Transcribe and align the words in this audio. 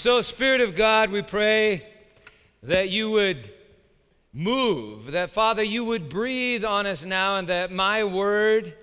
So, 0.00 0.22
Spirit 0.22 0.62
of 0.62 0.74
God, 0.76 1.10
we 1.10 1.20
pray 1.20 1.86
that 2.62 2.88
you 2.88 3.10
would 3.10 3.52
move, 4.32 5.12
that 5.12 5.28
Father, 5.28 5.62
you 5.62 5.84
would 5.84 6.08
breathe 6.08 6.64
on 6.64 6.86
us 6.86 7.04
now, 7.04 7.36
and 7.36 7.48
that 7.48 7.70
my 7.70 8.04
word 8.04 8.74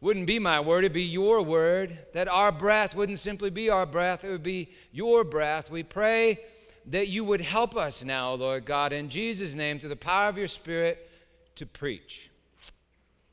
wouldn't 0.00 0.26
be 0.26 0.38
my 0.38 0.60
word, 0.60 0.84
it'd 0.84 0.94
be 0.94 1.02
your 1.02 1.42
word, 1.42 1.98
that 2.14 2.28
our 2.28 2.50
breath 2.50 2.94
wouldn't 2.96 3.18
simply 3.18 3.50
be 3.50 3.68
our 3.68 3.84
breath, 3.84 4.24
it 4.24 4.30
would 4.30 4.42
be 4.42 4.70
your 4.90 5.22
breath. 5.22 5.70
We 5.70 5.82
pray 5.82 6.38
that 6.86 7.08
you 7.08 7.24
would 7.24 7.42
help 7.42 7.76
us 7.76 8.02
now, 8.02 8.32
Lord 8.32 8.64
God, 8.64 8.94
in 8.94 9.10
Jesus' 9.10 9.54
name, 9.54 9.78
through 9.78 9.90
the 9.90 9.96
power 9.96 10.30
of 10.30 10.38
your 10.38 10.48
Spirit, 10.48 11.10
to 11.56 11.66
preach. 11.66 12.30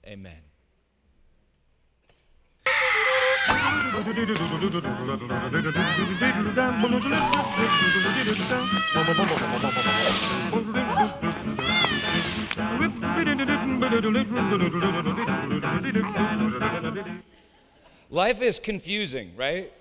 Amen. 0.06 0.42
Life 18.10 18.42
is 18.42 18.60
confusing, 18.60 19.32
right? 19.38 19.72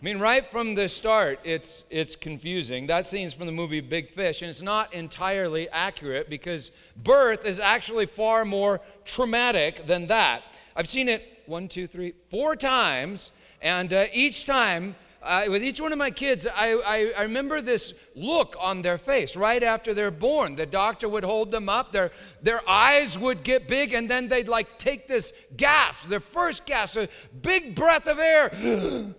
I 0.00 0.04
mean, 0.04 0.18
right 0.18 0.48
from 0.48 0.74
the 0.74 0.88
start, 0.88 1.40
it's, 1.44 1.84
it's 1.90 2.14
confusing. 2.14 2.86
That 2.86 3.04
scene's 3.04 3.34
from 3.34 3.46
the 3.46 3.52
movie 3.52 3.80
Big 3.80 4.10
Fish, 4.10 4.42
and 4.42 4.48
it's 4.48 4.62
not 4.62 4.94
entirely 4.94 5.68
accurate 5.70 6.30
because 6.30 6.70
birth 6.96 7.46
is 7.46 7.58
actually 7.58 8.06
far 8.06 8.44
more 8.44 8.80
traumatic 9.04 9.86
than 9.86 10.06
that. 10.06 10.42
I've 10.76 10.88
seen 10.88 11.08
it 11.08 11.37
one, 11.48 11.66
two, 11.66 11.86
three, 11.86 12.12
four 12.30 12.54
times, 12.54 13.32
and 13.62 13.92
uh, 13.92 14.04
each 14.12 14.44
time 14.44 14.94
uh, 15.22 15.44
with 15.48 15.64
each 15.64 15.80
one 15.80 15.92
of 15.92 15.98
my 15.98 16.10
kids, 16.10 16.46
I, 16.46 16.74
I, 16.74 17.12
I, 17.18 17.22
remember 17.22 17.60
this 17.60 17.92
look 18.14 18.54
on 18.60 18.82
their 18.82 18.98
face 18.98 19.34
right 19.34 19.62
after 19.62 19.92
they're 19.92 20.12
born. 20.12 20.54
The 20.54 20.66
doctor 20.66 21.08
would 21.08 21.24
hold 21.24 21.50
them 21.50 21.68
up, 21.68 21.90
their, 21.90 22.12
their 22.40 22.60
eyes 22.68 23.18
would 23.18 23.42
get 23.42 23.66
big, 23.66 23.94
and 23.94 24.08
then 24.08 24.28
they'd 24.28 24.46
like 24.46 24.78
take 24.78 25.08
this 25.08 25.32
gasp, 25.56 26.08
their 26.08 26.20
first 26.20 26.66
gasp, 26.66 26.98
a 26.98 27.08
big 27.42 27.74
breath 27.74 28.06
of 28.06 28.18
air, 28.18 28.50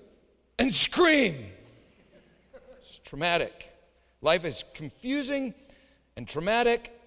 and 0.60 0.72
scream. 0.74 1.48
It's 2.78 3.00
traumatic. 3.00 3.74
Life 4.22 4.46
is 4.46 4.64
confusing 4.74 5.54
and 6.16 6.28
traumatic 6.28 6.98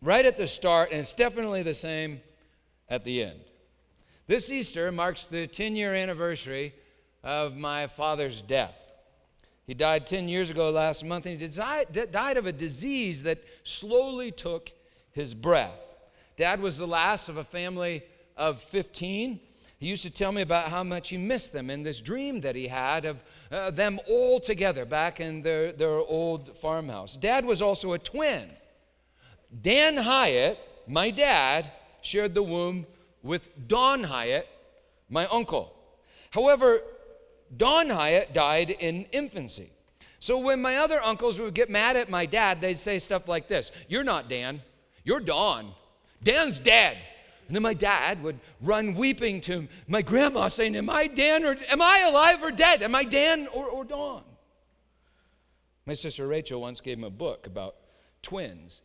right 0.00 0.24
at 0.24 0.36
the 0.36 0.46
start, 0.46 0.90
and 0.90 1.00
it's 1.00 1.12
definitely 1.12 1.62
the 1.62 1.74
same 1.74 2.20
at 2.88 3.04
the 3.04 3.24
end. 3.24 3.40
This 4.26 4.52
Easter 4.52 4.92
marks 4.92 5.26
the 5.26 5.46
10 5.46 5.74
year 5.76 5.94
anniversary 5.94 6.74
of 7.24 7.56
my 7.56 7.86
father's 7.86 8.40
death. 8.40 8.76
He 9.66 9.74
died 9.74 10.06
10 10.06 10.28
years 10.28 10.50
ago 10.50 10.70
last 10.70 11.04
month, 11.04 11.26
and 11.26 11.40
he 11.40 11.48
died 11.48 12.36
of 12.36 12.46
a 12.46 12.52
disease 12.52 13.22
that 13.22 13.42
slowly 13.64 14.30
took 14.30 14.70
his 15.12 15.34
breath. 15.34 15.94
Dad 16.36 16.60
was 16.60 16.78
the 16.78 16.86
last 16.86 17.28
of 17.28 17.36
a 17.36 17.44
family 17.44 18.02
of 18.36 18.60
15. 18.60 19.40
He 19.78 19.88
used 19.88 20.02
to 20.04 20.10
tell 20.10 20.32
me 20.32 20.42
about 20.42 20.68
how 20.68 20.84
much 20.84 21.08
he 21.08 21.16
missed 21.16 21.52
them 21.52 21.68
and 21.68 21.84
this 21.84 22.00
dream 22.00 22.40
that 22.40 22.54
he 22.54 22.68
had 22.68 23.04
of 23.04 23.22
uh, 23.50 23.70
them 23.70 23.98
all 24.08 24.40
together 24.40 24.84
back 24.84 25.20
in 25.20 25.42
their, 25.42 25.72
their 25.72 25.98
old 25.98 26.56
farmhouse. 26.56 27.16
Dad 27.16 27.44
was 27.44 27.60
also 27.60 27.92
a 27.92 27.98
twin. 27.98 28.48
Dan 29.60 29.96
Hyatt, 29.96 30.58
my 30.86 31.10
dad, 31.10 31.70
shared 32.00 32.34
the 32.34 32.42
womb 32.42 32.86
with 33.22 33.68
Don 33.68 34.04
Hyatt, 34.04 34.48
my 35.08 35.26
uncle. 35.26 35.74
However, 36.30 36.80
Don 37.56 37.88
Hyatt 37.88 38.32
died 38.32 38.70
in 38.70 39.04
infancy. 39.12 39.70
So 40.18 40.38
when 40.38 40.62
my 40.62 40.76
other 40.76 41.00
uncles 41.02 41.40
would 41.40 41.54
get 41.54 41.68
mad 41.68 41.96
at 41.96 42.08
my 42.08 42.26
dad, 42.26 42.60
they'd 42.60 42.74
say 42.74 42.98
stuff 42.98 43.28
like 43.28 43.48
this 43.48 43.72
You're 43.88 44.04
not 44.04 44.28
Dan, 44.28 44.62
you're 45.04 45.20
Don. 45.20 45.72
Dan's 46.22 46.58
dead. 46.58 46.96
And 47.48 47.56
then 47.56 47.62
my 47.62 47.74
dad 47.74 48.22
would 48.22 48.38
run 48.60 48.94
weeping 48.94 49.40
to 49.42 49.66
my 49.88 50.00
grandma 50.00 50.48
saying, 50.48 50.76
Am 50.76 50.88
I 50.88 51.06
Dan 51.06 51.44
or 51.44 51.56
am 51.70 51.82
I 51.82 52.04
alive 52.08 52.42
or 52.42 52.50
dead? 52.50 52.82
Am 52.82 52.94
I 52.94 53.04
Dan 53.04 53.48
or, 53.48 53.66
or 53.66 53.84
Don? 53.84 54.22
My 55.84 55.94
sister 55.94 56.26
Rachel 56.26 56.60
once 56.60 56.80
gave 56.80 56.98
him 56.98 57.04
a 57.04 57.10
book 57.10 57.46
about 57.46 57.74
twins. 58.22 58.80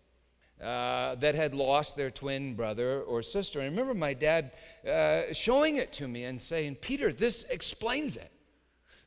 Uh, 0.61 1.13
that 1.13 1.35
had 1.35 1.53
lost 1.53 1.95
their 1.95 2.09
twin 2.09 2.55
brother 2.55 3.03
or 3.03 3.21
sister. 3.21 3.61
I 3.61 3.65
remember 3.65 3.93
my 3.93 4.15
dad 4.15 4.53
uh, 4.89 5.31
showing 5.31 5.77
it 5.77 5.93
to 5.93 6.07
me 6.07 6.23
and 6.23 6.41
saying, 6.41 6.77
Peter, 6.77 7.13
this 7.13 7.43
explains 7.43 8.17
it. 8.17 8.31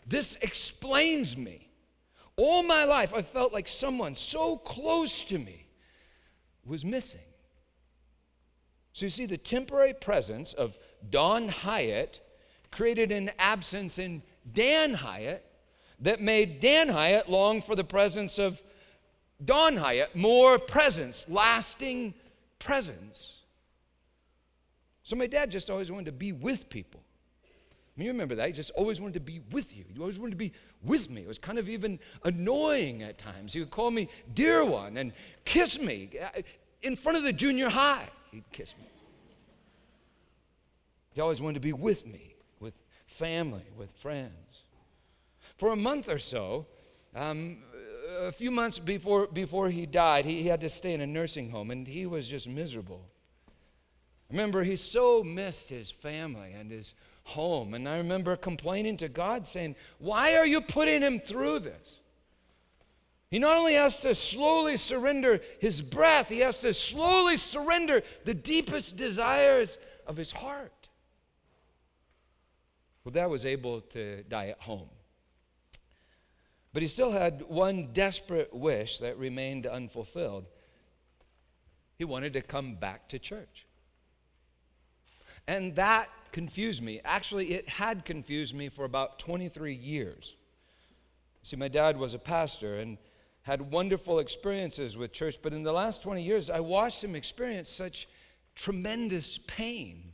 This 0.06 0.36
explains 0.42 1.36
me. 1.36 1.68
All 2.36 2.62
my 2.62 2.84
life, 2.84 3.12
I 3.12 3.22
felt 3.22 3.52
like 3.52 3.66
someone 3.66 4.14
so 4.14 4.58
close 4.58 5.24
to 5.24 5.38
me 5.40 5.66
was 6.64 6.84
missing. 6.84 7.20
So 8.92 9.06
you 9.06 9.10
see, 9.10 9.26
the 9.26 9.36
temporary 9.36 9.94
presence 9.94 10.52
of 10.52 10.78
Don 11.10 11.48
Hyatt 11.48 12.20
created 12.70 13.10
an 13.10 13.32
absence 13.40 13.98
in 13.98 14.22
Dan 14.52 14.94
Hyatt 14.94 15.44
that 15.98 16.20
made 16.20 16.60
Dan 16.60 16.88
Hyatt 16.88 17.28
long 17.28 17.60
for 17.60 17.74
the 17.74 17.84
presence 17.84 18.38
of 18.38 18.62
Don 19.44 19.76
Hyatt, 19.76 20.14
more 20.14 20.58
presence, 20.58 21.26
lasting 21.28 22.14
presence. 22.58 23.40
So 25.02 25.16
my 25.16 25.26
dad 25.26 25.50
just 25.50 25.70
always 25.70 25.90
wanted 25.90 26.06
to 26.06 26.12
be 26.12 26.32
with 26.32 26.68
people 26.68 27.00
mean, 28.00 28.06
you 28.06 28.12
remember 28.12 28.34
that. 28.36 28.46
He 28.46 28.52
just 28.54 28.70
always 28.70 28.98
wanted 28.98 29.14
to 29.14 29.20
be 29.20 29.40
with 29.52 29.76
you. 29.76 29.84
He 29.92 30.00
always 30.00 30.18
wanted 30.18 30.30
to 30.30 30.36
be 30.36 30.52
with 30.82 31.10
me. 31.10 31.20
It 31.20 31.28
was 31.28 31.38
kind 31.38 31.58
of 31.58 31.68
even 31.68 31.98
annoying 32.24 33.02
at 33.02 33.18
times. 33.18 33.52
He 33.52 33.60
would 33.60 33.70
call 33.70 33.90
me 33.90 34.08
dear 34.32 34.64
one 34.64 34.96
and 34.96 35.12
kiss 35.44 35.78
me 35.78 36.10
in 36.82 36.96
front 36.96 37.18
of 37.18 37.24
the 37.24 37.32
junior 37.32 37.68
high. 37.68 38.08
He'd 38.32 38.50
kiss 38.52 38.74
me. 38.78 38.86
He 41.12 41.20
always 41.20 41.42
wanted 41.42 41.54
to 41.54 41.60
be 41.60 41.74
with 41.74 42.06
me, 42.06 42.34
with 42.58 42.74
family, 43.06 43.64
with 43.76 43.92
friends. 43.92 44.64
For 45.58 45.72
a 45.72 45.76
month 45.76 46.08
or 46.08 46.18
so, 46.18 46.66
um, 47.14 47.58
a 48.20 48.32
few 48.32 48.50
months 48.50 48.78
before, 48.78 49.26
before 49.26 49.70
he 49.70 49.86
died, 49.86 50.26
he, 50.26 50.42
he 50.42 50.48
had 50.48 50.60
to 50.62 50.68
stay 50.68 50.92
in 50.92 51.00
a 51.00 51.06
nursing 51.06 51.50
home, 51.50 51.70
and 51.70 51.86
he 51.86 52.06
was 52.06 52.28
just 52.28 52.48
miserable. 52.48 53.08
Remember, 54.30 54.62
he 54.62 54.76
so 54.76 55.22
missed 55.22 55.68
his 55.68 55.90
family 55.90 56.52
and 56.52 56.70
his 56.70 56.94
home. 57.24 57.74
And 57.74 57.88
I 57.88 57.96
remember 57.96 58.36
complaining 58.36 58.96
to 58.98 59.08
God, 59.08 59.46
saying, 59.46 59.76
Why 59.98 60.36
are 60.36 60.46
you 60.46 60.60
putting 60.60 61.02
him 61.02 61.20
through 61.20 61.60
this? 61.60 62.00
He 63.30 63.38
not 63.38 63.56
only 63.56 63.74
has 63.74 64.00
to 64.02 64.14
slowly 64.14 64.76
surrender 64.76 65.40
his 65.60 65.82
breath, 65.82 66.28
he 66.28 66.40
has 66.40 66.60
to 66.60 66.74
slowly 66.74 67.36
surrender 67.36 68.02
the 68.24 68.34
deepest 68.34 68.96
desires 68.96 69.78
of 70.06 70.16
his 70.16 70.32
heart. 70.32 70.88
Well, 73.04 73.12
Dad 73.12 73.26
was 73.26 73.46
able 73.46 73.80
to 73.82 74.24
die 74.24 74.48
at 74.48 74.60
home. 74.60 74.88
But 76.72 76.82
he 76.82 76.88
still 76.88 77.10
had 77.10 77.42
one 77.42 77.88
desperate 77.92 78.54
wish 78.54 78.98
that 78.98 79.18
remained 79.18 79.66
unfulfilled. 79.66 80.46
He 81.96 82.04
wanted 82.04 82.32
to 82.34 82.42
come 82.42 82.76
back 82.76 83.08
to 83.08 83.18
church. 83.18 83.66
And 85.48 85.74
that 85.74 86.08
confused 86.32 86.82
me. 86.82 87.00
Actually, 87.04 87.52
it 87.52 87.68
had 87.68 88.04
confused 88.04 88.54
me 88.54 88.68
for 88.68 88.84
about 88.84 89.18
23 89.18 89.74
years. 89.74 90.36
See, 91.42 91.56
my 91.56 91.68
dad 91.68 91.96
was 91.96 92.14
a 92.14 92.18
pastor 92.18 92.78
and 92.78 92.98
had 93.42 93.72
wonderful 93.72 94.20
experiences 94.20 94.96
with 94.96 95.12
church, 95.12 95.38
but 95.42 95.52
in 95.52 95.62
the 95.62 95.72
last 95.72 96.02
20 96.02 96.22
years, 96.22 96.50
I 96.50 96.60
watched 96.60 97.02
him 97.02 97.16
experience 97.16 97.68
such 97.68 98.06
tremendous 98.54 99.38
pain. 99.38 100.12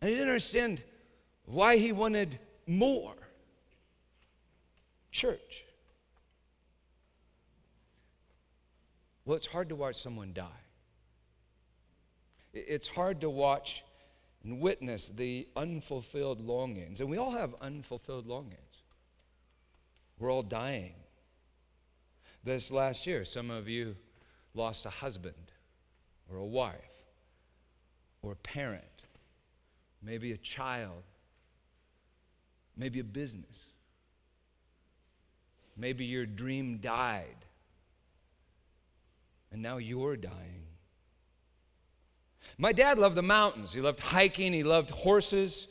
I 0.00 0.06
didn't 0.06 0.28
understand 0.28 0.84
why 1.46 1.78
he 1.78 1.90
wanted 1.90 2.38
more 2.66 3.16
church. 5.18 5.64
Well, 9.24 9.36
it's 9.36 9.46
hard 9.46 9.68
to 9.68 9.74
watch 9.74 9.96
someone 9.96 10.32
die. 10.32 10.62
It's 12.54 12.88
hard 12.88 13.20
to 13.20 13.28
watch 13.28 13.84
and 14.44 14.60
witness 14.60 15.10
the 15.10 15.48
unfulfilled 15.56 16.40
longings. 16.40 17.00
And 17.00 17.10
we 17.10 17.18
all 17.18 17.32
have 17.32 17.54
unfulfilled 17.60 18.26
longings. 18.26 18.62
We're 20.18 20.32
all 20.32 20.42
dying. 20.42 20.94
This 22.44 22.70
last 22.70 23.06
year, 23.06 23.24
some 23.24 23.50
of 23.50 23.68
you 23.68 23.96
lost 24.54 24.86
a 24.86 24.90
husband 24.90 25.52
or 26.30 26.38
a 26.38 26.46
wife 26.46 26.74
or 28.22 28.32
a 28.32 28.36
parent, 28.36 28.84
maybe 30.00 30.32
a 30.32 30.36
child, 30.36 31.02
maybe 32.76 33.00
a 33.00 33.04
business. 33.04 33.66
Maybe 35.78 36.04
your 36.04 36.26
dream 36.26 36.78
died, 36.78 37.46
and 39.52 39.62
now 39.62 39.76
you're 39.76 40.16
dying. 40.16 40.66
My 42.58 42.72
dad 42.72 42.98
loved 42.98 43.14
the 43.14 43.22
mountains. 43.22 43.72
He 43.72 43.80
loved 43.80 44.00
hiking. 44.00 44.52
He 44.52 44.64
loved 44.64 44.90
horses. 44.90 45.68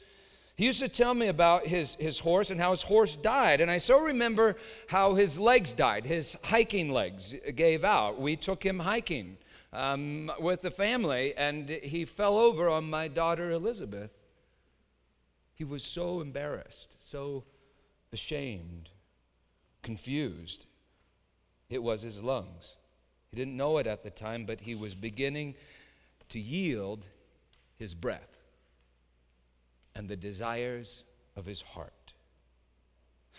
He 0.56 0.66
used 0.66 0.80
to 0.80 0.88
tell 0.88 1.14
me 1.14 1.28
about 1.28 1.68
his, 1.68 1.96
his 1.96 2.18
horse 2.18 2.50
and 2.50 2.60
how 2.60 2.72
his 2.72 2.82
horse 2.82 3.18
died. 3.18 3.60
And 3.60 3.70
I 3.70 3.78
so 3.78 4.00
remember 4.00 4.56
how 4.88 5.14
his 5.14 5.38
legs 5.38 5.74
died. 5.74 6.06
His 6.06 6.38
hiking 6.44 6.92
legs 6.92 7.36
gave 7.56 7.84
out. 7.84 8.20
We 8.20 8.38
took 8.38 8.66
him 8.66 8.80
hiking 8.80 9.38
um, 9.74 10.32
with 10.40 10.62
the 10.62 10.72
family, 10.72 11.36
and 11.36 11.70
he 11.70 12.06
fell 12.06 12.38
over 12.38 12.70
on 12.70 12.90
my 12.90 13.08
daughter 13.10 13.52
Elizabeth. 13.52 14.12
He 15.54 15.64
was 15.64 15.84
so 15.84 16.22
embarrassed, 16.22 16.96
so 17.00 17.44
ashamed, 18.14 18.90
confused. 19.88 20.66
It 21.70 21.82
was 21.82 22.02
his 22.02 22.22
lungs. 22.22 22.76
He 23.32 23.38
didn't 23.38 23.56
know 23.56 23.78
it 23.78 23.88
at 23.88 24.04
the 24.04 24.10
time, 24.10 24.44
but 24.44 24.60
he 24.60 24.76
was 24.76 24.94
beginning 24.94 25.56
to 26.28 26.42
yield 26.42 27.06
his 27.78 27.96
breath 27.96 28.36
and 29.96 30.10
the 30.10 30.18
desires 30.18 31.06
of 31.38 31.46
his 31.46 31.62
heart. 31.62 31.94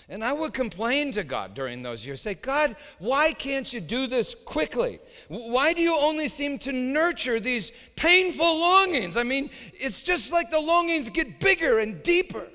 And 0.09 0.25
I 0.25 0.33
would 0.33 0.55
complain 0.55 1.12
to 1.12 1.23
God 1.23 1.53
during 1.53 1.83
those 1.83 2.06
years, 2.06 2.23
say, 2.23 2.33
God, 2.33 2.77
why 2.99 3.35
can't 3.35 3.71
you 3.71 3.83
do 3.83 4.06
this 4.06 4.35
quickly? 4.35 5.00
Why 5.29 5.75
do 5.75 5.83
you 5.83 5.99
only 5.99 6.29
seem 6.29 6.59
to 6.61 6.73
nurture 6.73 7.41
these 7.41 7.73
painful 7.95 8.59
longings? 8.59 9.19
I 9.19 9.23
mean, 9.23 9.50
it's 9.75 10.00
just 10.00 10.33
like 10.33 10.50
the 10.50 10.61
longings 10.61 11.11
get 11.11 11.41
bigger 11.41 11.81
and 11.81 12.03
deeper 12.03 12.49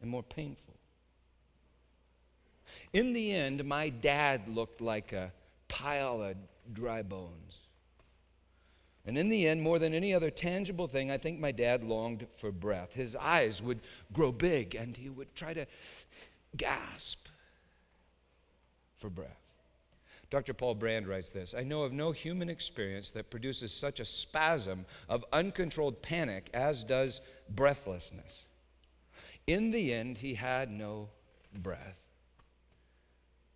and 0.00 0.10
more 0.10 0.22
painful. 0.22 0.71
In 2.92 3.12
the 3.12 3.32
end, 3.32 3.64
my 3.64 3.88
dad 3.88 4.48
looked 4.48 4.80
like 4.80 5.12
a 5.12 5.32
pile 5.68 6.20
of 6.20 6.36
dry 6.72 7.02
bones. 7.02 7.60
And 9.06 9.18
in 9.18 9.28
the 9.28 9.48
end, 9.48 9.62
more 9.62 9.78
than 9.78 9.94
any 9.94 10.14
other 10.14 10.30
tangible 10.30 10.86
thing, 10.86 11.10
I 11.10 11.18
think 11.18 11.40
my 11.40 11.50
dad 11.50 11.82
longed 11.82 12.26
for 12.36 12.52
breath. 12.52 12.92
His 12.92 13.16
eyes 13.16 13.60
would 13.62 13.80
grow 14.12 14.30
big 14.30 14.74
and 14.74 14.96
he 14.96 15.08
would 15.08 15.34
try 15.34 15.54
to 15.54 15.66
gasp 16.56 17.26
for 18.96 19.10
breath. 19.10 19.38
Dr. 20.30 20.54
Paul 20.54 20.74
Brand 20.76 21.08
writes 21.08 21.32
this 21.32 21.54
I 21.54 21.64
know 21.64 21.82
of 21.82 21.92
no 21.92 22.12
human 22.12 22.48
experience 22.48 23.10
that 23.12 23.30
produces 23.30 23.72
such 23.72 24.00
a 24.00 24.04
spasm 24.04 24.86
of 25.08 25.24
uncontrolled 25.32 26.00
panic 26.00 26.48
as 26.54 26.84
does 26.84 27.20
breathlessness. 27.50 28.44
In 29.46 29.72
the 29.72 29.92
end, 29.92 30.18
he 30.18 30.34
had 30.34 30.70
no 30.70 31.08
breath 31.52 32.01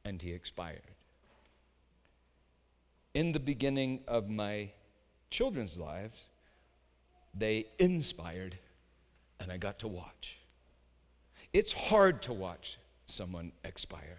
and 0.06 0.22
he 0.22 0.32
expired. 0.32 0.92
In 3.12 3.32
the 3.32 3.40
beginning 3.40 4.00
of 4.06 4.28
my 4.28 4.70
children's 5.30 5.78
lives, 5.78 6.26
they 7.34 7.66
inspired, 7.80 8.56
and 9.40 9.50
I 9.50 9.56
got 9.56 9.80
to 9.80 9.88
watch. 9.88 10.38
It's 11.52 11.72
hard 11.72 12.22
to 12.22 12.32
watch 12.32 12.78
someone 13.06 13.50
expire, 13.64 14.18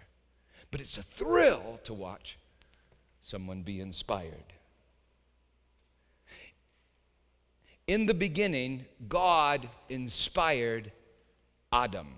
but 0.70 0.80
it's 0.80 0.98
a 0.98 1.02
thrill 1.02 1.80
to 1.84 1.94
watch 1.94 2.38
someone 3.22 3.62
be 3.62 3.80
inspired. 3.80 4.52
In 7.86 8.04
the 8.04 8.14
beginning, 8.14 8.84
God 9.08 9.66
inspired 9.88 10.92
Adam. 11.72 12.08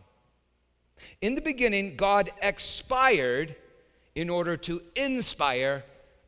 In 1.20 1.37
the 1.37 1.40
beginning, 1.40 1.94
God 1.96 2.31
expired 2.43 3.55
in 4.14 4.30
order 4.30 4.56
to 4.56 4.82
inspire 4.96 5.84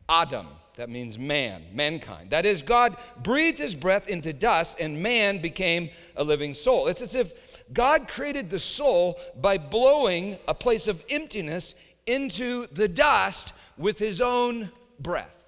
Adam. 0.09 0.47
That 0.77 0.89
means 0.89 1.19
man, 1.19 1.65
mankind. 1.73 2.31
That 2.31 2.47
is, 2.47 2.63
God 2.63 2.97
breathed 3.23 3.59
his 3.59 3.75
breath 3.75 4.09
into 4.09 4.33
dust 4.33 4.81
and 4.81 5.03
man 5.03 5.39
became 5.39 5.91
a 6.17 6.25
living 6.25 6.55
soul. 6.55 6.87
It's 6.87 7.03
as 7.03 7.15
if 7.15 7.33
God 7.73 8.09
created 8.09 8.49
the 8.49 8.59
soul 8.59 9.21
by 9.41 9.59
blowing 9.59 10.39
a 10.49 10.55
place 10.55 10.89
of 10.89 11.05
emptiness 11.11 11.75
into 12.07 12.67
the 12.69 12.89
dust 12.89 13.53
with 13.77 13.99
his 13.99 14.21
own 14.21 14.71
breath. 14.99 15.45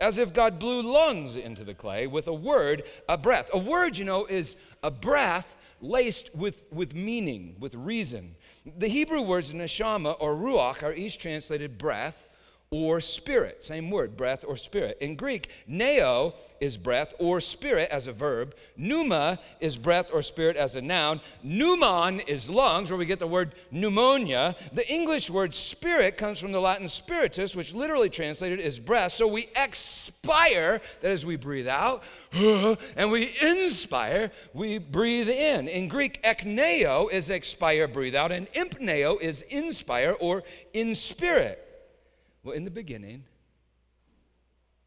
As 0.00 0.16
if 0.16 0.32
God 0.32 0.58
blew 0.58 0.80
lungs 0.80 1.36
into 1.36 1.62
the 1.62 1.74
clay 1.74 2.06
with 2.06 2.26
a 2.26 2.34
word, 2.34 2.84
a 3.06 3.18
breath. 3.18 3.50
A 3.52 3.58
word, 3.58 3.98
you 3.98 4.06
know, 4.06 4.24
is 4.24 4.56
a 4.82 4.90
breath 4.90 5.54
laced 5.82 6.34
with, 6.34 6.62
with 6.72 6.94
meaning, 6.94 7.56
with 7.58 7.74
reason. 7.74 8.34
The 8.66 8.88
Hebrew 8.88 9.22
words 9.22 9.54
neshama 9.54 10.16
or 10.20 10.36
ruach 10.36 10.82
are 10.82 10.92
each 10.92 11.16
translated 11.16 11.78
breath 11.78 12.28
or 12.72 13.00
spirit. 13.00 13.64
Same 13.64 13.90
word, 13.90 14.16
breath 14.16 14.44
or 14.46 14.56
spirit. 14.56 14.96
In 15.00 15.16
Greek, 15.16 15.50
neo 15.66 16.34
is 16.60 16.78
breath 16.78 17.14
or 17.18 17.40
spirit 17.40 17.90
as 17.90 18.06
a 18.06 18.12
verb. 18.12 18.54
Pneuma 18.76 19.40
is 19.58 19.76
breath 19.76 20.12
or 20.12 20.22
spirit 20.22 20.56
as 20.56 20.76
a 20.76 20.80
noun. 20.80 21.20
Pneumon 21.44 22.24
is 22.28 22.48
lungs, 22.48 22.88
where 22.88 22.96
we 22.96 23.06
get 23.06 23.18
the 23.18 23.26
word 23.26 23.56
pneumonia. 23.72 24.54
The 24.72 24.88
English 24.88 25.30
word 25.30 25.52
spirit 25.52 26.16
comes 26.16 26.38
from 26.38 26.52
the 26.52 26.60
Latin 26.60 26.86
spiritus, 26.86 27.56
which 27.56 27.74
literally 27.74 28.08
translated 28.08 28.60
is 28.60 28.78
breath. 28.78 29.10
So 29.10 29.26
we 29.26 29.48
expire, 29.56 30.80
that 31.00 31.10
is, 31.10 31.26
we 31.26 31.34
breathe 31.34 31.66
out, 31.66 32.04
and 32.32 33.10
we 33.10 33.32
inspire, 33.42 34.30
we 34.54 34.78
breathe 34.78 35.28
in. 35.28 35.66
In 35.66 35.88
Greek, 35.88 36.22
ekneo 36.22 37.10
is 37.10 37.30
expire, 37.30 37.88
breathe 37.88 38.14
out, 38.14 38.30
and 38.30 38.46
impneo 38.52 39.20
is 39.20 39.42
inspire 39.42 40.12
or 40.20 40.44
in 40.72 40.94
spirit. 40.94 41.66
Well, 42.42 42.54
in 42.54 42.64
the 42.64 42.70
beginning, 42.70 43.24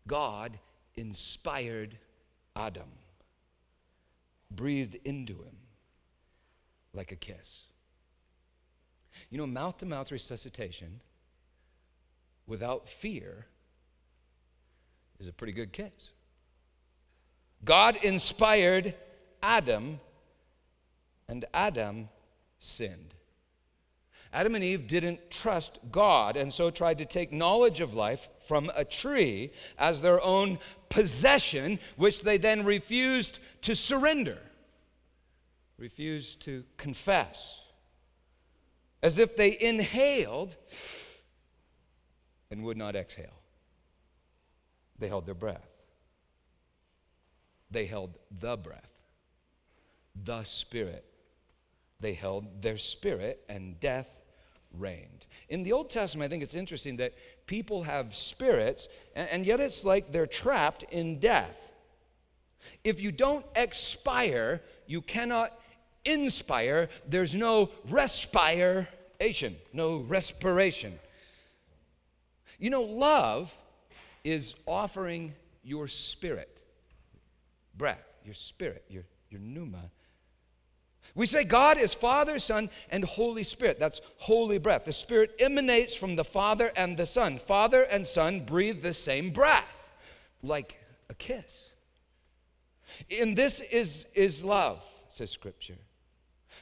God 0.07 0.59
inspired 0.95 1.97
Adam, 2.55 2.89
breathed 4.51 4.97
into 5.05 5.33
him 5.33 5.57
like 6.93 7.11
a 7.11 7.15
kiss. 7.15 7.65
You 9.29 9.37
know, 9.37 9.47
mouth 9.47 9.77
to 9.79 9.85
mouth 9.85 10.11
resuscitation 10.11 10.99
without 12.47 12.89
fear 12.89 13.45
is 15.19 15.27
a 15.27 15.33
pretty 15.33 15.53
good 15.53 15.71
kiss. 15.71 16.13
God 17.63 18.03
inspired 18.03 18.93
Adam, 19.41 19.99
and 21.29 21.45
Adam 21.53 22.09
sinned. 22.59 23.12
Adam 24.33 24.55
and 24.55 24.63
Eve 24.63 24.87
didn't 24.87 25.29
trust 25.29 25.79
God 25.91 26.35
and 26.35 26.51
so 26.51 26.71
tried 26.71 26.97
to 26.97 27.05
take 27.05 27.31
knowledge 27.31 27.81
of 27.81 27.93
life 27.93 28.29
from 28.39 28.71
a 28.75 28.83
tree 28.83 29.51
as 29.77 30.01
their 30.01 30.19
own 30.23 30.57
possession, 30.89 31.79
which 31.97 32.23
they 32.23 32.37
then 32.37 32.65
refused 32.65 33.39
to 33.61 33.75
surrender, 33.75 34.39
refused 35.77 36.41
to 36.41 36.63
confess, 36.77 37.61
as 39.03 39.19
if 39.19 39.37
they 39.37 39.55
inhaled 39.61 40.55
and 42.49 42.63
would 42.63 42.77
not 42.77 42.95
exhale. 42.95 43.39
They 44.97 45.07
held 45.09 45.27
their 45.27 45.35
breath. 45.35 45.69
They 47.69 47.85
held 47.85 48.17
the 48.31 48.57
breath, 48.57 48.91
the 50.15 50.43
Spirit. 50.43 51.05
They 51.99 52.13
held 52.13 52.61
their 52.61 52.77
spirit, 52.77 53.45
and 53.47 53.79
death 53.79 54.22
reigned. 54.77 55.25
In 55.49 55.63
the 55.63 55.71
Old 55.71 55.89
Testament, 55.89 56.29
I 56.29 56.31
think 56.31 56.43
it's 56.43 56.55
interesting 56.55 56.97
that 56.97 57.13
people 57.45 57.83
have 57.83 58.15
spirits, 58.15 58.87
and, 59.15 59.45
yet 59.45 59.59
it's 59.59 59.85
like 59.85 60.11
they're 60.11 60.27
trapped 60.27 60.83
in 60.91 61.19
death. 61.19 61.71
If 62.83 63.01
you 63.01 63.11
don't 63.11 63.45
expire, 63.55 64.61
you 64.87 65.01
cannot 65.01 65.53
inspire. 66.05 66.89
There's 67.07 67.35
no 67.35 67.69
respiration, 67.89 69.55
no 69.73 69.97
respiration. 69.97 70.97
You 72.59 72.69
know, 72.69 72.83
love 72.83 73.55
is 74.23 74.55
offering 74.65 75.33
your 75.63 75.87
spirit, 75.87 76.61
breath, 77.75 78.15
your 78.23 78.33
spirit, 78.33 78.85
your, 78.89 79.03
your 79.29 79.41
pneuma, 79.41 79.91
we 81.15 81.25
say 81.27 81.43
God 81.43 81.77
is 81.77 81.93
Father, 81.93 82.39
Son, 82.39 82.69
and 82.89 83.03
Holy 83.03 83.43
Spirit. 83.43 83.79
That's 83.79 84.01
holy 84.17 84.57
breath. 84.57 84.85
The 84.85 84.93
Spirit 84.93 85.35
emanates 85.39 85.93
from 85.93 86.15
the 86.15 86.23
Father 86.23 86.71
and 86.75 86.97
the 86.97 87.05
Son. 87.05 87.37
Father 87.37 87.83
and 87.83 88.05
Son 88.05 88.39
breathe 88.39 88.81
the 88.81 88.93
same 88.93 89.29
breath, 89.29 89.91
like 90.41 90.79
a 91.09 91.13
kiss. 91.13 91.67
And 93.19 93.35
this 93.35 93.61
is, 93.61 94.07
is 94.15 94.43
love, 94.43 94.83
says 95.09 95.29
Scripture. 95.29 95.77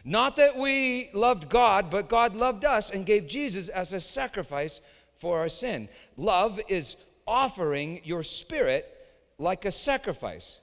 Not 0.03 0.36
that 0.38 0.58
we 0.58 1.10
loved 1.13 1.48
God, 1.48 1.89
but 1.89 2.10
God 2.10 2.36
loved 2.36 2.65
us 2.65 2.91
and 2.91 3.05
gave 3.05 3.27
Jesus 3.27 3.70
as 3.70 3.93
a 3.93 4.00
sacrifice 4.00 4.81
for 5.17 5.39
our 5.39 5.50
sin. 5.50 5.88
Love 6.17 6.60
is 6.67 6.96
offering 7.27 8.01
your 8.03 8.24
spirit 8.24 8.98
like 9.38 9.63
a 9.65 9.72
sacrifice. 9.72 10.60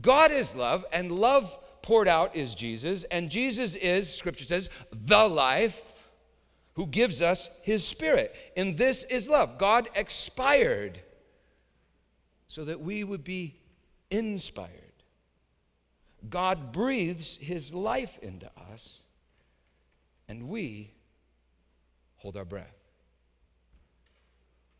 God 0.00 0.30
is 0.30 0.54
love, 0.54 0.84
and 0.92 1.12
love 1.12 1.56
poured 1.82 2.08
out 2.08 2.34
is 2.36 2.54
Jesus, 2.54 3.04
and 3.04 3.30
Jesus 3.30 3.74
is, 3.74 4.12
Scripture 4.12 4.44
says, 4.44 4.70
the 4.92 5.26
life 5.26 6.08
who 6.74 6.86
gives 6.86 7.20
us 7.20 7.50
his 7.62 7.86
Spirit. 7.86 8.34
And 8.56 8.78
this 8.78 9.04
is 9.04 9.28
love. 9.28 9.58
God 9.58 9.88
expired 9.94 11.00
so 12.48 12.64
that 12.64 12.80
we 12.80 13.04
would 13.04 13.24
be 13.24 13.56
inspired. 14.10 14.70
God 16.30 16.72
breathes 16.72 17.36
his 17.36 17.74
life 17.74 18.18
into 18.22 18.48
us, 18.72 19.02
and 20.28 20.48
we 20.48 20.92
hold 22.16 22.36
our 22.36 22.44
breath, 22.44 22.76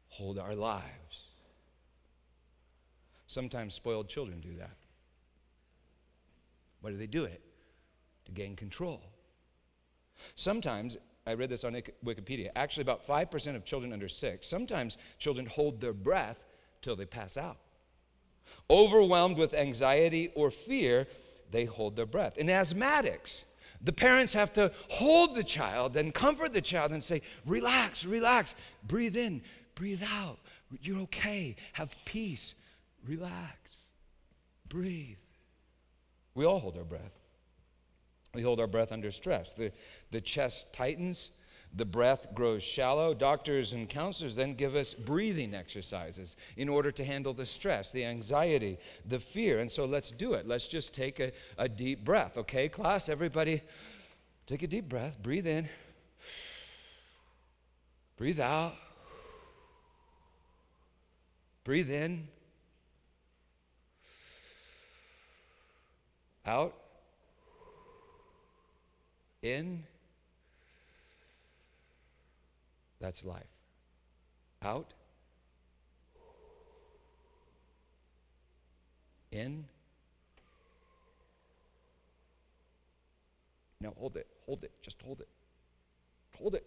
hold 0.09 0.39
our 0.39 0.55
lives. 0.55 1.27
Sometimes 3.27 3.75
spoiled 3.75 4.09
children 4.09 4.41
do 4.41 4.55
that. 4.59 4.77
Why 6.83 6.91
do 6.91 6.99
they 6.99 7.07
do 7.07 7.25
it? 7.25 7.41
To 8.27 8.33
gain 8.33 8.55
control. 8.55 9.03
Sometimes, 10.35 10.99
I 11.27 11.35
read 11.35 11.49
this 11.49 11.65
on 11.65 11.75
Wikipedia, 12.05 12.51
actually, 12.55 12.83
about 12.83 13.07
5% 13.07 13.57
of 13.57 13.65
children 13.65 13.93
under 13.93 14.09
six, 14.09 14.47
sometimes 14.47 14.99
children 15.19 15.47
hold 15.47 15.81
their 15.81 15.95
breath 15.95 16.45
till 16.83 16.95
they 16.95 17.07
pass 17.07 17.37
out. 17.37 17.59
Overwhelmed 18.69 19.39
with 19.39 19.55
anxiety 19.55 20.31
or 20.35 20.51
fear, 20.51 21.07
they 21.51 21.65
hold 21.65 21.97
their 21.97 22.07
breath. 22.07 22.37
In 22.37 22.49
asthmatics, 22.49 23.45
the 23.81 23.93
parents 23.93 24.35
have 24.35 24.53
to 24.55 24.73
hold 24.89 25.35
the 25.35 25.45
child 25.45 25.97
and 25.97 26.13
comfort 26.13 26.53
the 26.53 26.61
child 26.61 26.93
and 26.93 27.03
say, 27.03 27.23
Relax, 27.47 28.05
relax, 28.05 28.55
breathe 28.85 29.17
in, 29.17 29.43
breathe 29.75 30.03
out. 30.03 30.39
You're 30.81 31.01
okay. 31.03 31.57
Have 31.73 31.95
peace. 32.05 32.55
Relax. 33.07 33.79
Breathe. 34.69 35.17
We 36.35 36.45
all 36.45 36.59
hold 36.59 36.77
our 36.77 36.85
breath. 36.85 37.19
We 38.35 38.43
hold 38.43 38.61
our 38.61 38.67
breath 38.67 38.93
under 38.93 39.11
stress. 39.11 39.53
The, 39.53 39.73
the 40.11 40.21
chest 40.21 40.73
tightens, 40.73 41.33
the 41.75 41.85
breath 41.85 42.29
grows 42.35 42.63
shallow. 42.63 43.13
Doctors 43.13 43.75
and 43.75 43.89
counselors 43.89 44.37
then 44.37 44.55
give 44.55 44.75
us 44.75 44.95
breathing 44.95 45.55
exercises 45.55 46.37
in 46.57 46.69
order 46.69 46.91
to 46.93 47.05
handle 47.05 47.35
the 47.35 47.45
stress, 47.45 47.93
the 47.93 48.05
anxiety, 48.05 48.79
the 49.07 49.19
fear. 49.19 49.59
And 49.59 49.71
so 49.71 49.85
let's 49.85 50.11
do 50.11 50.33
it. 50.33 50.47
Let's 50.47 50.67
just 50.67 50.95
take 50.95 51.21
a, 51.21 51.33
a 51.59 51.69
deep 51.69 52.05
breath. 52.05 52.39
Okay, 52.39 52.69
class, 52.69 53.11
everybody, 53.11 53.61
take 54.47 54.63
a 54.63 54.67
deep 54.67 54.89
breath. 54.89 55.23
Breathe 55.23 55.47
in, 55.47 55.69
breathe 58.17 58.41
out, 58.41 58.75
breathe 61.65 61.91
in, 61.91 62.29
out, 66.47 66.75
in 69.43 69.83
That's 73.03 73.25
life. 73.25 73.43
Out. 74.63 74.95
In. 79.33 79.65
Now 83.81 83.93
hold 83.99 84.17
it. 84.17 84.29
Hold 84.47 84.63
it. 84.63 84.71
Just 84.83 85.03
hold 85.03 85.21
it. 85.21 85.29
Hold 86.39 86.55
it. 86.55 86.65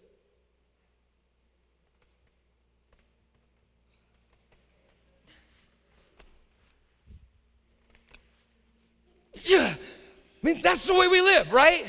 Yeah. 9.48 9.74
I 9.74 10.46
mean, 10.46 10.60
that's 10.62 10.86
the 10.86 10.94
way 10.94 11.08
we 11.08 11.20
live, 11.20 11.52
right? 11.52 11.86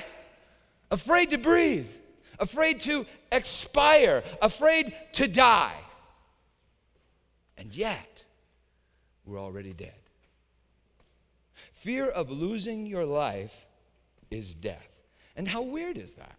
Afraid 0.89 1.31
to 1.31 1.37
breathe 1.37 1.87
afraid 2.39 2.79
to 2.81 3.05
expire, 3.31 4.23
afraid 4.41 4.93
to 5.13 5.27
die. 5.27 5.75
And 7.57 7.75
yet, 7.75 8.23
we're 9.25 9.39
already 9.39 9.73
dead. 9.73 9.93
Fear 11.73 12.09
of 12.09 12.29
losing 12.29 12.85
your 12.85 13.05
life 13.05 13.65
is 14.29 14.53
death. 14.53 14.87
And 15.35 15.47
how 15.47 15.61
weird 15.61 15.97
is 15.97 16.13
that? 16.13 16.35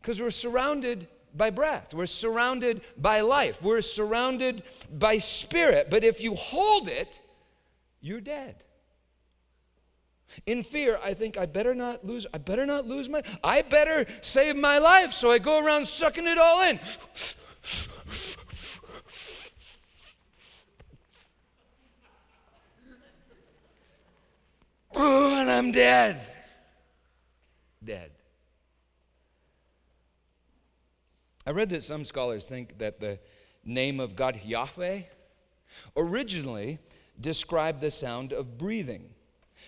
Because 0.00 0.20
we're 0.20 0.30
surrounded 0.30 1.08
by 1.36 1.50
breath, 1.50 1.92
we're 1.92 2.06
surrounded 2.06 2.82
by 2.96 3.20
life, 3.20 3.60
we're 3.62 3.80
surrounded 3.80 4.62
by 4.92 5.18
spirit. 5.18 5.88
But 5.90 6.04
if 6.04 6.20
you 6.20 6.34
hold 6.34 6.88
it, 6.88 7.18
you're 8.00 8.20
dead. 8.20 8.62
In 10.46 10.62
fear, 10.62 10.98
I 11.02 11.14
think 11.14 11.36
I 11.36 11.46
better 11.46 11.74
not 11.74 12.04
lose, 12.04 12.26
I 12.32 12.38
better 12.38 12.66
not 12.66 12.86
lose 12.86 13.08
my, 13.08 13.22
I 13.42 13.62
better 13.62 14.06
save 14.20 14.56
my 14.56 14.78
life. 14.78 15.12
So 15.12 15.30
I 15.30 15.38
go 15.38 15.64
around 15.64 15.86
sucking 15.86 16.26
it 16.26 16.38
all 16.38 16.62
in. 16.62 16.80
Oh, 24.96 25.40
and 25.40 25.50
I'm 25.50 25.72
dead. 25.72 26.20
Dead. 27.82 28.10
I 31.46 31.50
read 31.50 31.68
that 31.70 31.82
some 31.82 32.04
scholars 32.04 32.48
think 32.48 32.78
that 32.78 33.00
the 33.00 33.18
name 33.64 34.00
of 34.00 34.16
God, 34.16 34.40
Yahweh, 34.44 35.02
originally 35.96 36.78
described 37.20 37.80
the 37.80 37.90
sound 37.90 38.32
of 38.32 38.56
breathing. 38.56 39.10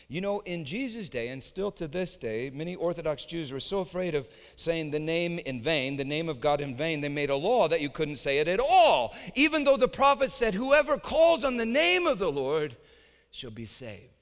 You 0.08 0.20
know, 0.20 0.38
in 0.40 0.64
Jesus' 0.64 1.08
day, 1.08 1.28
and 1.28 1.42
still 1.42 1.72
to 1.72 1.88
this 1.88 2.16
day, 2.16 2.50
many 2.54 2.76
Orthodox 2.76 3.24
Jews 3.24 3.52
were 3.52 3.58
so 3.58 3.80
afraid 3.80 4.14
of 4.14 4.28
saying 4.54 4.92
the 4.92 5.00
name 5.00 5.40
in 5.40 5.60
vain, 5.60 5.96
the 5.96 6.04
name 6.04 6.28
of 6.28 6.40
God 6.40 6.60
in 6.60 6.76
vain, 6.76 7.00
they 7.00 7.08
made 7.08 7.30
a 7.30 7.36
law 7.36 7.66
that 7.66 7.80
you 7.80 7.90
couldn't 7.90 8.16
say 8.16 8.38
it 8.38 8.46
at 8.46 8.60
all. 8.60 9.16
Even 9.34 9.64
though 9.64 9.76
the 9.76 9.88
prophet 9.88 10.30
said, 10.30 10.54
Whoever 10.54 10.96
calls 10.96 11.44
on 11.44 11.56
the 11.56 11.66
name 11.66 12.06
of 12.06 12.20
the 12.20 12.30
Lord 12.30 12.76
shall 13.32 13.50
be 13.50 13.66
saved. 13.66 14.12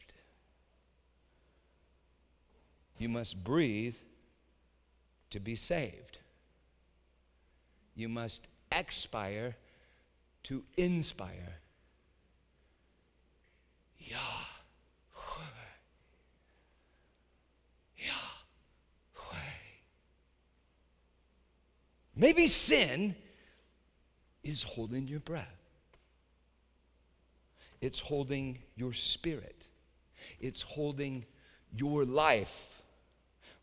You 2.97 3.11
must 3.11 3.45
breathe 3.45 3.97
to 5.31 5.41
be 5.41 5.57
saved. 5.57 6.17
You 7.95 8.09
must 8.09 8.49
expire 8.73 9.57
to 10.45 10.65
inspire. 10.79 11.59
Yah. 13.99 14.54
Maybe 22.17 22.47
sin 22.47 23.15
is 24.43 24.63
holding 24.63 25.09
your 25.09 25.21
breath. 25.21 25.49
It's 27.81 28.01
holding 28.01 28.59
your 28.77 28.93
spirit. 28.93 29.67
It's 30.41 30.63
holding 30.63 31.25
your 31.77 32.05
life, 32.05 32.81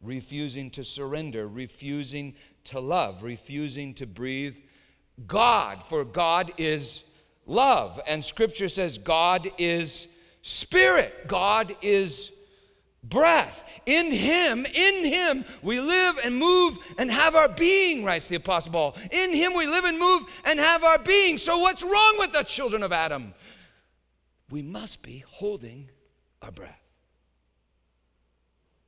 refusing 0.01 0.69
to 0.71 0.83
surrender, 0.83 1.47
refusing 1.47 2.35
to 2.65 2.79
love, 2.79 3.23
refusing 3.23 3.93
to 3.95 4.05
breathe 4.05 4.55
God, 5.27 5.83
for 5.83 6.03
God 6.03 6.51
is 6.57 7.03
love. 7.45 7.99
And 8.07 8.23
scripture 8.23 8.69
says 8.69 8.97
God 8.97 9.49
is 9.57 10.07
spirit, 10.41 11.27
God 11.27 11.75
is 11.81 12.31
breath. 13.03 13.63
In 13.85 14.11
Him, 14.11 14.65
in 14.65 15.05
Him, 15.05 15.45
we 15.61 15.79
live 15.79 16.19
and 16.23 16.35
move 16.35 16.77
and 16.97 17.09
have 17.09 17.35
our 17.35 17.49
being, 17.49 18.03
writes 18.03 18.29
the 18.29 18.35
Apostle 18.35 18.71
Paul. 18.71 18.97
In 19.11 19.33
Him 19.33 19.53
we 19.55 19.67
live 19.67 19.85
and 19.85 19.99
move 19.99 20.23
and 20.45 20.59
have 20.59 20.83
our 20.83 20.99
being. 20.99 21.37
So, 21.37 21.59
what's 21.59 21.83
wrong 21.83 22.15
with 22.19 22.31
the 22.31 22.43
children 22.43 22.83
of 22.83 22.91
Adam? 22.91 23.33
We 24.49 24.61
must 24.61 25.01
be 25.01 25.23
holding 25.27 25.89
our 26.41 26.51
breath. 26.51 26.80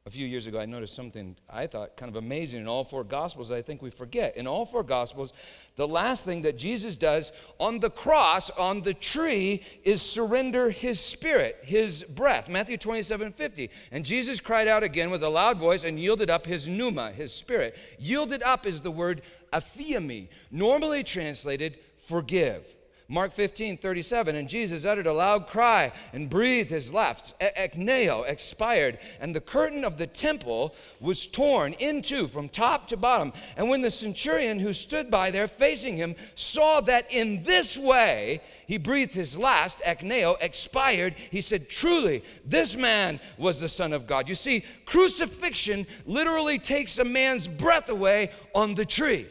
A 0.06 0.10
few 0.10 0.28
years 0.28 0.48
ago, 0.48 0.60
I 0.60 0.66
noticed 0.66 0.96
something 0.96 1.38
I 1.50 1.66
thought 1.66 1.96
kind 1.96 2.10
of 2.10 2.18
amazing 2.18 2.60
in 2.60 2.68
all 2.68 2.84
four 2.84 3.06
Gospels. 3.06 3.54
I 3.54 3.62
think 3.62 3.82
we 3.82 3.90
forget. 3.90 4.36
In 4.36 4.48
all 4.48 4.66
four 4.66 4.84
Gospels, 4.84 5.32
the 5.78 5.88
last 5.88 6.26
thing 6.26 6.42
that 6.42 6.58
Jesus 6.58 6.98
does 6.98 7.32
on 7.58 7.80
the 7.80 7.90
cross, 7.90 8.50
on 8.50 8.82
the 8.82 8.94
tree, 8.94 9.64
is 9.86 10.02
surrender 10.02 10.70
his 10.70 11.00
spirit, 11.00 11.58
his 11.64 12.04
breath. 12.04 12.50
Matthew 12.50 12.76
27 12.76 13.32
50. 13.32 13.70
And 13.94 14.04
Jesus 14.04 14.42
cried 14.42 14.68
out 14.68 14.84
again 14.84 15.10
with 15.10 15.24
a 15.24 15.30
loud 15.30 15.58
voice 15.58 15.86
and 15.86 15.98
yielded 15.98 16.30
up 16.30 16.46
his 16.46 16.68
pneuma, 16.68 17.14
his 17.14 17.32
spirit. 17.32 17.78
Yielded 17.98 18.44
up 18.44 18.66
is 18.66 18.82
the 18.82 18.92
word 18.92 19.22
aphiemi, 19.54 20.28
normally 20.52 21.06
translated 21.06 21.78
forgive. 21.98 22.66
Mark 23.14 23.32
15, 23.32 23.78
37, 23.78 24.36
and 24.36 24.50
Jesus 24.50 24.86
uttered 24.86 25.06
a 25.06 25.14
loud 25.14 25.46
cry 25.46 25.92
and 26.14 26.32
breathed 26.32 26.72
his 26.72 26.92
last. 26.92 27.36
Ekneo 27.40 28.28
expired, 28.28 28.98
and 29.20 29.36
the 29.36 29.40
curtain 29.40 29.86
of 29.86 30.00
the 30.00 30.08
temple 30.08 30.74
was 31.00 31.28
torn 31.28 31.74
in 31.74 32.02
two 32.02 32.28
from 32.28 32.50
top 32.50 32.88
to 32.88 32.98
bottom. 32.98 33.32
And 33.56 33.70
when 33.70 33.84
the 33.84 33.92
centurion 33.92 34.58
who 34.58 34.74
stood 34.74 35.12
by 35.12 35.30
there 35.30 35.46
facing 35.46 35.96
him 35.96 36.16
saw 36.34 36.82
that 36.82 37.14
in 37.14 37.44
this 37.44 37.78
way 37.78 38.42
he 38.66 38.80
breathed 38.80 39.14
his 39.14 39.38
last, 39.38 39.78
Ekneo 39.86 40.36
expired, 40.42 41.14
he 41.30 41.42
said, 41.42 41.70
Truly, 41.70 42.24
this 42.44 42.76
man 42.76 43.20
was 43.38 43.62
the 43.62 43.70
Son 43.70 43.94
of 43.94 44.08
God. 44.08 44.28
You 44.28 44.34
see, 44.34 44.66
crucifixion 44.88 45.86
literally 46.08 46.58
takes 46.58 46.98
a 46.98 47.06
man's 47.06 47.48
breath 47.48 47.90
away 47.90 48.32
on 48.56 48.74
the 48.74 48.86
tree. 48.86 49.28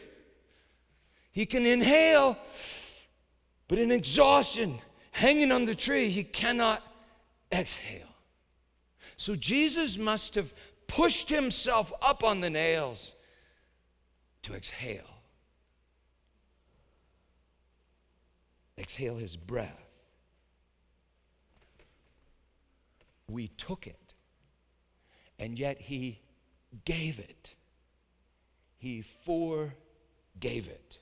He 1.33 1.47
can 1.47 1.67
inhale 1.67 2.39
but 3.73 3.79
in 3.79 3.91
exhaustion, 3.91 4.79
hanging 5.12 5.50
on 5.50 5.64
the 5.64 5.75
tree, 5.75 6.11
he 6.11 6.25
cannot 6.25 6.83
exhale. 7.50 8.14
So 9.17 9.35
Jesus 9.35 9.97
must 9.97 10.35
have 10.35 10.52
pushed 10.87 11.31
himself 11.31 11.91
up 12.02 12.23
on 12.23 12.43
the 12.43 12.50
nails 12.50 13.14
to 14.43 14.52
exhale. 14.52 15.09
Exhale 18.76 19.17
his 19.17 19.37
breath. 19.37 19.88
We 23.26 23.49
took 23.49 23.87
it, 23.87 24.12
and 25.38 25.59
yet 25.59 25.81
he 25.81 26.21
gave 26.85 27.19
it. 27.19 27.55
He 28.76 29.00
forgave 29.00 30.69
it. 30.69 30.99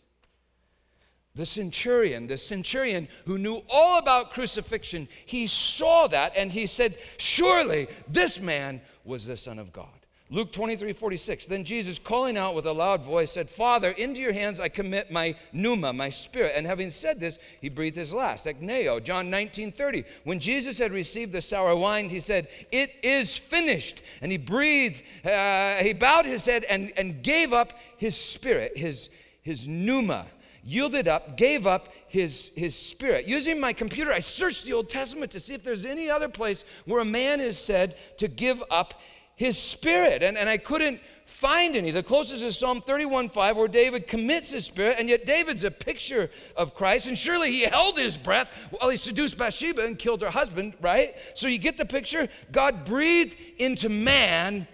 The 1.41 1.47
centurion, 1.47 2.27
the 2.27 2.37
centurion 2.37 3.09
who 3.25 3.39
knew 3.39 3.63
all 3.71 3.99
about 3.99 4.31
crucifixion, 4.31 5.09
he 5.25 5.47
saw 5.47 6.07
that 6.09 6.37
and 6.37 6.53
he 6.53 6.67
said, 6.67 6.99
Surely 7.17 7.89
this 8.07 8.39
man 8.39 8.83
was 9.07 9.25
the 9.25 9.39
Son 9.39 9.59
of 9.59 9.73
God. 9.73 9.89
Luke 10.29 10.53
23, 10.53 10.93
46. 10.93 11.47
Then 11.47 11.65
Jesus, 11.65 11.99
calling 11.99 12.37
out 12.37 12.55
with 12.55 12.67
a 12.67 12.73
loud 12.75 13.03
voice, 13.03 13.33
said, 13.33 13.49
Father, 13.49 13.89
into 13.93 14.21
your 14.21 14.35
hands 14.35 14.61
I 14.61 14.69
commit 14.69 15.11
my 15.11 15.35
pneuma, 15.55 15.95
my 15.95 16.11
spirit. 16.11 16.53
And 16.57 16.67
having 16.67 16.91
said 16.91 17.19
this, 17.19 17.39
he 17.63 17.71
breathed 17.71 17.97
his 17.97 18.13
last. 18.13 18.45
Ekneo, 18.45 19.03
John 19.03 19.31
19, 19.31 19.73
30. 19.73 20.05
When 20.25 20.41
Jesus 20.41 20.77
had 20.77 20.93
received 20.93 21.33
the 21.33 21.41
sour 21.41 21.75
wine, 21.75 22.11
he 22.11 22.21
said, 22.21 22.49
It 22.71 22.97
is 23.03 23.35
finished. 23.35 24.03
And 24.21 24.31
he 24.31 24.37
breathed, 24.37 25.03
uh, 25.25 25.77
he 25.77 25.95
bowed 25.95 26.27
his 26.27 26.45
head 26.45 26.65
and, 26.65 26.93
and 26.99 27.23
gave 27.23 27.55
up 27.55 27.73
his 27.97 28.15
spirit, 28.15 28.77
his, 28.77 29.09
his 29.41 29.67
pneuma 29.67 30.27
yielded 30.63 31.09
up, 31.09 31.37
gave 31.37 31.67
up 31.67 31.89
his, 32.07 32.53
his 32.57 32.75
spirit. 32.75 33.27
Using 33.27 33.61
my 33.61 33.73
computer, 33.73 34.13
I 34.13 34.19
searched 34.19 34.65
the 34.65 34.73
Old 34.73 34.89
Testament 34.89 35.31
to 35.33 35.41
see 35.41 35.55
if 35.55 35.63
there's 35.63 35.87
any 35.87 36.11
other 36.11 36.29
place 36.29 36.65
where 36.85 37.01
a 37.01 37.05
man 37.05 37.41
is 37.41 37.59
said 37.59 37.97
to 38.19 38.29
give 38.29 38.63
up 38.71 38.95
his 39.37 39.59
spirit. 39.59 40.23
And, 40.23 40.37
and 40.37 40.49
I 40.49 40.59
couldn't 40.59 41.01
find 41.31 41.77
any. 41.77 41.91
The 41.91 42.03
closest 42.03 42.43
is 42.43 42.59
Psalm 42.59 42.83
31:5, 42.83 43.57
where 43.57 43.69
David 43.69 44.07
commits 44.07 44.51
his 44.51 44.67
spirit, 44.67 44.97
and 44.99 45.09
yet 45.09 45.25
David's 45.25 45.65
a 45.65 45.71
picture 45.71 46.31
of 46.57 46.75
Christ, 46.75 47.07
and 47.07 47.17
surely 47.17 47.53
he 47.53 47.63
held 47.63 47.97
his 47.97 48.19
breath 48.19 48.49
while 48.71 48.91
he 48.91 48.97
seduced 48.97 49.39
Bathsheba 49.39 49.85
and 49.85 49.99
killed 49.99 50.21
her 50.23 50.31
husband, 50.31 50.75
right? 50.81 51.15
So 51.35 51.47
you 51.49 51.59
get 51.59 51.79
the 51.79 51.87
picture? 51.87 52.29
God 52.51 52.85
breathed 52.85 53.37
into 53.59 53.89
man, 53.89 54.67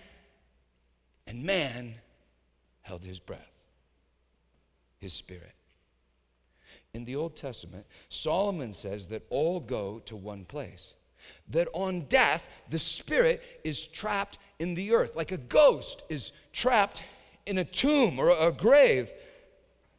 and 1.26 1.44
man 1.44 1.94
held 2.80 3.04
his 3.04 3.20
breath, 3.20 3.52
his 4.98 5.12
spirit. 5.12 5.55
In 6.96 7.04
the 7.04 7.16
Old 7.16 7.36
Testament, 7.36 7.84
Solomon 8.08 8.72
says 8.72 9.08
that 9.08 9.26
all 9.28 9.60
go 9.60 9.98
to 10.06 10.16
one 10.16 10.46
place. 10.46 10.94
That 11.50 11.68
on 11.74 12.06
death, 12.08 12.48
the 12.70 12.78
spirit 12.78 13.42
is 13.64 13.84
trapped 13.84 14.38
in 14.58 14.74
the 14.74 14.94
earth, 14.94 15.14
like 15.14 15.30
a 15.30 15.36
ghost 15.36 16.04
is 16.08 16.32
trapped 16.54 17.02
in 17.44 17.58
a 17.58 17.64
tomb 17.64 18.18
or 18.18 18.30
a 18.30 18.50
grave. 18.50 19.12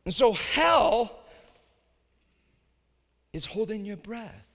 And 0.06 0.14
so 0.14 0.34
hell 0.34 1.20
is 3.32 3.46
holding 3.46 3.86
your 3.86 3.98
breath, 3.98 4.48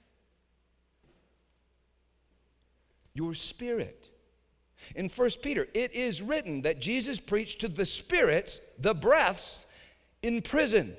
your 3.15 3.35
spirit. 3.35 4.09
In 4.97 5.09
1 5.09 5.31
Peter, 5.43 5.69
it 5.75 5.93
is 5.93 6.21
written 6.21 6.63
that 6.63 6.81
Jesus 6.81 7.21
preached 7.21 7.61
to 7.61 7.69
the 7.69 7.85
spirits, 7.85 8.61
the 8.81 8.95
breaths, 8.95 9.65
in 10.23 10.43
prison 10.43 10.97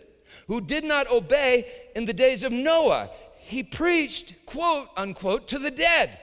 who 0.48 0.62
did 0.62 0.84
not 0.84 1.10
obey 1.10 1.72
in 1.96 2.06
the 2.06 2.14
days 2.14 2.44
of 2.44 2.52
Noah. 2.52 3.10
He 3.40 3.64
preached, 3.64 4.46
quote 4.46 4.90
unquote, 4.96 5.48
to 5.50 5.60
the 5.60 5.72
dead. 5.72 6.20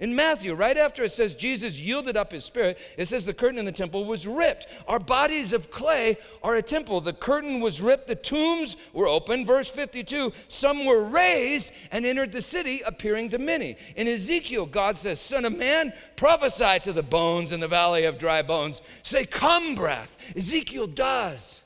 In 0.00 0.14
Matthew, 0.14 0.54
right 0.54 0.76
after 0.76 1.02
it 1.02 1.10
says 1.10 1.34
Jesus 1.34 1.80
yielded 1.80 2.16
up 2.16 2.30
his 2.30 2.44
spirit, 2.44 2.78
it 2.96 3.06
says 3.06 3.26
the 3.26 3.34
curtain 3.34 3.58
in 3.58 3.64
the 3.64 3.72
temple 3.72 4.04
was 4.04 4.28
ripped. 4.28 4.68
Our 4.86 5.00
bodies 5.00 5.52
of 5.52 5.72
clay 5.72 6.18
are 6.40 6.54
a 6.54 6.62
temple. 6.62 7.00
The 7.00 7.12
curtain 7.12 7.60
was 7.60 7.82
ripped, 7.82 8.06
the 8.06 8.14
tombs 8.14 8.76
were 8.92 9.08
opened. 9.08 9.48
Verse 9.48 9.68
52 9.68 10.32
some 10.46 10.84
were 10.84 11.02
raised 11.02 11.72
and 11.90 12.06
entered 12.06 12.30
the 12.30 12.42
city, 12.42 12.80
appearing 12.82 13.28
to 13.30 13.38
many. 13.38 13.76
In 13.96 14.06
Ezekiel, 14.06 14.66
God 14.66 14.96
says, 14.96 15.20
Son 15.20 15.44
of 15.44 15.56
man, 15.56 15.92
prophesy 16.14 16.78
to 16.84 16.92
the 16.92 17.02
bones 17.02 17.52
in 17.52 17.58
the 17.58 17.66
valley 17.66 18.04
of 18.04 18.18
dry 18.18 18.42
bones. 18.42 18.82
Say, 19.02 19.26
Come, 19.26 19.74
breath. 19.74 20.16
Ezekiel 20.36 20.86
does. 20.86 21.62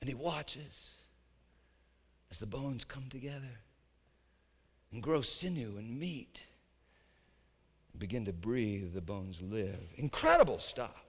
And 0.00 0.08
he 0.08 0.14
watches 0.16 0.94
as 2.30 2.38
the 2.38 2.46
bones 2.46 2.84
come 2.84 3.04
together 3.08 3.60
and 4.92 5.02
grow 5.02 5.22
sinew 5.22 5.76
and 5.78 5.98
meat. 5.98 6.44
and 7.92 8.00
Begin 8.00 8.24
to 8.26 8.32
breathe, 8.32 8.94
the 8.94 9.00
bones 9.00 9.40
live. 9.40 9.80
Incredible 9.96 10.58
stuff. 10.58 11.04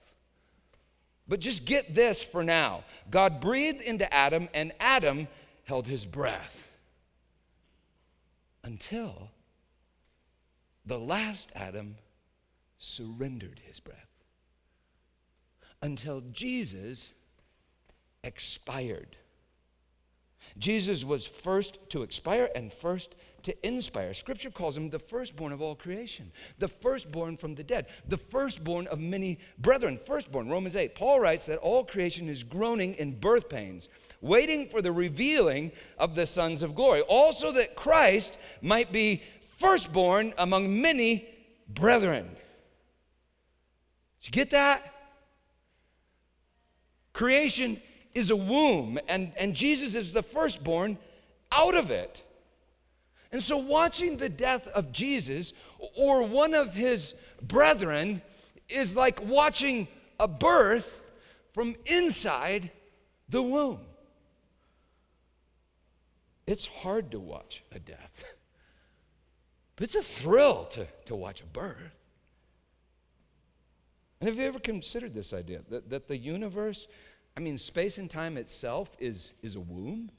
But 1.28 1.40
just 1.40 1.64
get 1.64 1.94
this 1.94 2.22
for 2.22 2.42
now 2.42 2.84
God 3.10 3.40
breathed 3.40 3.82
into 3.82 4.12
Adam, 4.12 4.48
and 4.52 4.72
Adam 4.80 5.28
held 5.64 5.86
his 5.86 6.04
breath 6.04 6.68
until 8.64 9.30
the 10.84 10.98
last 10.98 11.50
Adam 11.54 11.96
surrendered 12.78 13.60
his 13.64 13.78
breath. 13.78 14.08
Until 15.82 16.20
Jesus 16.32 17.10
expired. 18.24 19.16
Jesus 20.58 21.04
was 21.04 21.26
first 21.26 21.78
to 21.90 22.02
expire 22.02 22.48
and 22.54 22.72
first 22.72 23.14
to 23.42 23.66
inspire. 23.66 24.12
Scripture 24.14 24.50
calls 24.50 24.76
him 24.76 24.90
the 24.90 24.98
firstborn 24.98 25.52
of 25.52 25.62
all 25.62 25.74
creation, 25.74 26.30
the 26.58 26.68
firstborn 26.68 27.36
from 27.36 27.54
the 27.54 27.64
dead, 27.64 27.86
the 28.08 28.16
firstborn 28.16 28.86
of 28.88 29.00
many 29.00 29.38
brethren. 29.58 29.98
Firstborn, 29.98 30.48
Romans 30.48 30.76
8. 30.76 30.94
Paul 30.94 31.20
writes 31.20 31.46
that 31.46 31.58
all 31.58 31.84
creation 31.84 32.28
is 32.28 32.42
groaning 32.42 32.94
in 32.94 33.18
birth 33.18 33.48
pains, 33.48 33.88
waiting 34.20 34.68
for 34.68 34.82
the 34.82 34.92
revealing 34.92 35.72
of 35.98 36.14
the 36.14 36.26
sons 36.26 36.62
of 36.62 36.74
glory. 36.74 37.00
Also, 37.02 37.52
that 37.52 37.76
Christ 37.76 38.38
might 38.60 38.92
be 38.92 39.22
firstborn 39.56 40.34
among 40.38 40.80
many 40.80 41.28
brethren. 41.68 42.28
Did 44.20 44.26
you 44.26 44.32
get 44.32 44.50
that? 44.50 44.94
Creation 47.12 47.80
is 48.14 48.30
a 48.30 48.36
womb, 48.36 48.98
and, 49.08 49.32
and 49.38 49.54
Jesus 49.54 49.94
is 49.94 50.12
the 50.12 50.22
firstborn 50.22 50.98
out 51.52 51.74
of 51.74 51.90
it. 51.90 52.24
And 53.32 53.42
so, 53.42 53.58
watching 53.58 54.16
the 54.16 54.28
death 54.28 54.66
of 54.68 54.92
Jesus 54.92 55.52
or 55.96 56.24
one 56.24 56.54
of 56.54 56.74
his 56.74 57.14
brethren 57.40 58.22
is 58.68 58.96
like 58.96 59.24
watching 59.24 59.86
a 60.18 60.26
birth 60.26 61.00
from 61.52 61.76
inside 61.86 62.70
the 63.28 63.42
womb. 63.42 63.80
It's 66.46 66.66
hard 66.66 67.12
to 67.12 67.20
watch 67.20 67.62
a 67.70 67.78
death, 67.78 68.24
but 69.76 69.84
it's 69.84 69.94
a 69.94 70.02
thrill 70.02 70.64
to, 70.66 70.86
to 71.06 71.14
watch 71.14 71.42
a 71.42 71.46
birth. 71.46 71.76
And 74.20 74.28
have 74.28 74.38
you 74.38 74.44
ever 74.44 74.58
considered 74.58 75.14
this 75.14 75.32
idea 75.32 75.60
that, 75.70 75.88
that 75.90 76.08
the 76.08 76.16
universe 76.16 76.88
I 77.40 77.42
mean, 77.42 77.56
space 77.56 77.96
and 77.96 78.10
time 78.10 78.36
itself 78.36 78.94
is, 78.98 79.32
is 79.42 79.56
a 79.56 79.60
womb. 79.60 80.10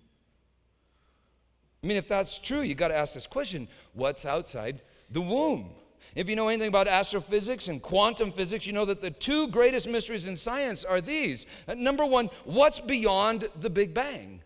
I 1.84 1.88
mean, 1.88 1.98
if 1.98 2.08
that's 2.08 2.40
true, 2.40 2.62
you 2.62 2.74
got 2.74 2.88
to 2.88 2.96
ask 2.96 3.14
this 3.14 3.28
question 3.28 3.68
what's 3.94 4.26
outside 4.26 4.82
the 5.12 5.22
womb? 5.22 5.70
If 6.16 6.28
you 6.28 6.36
know 6.36 6.48
anything 6.48 6.70
about 6.70 6.88
astrophysics 6.88 7.68
and 7.68 7.80
quantum 7.80 8.32
physics, 8.32 8.66
you 8.66 8.74
know 8.74 8.86
that 8.86 9.04
the 9.04 9.12
two 9.12 9.50
greatest 9.50 9.88
mysteries 9.88 10.26
in 10.26 10.36
science 10.36 10.84
are 10.84 11.00
these. 11.00 11.46
Uh, 11.68 11.76
number 11.76 12.04
one, 12.04 12.32
what's 12.44 12.80
beyond 12.80 13.48
the 13.60 13.70
Big 13.70 13.94
Bang? 13.94 14.42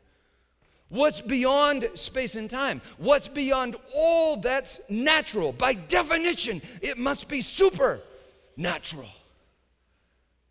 What's 0.90 1.22
beyond 1.22 1.90
space 1.94 2.36
and 2.36 2.50
time? 2.50 2.82
What's 2.98 3.30
beyond 3.30 3.78
all 3.96 4.36
that's 4.36 4.82
natural? 4.90 5.54
By 5.54 5.76
definition, 5.76 6.62
it 6.82 6.98
must 6.98 7.30
be 7.30 7.40
supernatural 7.40 9.08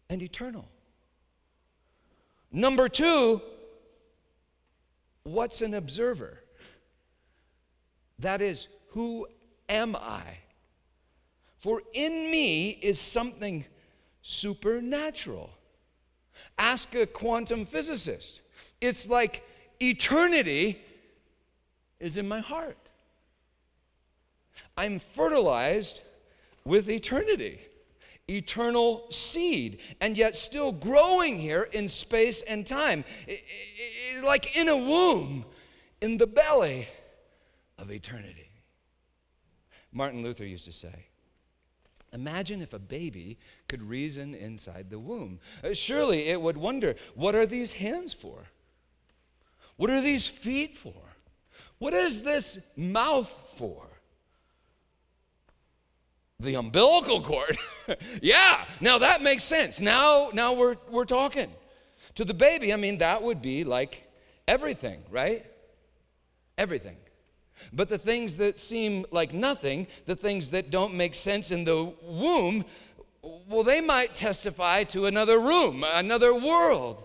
and 0.09 0.23
eternal. 0.23 0.67
Number 2.57 2.89
two, 2.89 3.43
what's 5.25 5.61
an 5.61 5.75
observer? 5.75 6.39
That 8.21 8.41
is, 8.41 8.69
who 8.91 9.27
am 9.69 9.97
I? 9.97 10.23
For 11.59 11.83
in 11.95 12.31
me 12.31 12.71
is 12.71 13.01
something 13.01 13.65
supernatural. 14.23 15.51
Ask 16.57 16.95
a 16.95 17.07
quantum 17.07 17.65
physicist. 17.65 18.41
It's 18.81 19.11
like 19.11 19.45
eternity 19.81 20.81
is 21.99 22.17
in 22.17 22.29
my 22.29 22.39
heart. 22.39 22.79
I'm 24.77 25.01
fertilized 25.01 26.03
with 26.65 26.89
eternity 26.89 27.59
eternal 28.29 29.07
seed, 29.11 29.81
and 30.01 30.17
yet 30.17 30.37
still 30.37 30.73
growing 30.73 31.39
here 31.39 31.69
in 31.73 31.89
space 31.89 32.43
and 32.43 32.67
time, 32.67 33.05
like 34.25 34.57
in 34.57 34.69
a 34.69 34.77
womb, 34.77 35.45
in 36.01 36.17
the 36.17 36.27
belly 36.27 36.89
of 37.79 37.91
eternity. 37.91 38.51
Martin 39.93 40.23
Luther 40.23 40.45
used 40.45 40.65
to 40.65 40.73
say, 40.73 41.07
Imagine 42.13 42.63
if 42.63 42.73
a 42.73 42.79
baby 42.79 43.39
could 43.69 43.83
reason 43.83 44.35
inside 44.35 44.89
the 44.89 45.01
womb. 45.01 45.41
Uh, 45.65 45.75
surely 45.75 46.29
it 46.29 46.41
would 46.41 46.57
wonder 46.57 46.95
what 47.17 47.35
are 47.35 47.45
these 47.45 47.73
hands 47.73 48.13
for? 48.13 48.45
What 49.77 49.91
are 49.91 50.01
these 50.01 50.29
feet 50.29 50.77
for? 50.77 50.95
What 51.79 51.93
is 51.93 52.23
this 52.23 52.61
mouth 52.77 53.53
for? 53.57 53.94
The 56.45 56.57
umbilical 56.57 57.23
cord. 57.23 57.57
yeah, 58.23 58.67
now 58.81 58.99
that 58.99 59.23
makes 59.23 59.45
sense. 59.45 59.81
Now, 59.81 60.29
now 60.35 60.53
we're, 60.53 60.77
we're 60.91 61.07
talking. 61.07 61.51
To 62.17 62.25
the 62.25 62.35
baby, 62.35 62.73
I 62.73 62.77
mean, 62.77 62.99
that 62.99 63.23
would 63.23 63.41
be 63.41 63.65
like 63.65 64.07
everything, 64.47 65.03
right? 65.11 65.47
Everything. 66.59 66.97
But 67.73 67.89
the 67.89 67.99
things 67.99 68.37
that 68.37 68.59
seem 68.59 69.07
like 69.11 69.33
nothing, 69.33 69.87
the 70.05 70.15
things 70.15 70.51
that 70.51 70.71
don't 70.71 70.95
make 70.95 71.15
sense 71.15 71.51
in 71.51 71.65
the 71.65 71.93
womb, 72.03 72.65
well, 73.23 73.63
they 73.63 73.81
might 73.81 74.15
testify 74.15 74.85
to 74.85 75.07
another 75.07 75.39
room, 75.39 75.83
another 75.83 76.35
world. 76.35 77.05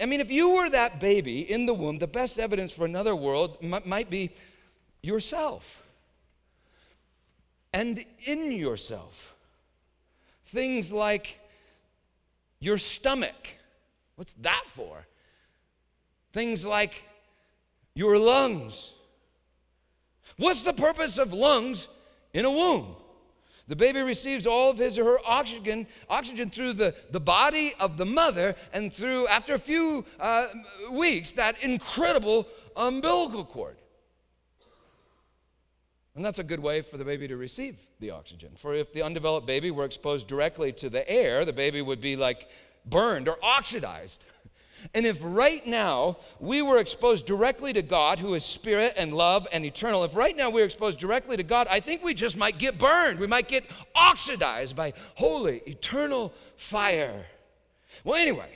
I 0.00 0.06
mean, 0.06 0.20
if 0.20 0.30
you 0.30 0.50
were 0.54 0.70
that 0.70 1.00
baby 1.00 1.50
in 1.50 1.66
the 1.66 1.74
womb, 1.74 1.98
the 1.98 2.06
best 2.06 2.38
evidence 2.38 2.72
for 2.72 2.86
another 2.86 3.14
world 3.14 3.58
m- 3.62 3.82
might 3.84 4.08
be 4.08 4.30
yourself. 5.02 5.81
And 7.72 8.04
in 8.26 8.52
yourself. 8.52 9.34
Things 10.46 10.92
like 10.92 11.38
your 12.60 12.78
stomach. 12.78 13.56
What's 14.16 14.34
that 14.34 14.64
for? 14.68 15.06
Things 16.32 16.66
like 16.66 17.08
your 17.94 18.18
lungs 18.18 18.92
What's 20.36 20.62
the 20.62 20.72
purpose 20.72 21.18
of 21.18 21.32
lungs 21.32 21.88
in 22.32 22.44
a 22.44 22.50
womb? 22.50 22.96
The 23.68 23.76
baby 23.76 24.00
receives 24.00 24.46
all 24.46 24.70
of 24.70 24.78
his 24.78 24.98
or 24.98 25.04
her 25.04 25.18
oxygen, 25.24 25.86
oxygen 26.10 26.50
through 26.50 26.74
the, 26.74 26.94
the 27.10 27.20
body 27.20 27.72
of 27.78 27.96
the 27.96 28.04
mother 28.04 28.56
and 28.72 28.92
through, 28.92 29.28
after 29.28 29.54
a 29.54 29.58
few 29.58 30.04
uh, 30.18 30.48
weeks, 30.90 31.32
that 31.34 31.62
incredible 31.62 32.48
umbilical 32.76 33.44
cord. 33.44 33.76
And 36.14 36.24
that's 36.24 36.38
a 36.38 36.44
good 36.44 36.60
way 36.60 36.82
for 36.82 36.98
the 36.98 37.04
baby 37.04 37.26
to 37.28 37.36
receive 37.36 37.76
the 38.00 38.10
oxygen. 38.10 38.50
For 38.56 38.74
if 38.74 38.92
the 38.92 39.02
undeveloped 39.02 39.46
baby 39.46 39.70
were 39.70 39.84
exposed 39.84 40.26
directly 40.26 40.72
to 40.72 40.90
the 40.90 41.08
air, 41.08 41.44
the 41.44 41.54
baby 41.54 41.80
would 41.80 42.00
be 42.00 42.16
like 42.16 42.48
burned 42.84 43.28
or 43.28 43.38
oxidized. 43.42 44.24
And 44.94 45.06
if 45.06 45.20
right 45.22 45.64
now 45.64 46.16
we 46.40 46.60
were 46.60 46.78
exposed 46.78 47.24
directly 47.24 47.72
to 47.72 47.82
God, 47.82 48.18
who 48.18 48.34
is 48.34 48.44
spirit 48.44 48.94
and 48.96 49.14
love 49.14 49.46
and 49.52 49.64
eternal, 49.64 50.02
if 50.02 50.16
right 50.16 50.36
now 50.36 50.50
we 50.50 50.60
are 50.60 50.64
exposed 50.64 50.98
directly 50.98 51.36
to 51.36 51.44
God, 51.44 51.68
I 51.70 51.78
think 51.78 52.02
we 52.02 52.14
just 52.14 52.36
might 52.36 52.58
get 52.58 52.78
burned. 52.78 53.20
We 53.20 53.28
might 53.28 53.46
get 53.46 53.64
oxidized 53.94 54.74
by 54.74 54.92
holy, 55.14 55.62
eternal 55.66 56.34
fire. 56.56 57.26
Well, 58.02 58.16
anyway, 58.16 58.48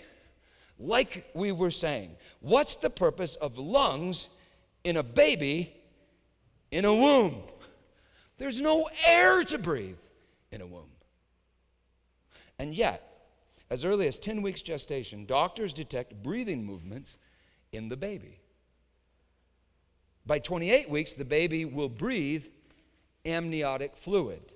like 0.81 1.31
we 1.33 1.53
were 1.53 1.71
saying, 1.71 2.17
what's 2.41 2.75
the 2.75 2.91
purpose 2.91 3.37
of 3.37 3.57
lungs 3.57 4.29
in 4.83 4.97
a 4.97 5.05
baby 5.05 5.76
in 6.77 6.85
a 6.85 6.95
womb? 6.95 7.43
There's 8.37 8.61
no 8.61 8.87
air 9.07 9.43
to 9.45 9.59
breathe 9.59 9.97
in 10.53 10.61
a 10.61 10.67
womb. 10.67 10.91
And 12.59 12.75
yet, 12.75 13.03
as 13.71 13.83
early 13.83 14.07
as 14.07 14.19
10 14.19 14.43
weeks 14.43 14.61
gestation, 14.61 15.25
doctors 15.25 15.73
detect 15.73 16.23
breathing 16.23 16.67
movements 16.67 17.17
in 17.73 17.89
the 17.89 17.97
baby. 17.97 18.41
By 20.27 20.39
28 20.39 20.91
weeks, 20.91 21.15
the 21.15 21.25
baby 21.25 21.65
will 21.65 21.89
breathe 21.89 22.47
amniotic 23.25 23.97
fluid. 23.97 24.53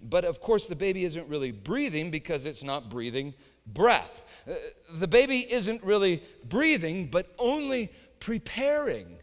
But 0.00 0.24
of 0.24 0.40
course, 0.40 0.68
the 0.68 0.76
baby 0.76 1.04
isn't 1.04 1.28
really 1.28 1.52
breathing 1.52 2.10
because 2.10 2.46
it's 2.46 2.64
not 2.64 2.88
breathing 2.88 3.34
breath. 3.66 4.24
Uh, 4.48 4.54
the 4.94 5.08
baby 5.08 5.40
isn't 5.52 5.84
really 5.84 6.22
breathing, 6.48 7.08
but 7.08 7.34
only 7.38 7.92
preparing 8.20 9.18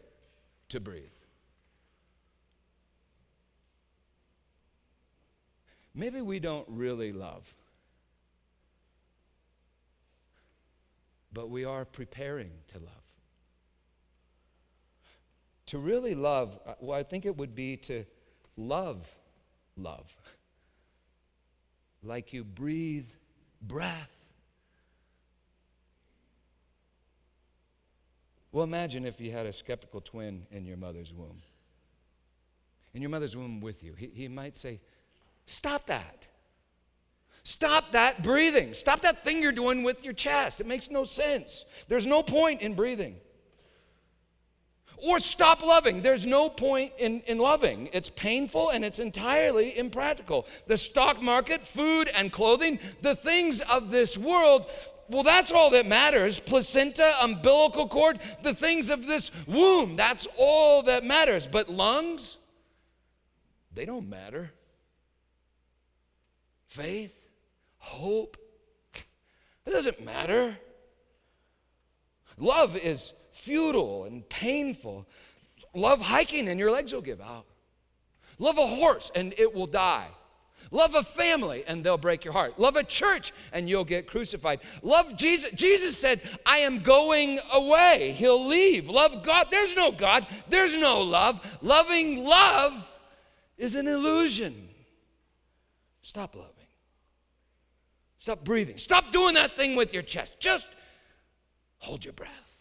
to 0.68 0.78
breathe. 0.78 1.10
Maybe 5.96 6.20
we 6.20 6.38
don't 6.38 6.66
really 6.68 7.12
love. 7.12 7.52
but 11.36 11.50
we 11.50 11.66
are 11.66 11.84
preparing 11.84 12.50
to 12.66 12.78
love. 12.78 13.04
To 15.66 15.78
really 15.78 16.14
love, 16.14 16.58
uh, 16.66 16.72
well, 16.80 16.98
I 16.98 17.02
think 17.02 17.26
it 17.26 17.36
would 17.36 17.54
be 17.54 17.76
to 17.76 18.06
love 18.56 19.06
love. 19.76 20.16
Like 22.02 22.32
you 22.32 22.42
breathe 22.42 23.10
breath. 23.60 24.10
Well, 28.50 28.64
imagine 28.64 29.04
if 29.04 29.20
you 29.20 29.30
had 29.30 29.44
a 29.44 29.52
skeptical 29.52 30.00
twin 30.00 30.46
in 30.50 30.64
your 30.64 30.78
mother's 30.78 31.12
womb. 31.12 31.42
In 32.94 33.02
your 33.02 33.10
mother's 33.10 33.36
womb 33.36 33.60
with 33.60 33.84
you. 33.84 33.92
He, 33.92 34.06
he 34.06 34.28
might 34.28 34.56
say, 34.56 34.80
Stop 35.46 35.86
that. 35.86 36.26
Stop 37.44 37.92
that 37.92 38.22
breathing. 38.24 38.74
Stop 38.74 39.02
that 39.02 39.24
thing 39.24 39.40
you're 39.40 39.52
doing 39.52 39.84
with 39.84 40.04
your 40.04 40.12
chest. 40.12 40.60
It 40.60 40.66
makes 40.66 40.90
no 40.90 41.04
sense. 41.04 41.64
There's 41.86 42.06
no 42.06 42.22
point 42.22 42.60
in 42.60 42.74
breathing. 42.74 43.16
Or 44.96 45.20
stop 45.20 45.64
loving. 45.64 46.02
There's 46.02 46.26
no 46.26 46.48
point 46.48 46.92
in, 46.98 47.20
in 47.26 47.38
loving. 47.38 47.88
It's 47.92 48.10
painful 48.10 48.70
and 48.70 48.84
it's 48.84 48.98
entirely 48.98 49.78
impractical. 49.78 50.46
The 50.66 50.76
stock 50.76 51.22
market, 51.22 51.64
food 51.64 52.10
and 52.16 52.32
clothing, 52.32 52.80
the 53.02 53.14
things 53.14 53.60
of 53.60 53.90
this 53.92 54.18
world, 54.18 54.66
well, 55.08 55.22
that's 55.22 55.52
all 55.52 55.70
that 55.70 55.86
matters. 55.86 56.40
Placenta, 56.40 57.12
umbilical 57.22 57.86
cord, 57.86 58.18
the 58.42 58.54
things 58.54 58.90
of 58.90 59.06
this 59.06 59.30
womb, 59.46 59.94
that's 59.94 60.26
all 60.36 60.82
that 60.82 61.04
matters. 61.04 61.46
But 61.46 61.68
lungs, 61.68 62.38
they 63.72 63.84
don't 63.84 64.08
matter. 64.08 64.50
Faith, 66.76 67.18
hope. 67.78 68.36
It 69.64 69.70
doesn't 69.70 70.04
matter. 70.04 70.58
Love 72.36 72.76
is 72.76 73.14
futile 73.32 74.04
and 74.04 74.28
painful. 74.28 75.06
Love 75.72 76.02
hiking 76.02 76.48
and 76.48 76.60
your 76.60 76.70
legs 76.70 76.92
will 76.92 77.00
give 77.00 77.22
out. 77.22 77.46
Love 78.38 78.58
a 78.58 78.66
horse 78.66 79.10
and 79.14 79.32
it 79.38 79.54
will 79.54 79.66
die. 79.66 80.08
Love 80.70 80.94
a 80.94 81.02
family 81.02 81.64
and 81.66 81.82
they'll 81.82 81.96
break 81.96 82.26
your 82.26 82.34
heart. 82.34 82.60
Love 82.60 82.76
a 82.76 82.84
church 82.84 83.32
and 83.54 83.70
you'll 83.70 83.82
get 83.82 84.06
crucified. 84.06 84.60
Love 84.82 85.16
Jesus. 85.16 85.52
Jesus 85.52 85.96
said, 85.96 86.20
I 86.44 86.58
am 86.58 86.80
going 86.80 87.38
away. 87.54 88.14
He'll 88.18 88.46
leave. 88.46 88.90
Love 88.90 89.24
God. 89.24 89.46
There's 89.50 89.74
no 89.74 89.92
God. 89.92 90.26
There's 90.50 90.78
no 90.78 91.00
love. 91.00 91.40
Loving 91.62 92.22
love 92.22 92.86
is 93.56 93.76
an 93.76 93.86
illusion. 93.86 94.68
Stop 96.02 96.34
loving. 96.34 96.55
Stop 98.26 98.42
breathing. 98.42 98.76
Stop 98.76 99.12
doing 99.12 99.34
that 99.34 99.56
thing 99.56 99.76
with 99.76 99.94
your 99.94 100.02
chest. 100.02 100.40
Just 100.40 100.66
hold 101.78 102.04
your 102.04 102.12
breath. 102.12 102.56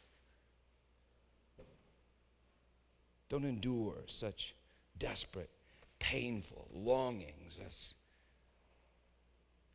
Don't 3.29 3.45
endure 3.45 3.95
such 4.05 4.53
desperate, 4.99 5.49
painful 5.97 6.67
longings 6.71 7.59
as 7.65 7.95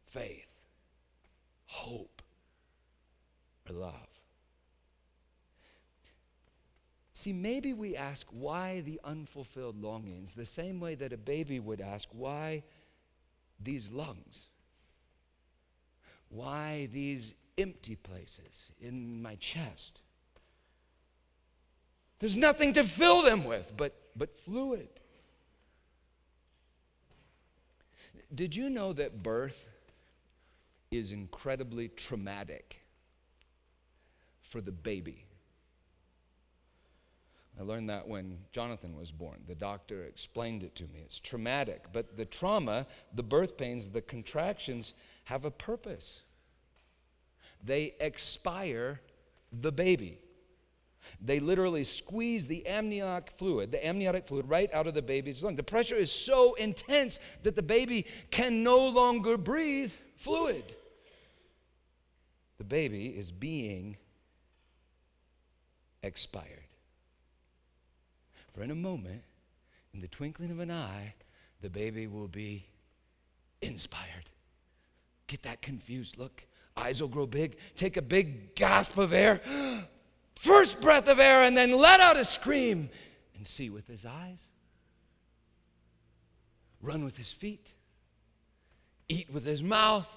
faith, 0.07 0.47
hope, 1.67 2.23
or 3.69 3.75
love. 3.75 4.21
See, 7.15 7.33
maybe 7.33 7.73
we 7.73 7.97
ask 7.97 8.29
why 8.31 8.83
the 8.83 9.01
unfulfilled 9.03 9.83
longings 9.83 10.35
the 10.35 10.47
same 10.47 10.79
way 10.79 10.95
that 10.95 11.13
a 11.13 11.19
baby 11.19 11.59
would 11.59 11.81
ask, 11.81 12.09
why 12.13 12.63
these 13.59 13.91
lungs? 13.91 14.50
Why 16.31 16.89
these 16.93 17.35
empty 17.59 17.97
places 17.97 18.73
in 18.81 19.21
my 19.21 19.35
chest? 19.35 20.01
There's 22.19 22.37
nothing 22.37 22.73
to 22.75 22.85
fill 22.85 23.23
them 23.23 23.45
with 23.45 23.73
but, 23.77 23.95
but 24.17 24.39
fluid. 24.39 24.89
Did 28.33 28.55
you 28.55 28.71
know 28.71 28.93
that 28.93 29.23
birth 29.23 29.67
is 30.91 31.13
incredibly 31.13 31.89
traumatic 31.89 32.81
for 34.41 34.61
the 34.61 34.73
baby? 34.73 35.25
I 37.59 37.63
learned 37.63 37.91
that 37.91 38.07
when 38.07 38.39
Jonathan 38.53 38.97
was 38.97 39.11
born. 39.11 39.43
The 39.47 39.55
doctor 39.55 40.05
explained 40.05 40.63
it 40.63 40.75
to 40.77 40.85
me. 40.85 41.01
It's 41.05 41.21
traumatic, 41.21 41.87
but 41.93 42.17
the 42.17 42.25
trauma, 42.25 42.87
the 43.15 43.23
birth 43.23 43.59
pains, 43.59 43.91
the 43.91 44.01
contractions, 44.01 44.95
have 45.25 45.45
a 45.45 45.51
purpose. 45.51 46.21
They 47.63 47.95
expire 48.01 49.01
the 49.53 49.73
baby. 49.73 50.19
they 51.21 51.41
literally 51.41 51.85
squeeze 51.85 52.47
the 52.47 52.67
amniotic 52.67 53.31
fluid, 53.31 53.73
the 53.73 53.85
amniotic 53.87 54.27
fluid 54.27 54.49
right 54.49 54.73
out 54.73 54.87
of 54.87 54.95
the 54.95 55.03
baby's 55.03 55.43
lung. 55.43 55.57
The 55.57 55.63
pressure 55.63 55.97
is 55.97 56.13
so 56.13 56.55
intense 56.55 57.19
that 57.43 57.57
the 57.57 57.63
baby 57.63 58.07
can 58.31 58.63
no 58.63 58.89
longer 58.89 59.37
breathe 59.37 59.93
fluid. 60.17 60.65
The 62.59 62.65
baby 62.65 63.07
is 63.07 63.31
being 63.31 63.97
expired. 66.03 66.67
For 68.53 68.63
in 68.63 68.71
a 68.71 68.75
moment, 68.75 69.23
in 69.95 70.01
the 70.01 70.09
twinkling 70.09 70.51
of 70.51 70.59
an 70.61 70.71
eye, 70.71 71.15
the 71.63 71.71
baby 71.71 72.07
will 72.07 72.29
be 72.29 72.67
inspired. 73.63 74.29
Get 75.31 75.45
that 75.45 75.63
confused 75.63 76.19
look. 76.19 76.45
Eyes 76.77 77.01
will 77.01 77.09
grow 77.09 77.25
big. 77.25 77.57
Take 77.77 77.97
a 77.97 78.03
big 78.03 78.57
gasp 78.57 78.99
of 78.99 79.13
air. 79.13 79.41
First 80.35 80.81
breath 80.81 81.07
of 81.07 81.21
air, 81.21 81.45
and 81.45 81.57
then 81.57 81.71
let 81.71 82.01
out 82.01 82.17
a 82.17 82.25
scream 82.25 82.91
and 83.37 83.47
see 83.47 83.71
with 83.71 83.87
his 83.87 84.05
eyes. 84.05 84.49
Run 86.83 87.05
with 87.05 87.17
his 87.17 87.31
feet. 87.31 87.73
Eat 89.09 89.31
with 89.31 89.47
his 89.47 89.63
mouth. 89.63 90.09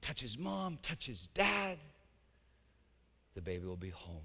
Touch 0.00 0.20
his 0.20 0.36
mom. 0.36 0.76
Touch 0.82 1.06
his 1.06 1.26
dad. 1.26 1.78
The 3.36 3.42
baby 3.42 3.64
will 3.64 3.76
be 3.76 3.90
home. 3.90 4.22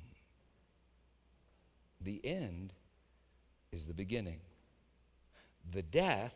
The 2.01 2.19
end 2.25 2.73
is 3.71 3.85
the 3.85 3.93
beginning. 3.93 4.39
The 5.71 5.83
death 5.83 6.33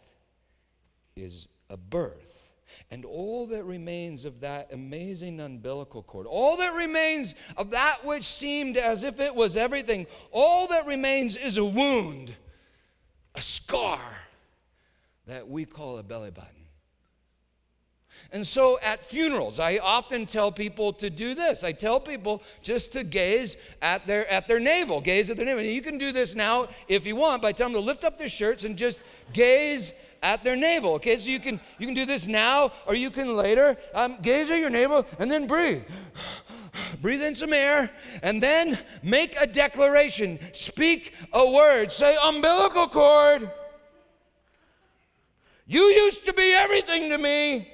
is 1.15 1.47
a 1.71 1.77
birth. 1.77 2.42
And 2.91 3.05
all 3.05 3.47
that 3.47 3.63
remains 3.63 4.25
of 4.25 4.39
that 4.41 4.71
amazing 4.71 5.39
umbilical 5.39 6.03
cord, 6.03 6.27
all 6.27 6.57
that 6.57 6.73
remains 6.73 7.35
of 7.57 7.71
that 7.71 8.05
which 8.05 8.23
seemed 8.23 8.77
as 8.77 9.03
if 9.03 9.19
it 9.19 9.33
was 9.33 9.57
everything, 9.57 10.07
all 10.31 10.67
that 10.67 10.85
remains 10.85 11.35
is 11.35 11.57
a 11.57 11.65
wound, 11.65 12.35
a 13.35 13.41
scar 13.41 13.99
that 15.27 15.47
we 15.47 15.65
call 15.65 15.97
a 15.97 16.03
belly 16.03 16.31
button. 16.31 16.63
And 18.31 18.45
so 18.45 18.79
at 18.81 19.05
funerals, 19.05 19.59
I 19.59 19.77
often 19.77 20.25
tell 20.25 20.51
people 20.51 20.93
to 20.93 21.09
do 21.09 21.35
this. 21.35 21.63
I 21.63 21.71
tell 21.71 21.99
people 21.99 22.41
just 22.61 22.93
to 22.93 23.03
gaze 23.03 23.57
at 23.81 24.07
their 24.07 24.27
at 24.29 24.47
their 24.47 24.59
navel, 24.59 25.01
gaze 25.01 25.29
at 25.29 25.37
their 25.37 25.45
navel. 25.45 25.63
And 25.63 25.71
you 25.71 25.81
can 25.81 25.97
do 25.97 26.11
this 26.11 26.33
now 26.33 26.67
if 26.87 27.05
you 27.05 27.15
want 27.15 27.41
by 27.41 27.51
telling 27.51 27.73
them 27.73 27.81
to 27.81 27.85
lift 27.85 28.03
up 28.03 28.17
their 28.17 28.29
shirts 28.29 28.63
and 28.63 28.77
just 28.77 28.99
gaze 29.33 29.93
at 30.23 30.43
their 30.43 30.55
navel. 30.55 30.93
Okay, 30.93 31.17
so 31.17 31.29
you 31.29 31.39
can 31.39 31.59
you 31.77 31.85
can 31.85 31.93
do 31.93 32.05
this 32.05 32.25
now 32.25 32.71
or 32.87 32.95
you 32.95 33.11
can 33.11 33.35
later. 33.35 33.77
Um, 33.93 34.17
gaze 34.21 34.49
at 34.49 34.59
your 34.59 34.71
navel 34.71 35.05
and 35.19 35.29
then 35.29 35.45
breathe. 35.45 35.83
breathe 37.01 37.21
in 37.21 37.35
some 37.35 37.53
air 37.53 37.91
and 38.23 38.41
then 38.41 38.79
make 39.03 39.35
a 39.39 39.45
declaration. 39.45 40.39
Speak 40.53 41.13
a 41.33 41.51
word. 41.51 41.91
Say 41.91 42.17
umbilical 42.23 42.87
cord. 42.87 43.51
You 45.67 45.81
used 45.81 46.25
to 46.25 46.33
be 46.33 46.53
everything 46.53 47.09
to 47.09 47.17
me. 47.17 47.69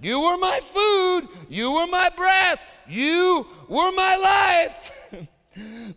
You 0.00 0.20
were 0.20 0.36
my 0.36 0.60
food. 0.60 1.28
You 1.48 1.72
were 1.72 1.86
my 1.86 2.10
breath. 2.10 2.60
You 2.88 3.46
were 3.68 3.92
my 3.92 4.16
life. 4.16 4.92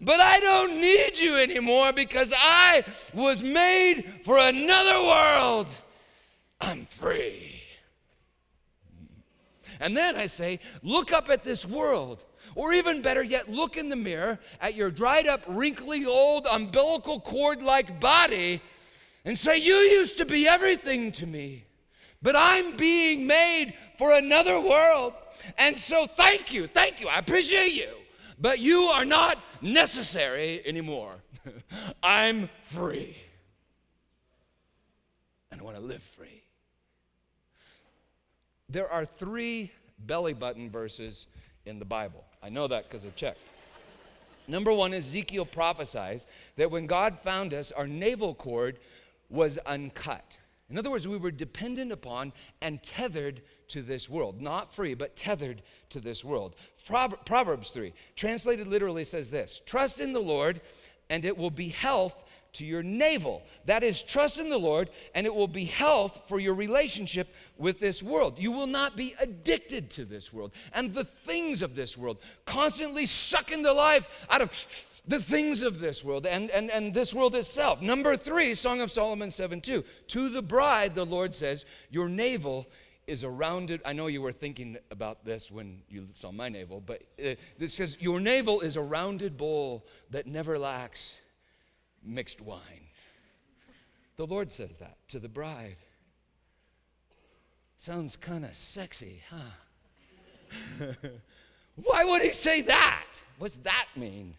But 0.02 0.20
I 0.20 0.40
don't 0.40 0.80
need 0.80 1.18
you 1.18 1.38
anymore 1.38 1.94
because 1.94 2.34
I 2.38 2.84
was 3.14 3.44
made 3.44 4.04
for 4.24 4.38
another 4.38 5.02
world. 5.06 5.76
I'm 6.62 6.86
free. 6.86 7.62
And 9.80 9.96
then 9.96 10.16
I 10.16 10.26
say, 10.26 10.60
look 10.84 11.12
up 11.12 11.30
at 11.30 11.44
this 11.44 11.66
world. 11.66 12.24
Or 12.56 12.74
even 12.74 13.02
better 13.02 13.24
yet, 13.24 13.50
look 13.50 13.78
in 13.78 13.90
the 13.90 13.96
mirror 13.96 14.40
at 14.60 14.76
your 14.76 14.92
dried 14.92 15.28
up, 15.28 15.44
wrinkly, 15.48 16.06
old, 16.06 16.48
umbilical 16.48 17.20
cord 17.20 17.62
like 17.62 18.00
body 18.00 18.62
and 19.26 19.38
say, 19.38 19.58
You 19.58 19.76
used 19.76 20.18
to 20.18 20.26
be 20.26 20.48
everything 20.48 21.12
to 21.14 21.26
me, 21.26 21.66
but 22.22 22.36
I'm 22.36 22.76
being 22.76 23.28
made 23.28 23.74
for 23.98 24.14
another 24.14 24.60
world. 24.60 25.14
And 25.58 25.78
so 25.78 26.06
thank 26.06 26.52
you, 26.52 26.68
thank 26.68 27.00
you, 27.00 27.08
I 27.08 27.20
appreciate 27.20 27.74
you, 27.74 27.90
but 28.40 28.60
you 28.60 28.84
are 28.84 29.06
not 29.06 29.38
necessary 29.62 30.66
anymore. 30.66 31.16
I'm 32.04 32.50
free. 32.64 33.18
And 35.52 35.60
I 35.60 35.64
want 35.64 35.78
to 35.78 35.84
live 35.84 36.04
free. 36.04 36.44
There 38.70 38.90
are 38.90 39.06
three 39.06 39.72
belly 40.06 40.34
button 40.34 40.70
verses 40.70 41.28
in 41.66 41.80
the 41.80 41.86
Bible. 41.86 42.24
I 42.42 42.50
know 42.50 42.68
that 42.68 42.88
because 42.88 43.06
I 43.06 43.10
checked. 43.10 43.40
Number 44.48 44.74
one, 44.74 44.94
Ezekiel 44.94 45.46
prophesies 45.46 46.26
that 46.56 46.72
when 46.72 46.88
God 46.88 47.20
found 47.20 47.54
us, 47.54 47.72
our 47.72 47.88
navel 47.88 48.34
cord 48.34 48.80
was 49.30 49.60
uncut. 49.60 50.38
In 50.70 50.78
other 50.78 50.90
words, 50.90 51.08
we 51.08 51.18
were 51.18 51.32
dependent 51.32 51.92
upon 51.92 52.34
and 52.62 52.82
tethered 52.82 53.42
to 53.70 53.82
this 53.82 54.10
world. 54.10 54.42
Not 54.42 54.74
free, 54.74 54.94
but 54.94 55.16
tethered 55.16 55.62
to 55.90 56.00
this 56.00 56.24
world. 56.24 56.56
Proverbs 57.26 57.72
3, 57.72 57.94
translated 58.16 58.68
literally, 58.68 59.04
says 59.04 59.32
this 59.32 59.62
Trust 59.66 60.00
in 60.00 60.14
the 60.14 60.20
Lord, 60.20 60.62
and 61.10 61.26
it 61.26 61.38
will 61.38 61.52
be 61.52 61.70
health 61.70 62.16
to 62.54 62.66
your 62.66 62.84
navel. 62.84 63.44
That 63.66 63.84
is, 63.84 64.02
trust 64.02 64.40
in 64.40 64.50
the 64.50 64.58
Lord, 64.58 64.90
and 65.14 65.26
it 65.26 65.34
will 65.34 65.48
be 65.48 65.66
health 65.66 66.24
for 66.28 66.40
your 66.40 66.56
relationship 66.56 67.34
with 67.58 67.80
this 67.80 68.02
world. 68.02 68.40
You 68.40 68.52
will 68.52 68.68
not 68.68 68.96
be 68.96 69.14
addicted 69.20 69.90
to 69.92 70.06
this 70.06 70.34
world 70.34 70.52
and 70.74 70.94
the 70.94 71.04
things 71.04 71.62
of 71.62 71.76
this 71.76 71.98
world, 71.98 72.18
constantly 72.46 73.06
sucking 73.06 73.64
the 73.64 73.74
life 73.74 74.26
out 74.30 74.42
of 74.42 74.86
the 75.08 75.20
things 75.20 75.64
of 75.64 75.80
this 75.80 76.04
world 76.04 76.28
and, 76.28 76.52
and, 76.52 76.70
and 76.70 76.94
this 76.94 77.14
world 77.14 77.36
itself. 77.36 77.82
Number 77.82 78.16
three, 78.16 78.54
Song 78.54 78.82
of 78.82 78.92
Solomon 78.92 79.32
7 79.32 79.62
2. 79.62 79.84
To 80.10 80.30
the 80.30 80.42
bride, 80.42 80.96
the 80.96 81.06
Lord 81.06 81.34
says, 81.34 81.66
Your 81.90 82.10
navel 82.10 82.68
is 83.10 83.24
a 83.24 83.30
rounded, 83.30 83.82
I 83.84 83.94
know 83.94 84.08
you 84.08 84.22
were 84.22 84.32
thinking 84.32 84.78
about 84.92 85.26
this 85.26 85.50
when 85.50 85.82
you 85.90 86.06
saw 86.14 86.32
my 86.32 86.48
navel, 86.48 86.80
but 86.80 87.02
uh, 87.20 87.34
this 87.58 87.74
says, 87.74 87.98
Your 88.00 88.20
navel 88.20 88.62
is 88.62 88.76
a 88.76 88.82
rounded 88.82 89.36
bowl 89.36 89.86
that 90.12 90.28
never 90.28 90.60
lacks 90.60 91.20
mixed 92.04 92.40
wine. 92.40 92.62
The 94.16 94.28
Lord 94.28 94.52
says 94.52 94.78
that 94.78 94.98
to 95.08 95.20
the 95.20 95.28
bride. 95.28 95.78
Sounds 97.78 98.16
kind 98.16 98.46
of 98.46 98.56
sexy, 98.56 99.22
huh? 99.30 100.86
Why 101.76 102.04
would 102.04 102.22
he 102.22 102.32
say 102.32 102.62
that? 102.64 103.08
What's 103.38 103.58
that 103.60 103.88
mean? 103.96 104.36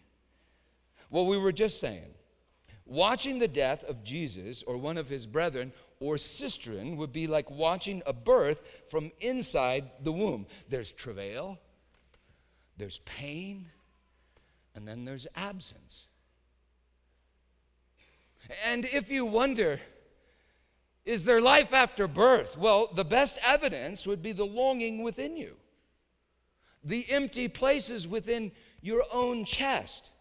Well, 1.09 1.25
we 1.25 1.37
were 1.37 1.51
just 1.51 1.79
saying, 1.79 2.13
watching 2.91 3.39
the 3.39 3.47
death 3.47 3.83
of 3.85 4.03
Jesus 4.03 4.63
or 4.63 4.75
one 4.75 4.97
of 4.97 5.07
his 5.07 5.25
brethren 5.25 5.71
or 5.99 6.15
sisterin 6.15 6.97
would 6.97 7.13
be 7.13 7.25
like 7.25 7.49
watching 7.49 8.03
a 8.05 8.11
birth 8.11 8.61
from 8.89 9.11
inside 9.21 9.89
the 10.01 10.11
womb. 10.11 10.45
There's 10.67 10.91
travail, 10.91 11.57
there's 12.77 12.99
pain, 12.99 13.67
and 14.75 14.85
then 14.87 15.05
there's 15.05 15.25
absence. 15.35 16.07
And 18.65 18.83
if 18.85 19.09
you 19.09 19.25
wonder, 19.25 19.79
is 21.05 21.23
there 21.23 21.39
life 21.39 21.73
after 21.73 22.07
birth? 22.07 22.57
Well, 22.57 22.89
the 22.93 23.05
best 23.05 23.39
evidence 23.45 24.05
would 24.05 24.21
be 24.21 24.33
the 24.33 24.45
longing 24.45 25.01
within 25.01 25.37
you, 25.37 25.55
the 26.83 27.05
empty 27.09 27.47
places 27.47 28.05
within 28.07 28.51
your 28.81 29.03
own 29.13 29.45
chest. 29.45 30.11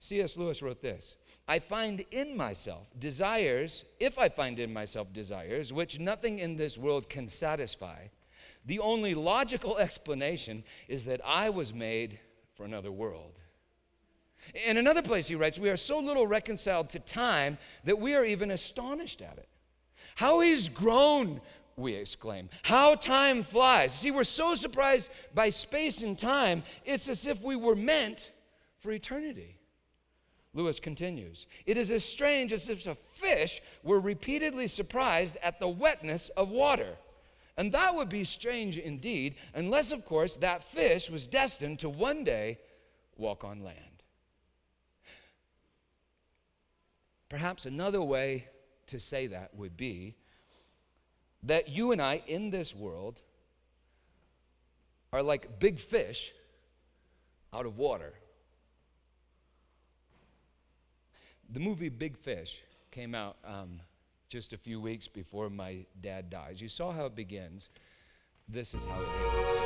C.S. 0.00 0.36
Lewis 0.36 0.60
wrote 0.60 0.82
this 0.82 1.14
I 1.46 1.58
find 1.58 2.04
in 2.10 2.36
myself 2.36 2.86
desires, 2.98 3.84
if 4.00 4.18
I 4.18 4.28
find 4.28 4.58
in 4.58 4.72
myself 4.72 5.12
desires, 5.12 5.72
which 5.72 5.98
nothing 5.98 6.38
in 6.38 6.56
this 6.56 6.78
world 6.78 7.10
can 7.10 7.28
satisfy, 7.28 8.06
the 8.64 8.78
only 8.78 9.14
logical 9.14 9.78
explanation 9.78 10.64
is 10.88 11.04
that 11.04 11.20
I 11.24 11.50
was 11.50 11.74
made 11.74 12.18
for 12.54 12.64
another 12.64 12.92
world. 12.92 13.38
In 14.66 14.76
another 14.76 15.02
place, 15.02 15.26
he 15.26 15.34
writes, 15.34 15.58
We 15.58 15.70
are 15.70 15.76
so 15.76 15.98
little 15.98 16.26
reconciled 16.26 16.90
to 16.90 16.98
time 16.98 17.58
that 17.84 17.98
we 17.98 18.14
are 18.14 18.24
even 18.24 18.50
astonished 18.50 19.22
at 19.22 19.38
it. 19.38 19.48
How 20.16 20.40
he's 20.40 20.68
grown, 20.68 21.40
we 21.76 21.94
exclaim. 21.94 22.48
How 22.62 22.94
time 22.94 23.42
flies. 23.42 23.92
See, 23.92 24.10
we're 24.10 24.24
so 24.24 24.54
surprised 24.54 25.10
by 25.34 25.48
space 25.48 26.02
and 26.02 26.18
time, 26.18 26.62
it's 26.84 27.08
as 27.08 27.26
if 27.26 27.42
we 27.42 27.56
were 27.56 27.74
meant 27.74 28.30
for 28.78 28.92
eternity. 28.92 29.58
Lewis 30.54 30.78
continues 30.80 31.46
It 31.66 31.76
is 31.76 31.90
as 31.90 32.04
strange 32.04 32.52
as 32.52 32.68
if 32.70 32.86
a 32.86 32.94
fish 32.94 33.60
were 33.82 34.00
repeatedly 34.00 34.66
surprised 34.66 35.36
at 35.42 35.60
the 35.60 35.68
wetness 35.68 36.28
of 36.30 36.48
water. 36.48 36.96
And 37.56 37.70
that 37.72 37.94
would 37.94 38.08
be 38.08 38.24
strange 38.24 38.78
indeed, 38.78 39.36
unless, 39.54 39.92
of 39.92 40.04
course, 40.04 40.36
that 40.36 40.64
fish 40.64 41.08
was 41.08 41.26
destined 41.26 41.78
to 41.80 41.88
one 41.88 42.24
day 42.24 42.58
walk 43.16 43.44
on 43.44 43.62
land. 43.62 43.78
Perhaps 47.28 47.66
another 47.66 48.02
way 48.02 48.48
to 48.88 48.98
say 48.98 49.28
that 49.28 49.54
would 49.54 49.76
be 49.76 50.16
that 51.44 51.68
you 51.68 51.92
and 51.92 52.00
I 52.00 52.22
in 52.26 52.50
this 52.50 52.74
world 52.74 53.20
are 55.12 55.22
like 55.22 55.60
big 55.60 55.78
fish 55.78 56.32
out 57.52 57.66
of 57.66 57.76
water. 57.76 58.14
The 61.52 61.60
movie 61.60 61.88
Big 61.88 62.16
Fish 62.16 62.62
came 62.90 63.14
out 63.14 63.36
um, 63.44 63.80
just 64.28 64.52
a 64.52 64.58
few 64.58 64.80
weeks 64.80 65.08
before 65.08 65.50
my 65.50 65.84
dad 66.00 66.30
dies. 66.30 66.60
You 66.60 66.68
saw 66.68 66.92
how 66.92 67.06
it 67.06 67.14
begins. 67.14 67.70
This 68.48 68.74
is 68.74 68.84
how 68.84 69.00
it 69.00 69.08
ends. 69.08 69.63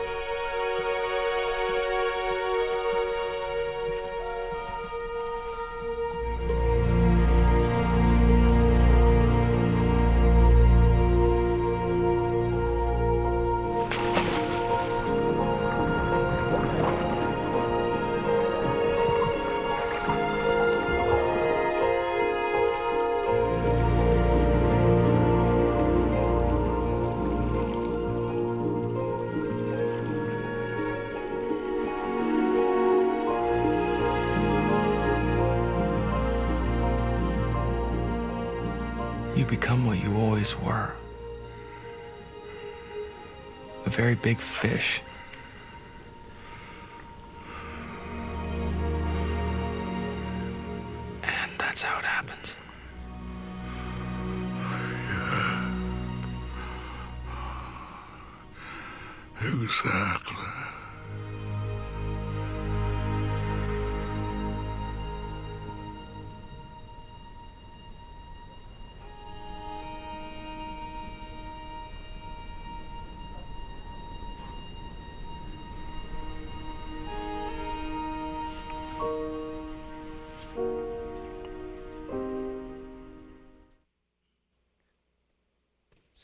Very 43.98 44.14
big 44.14 44.40
fish. 44.40 45.02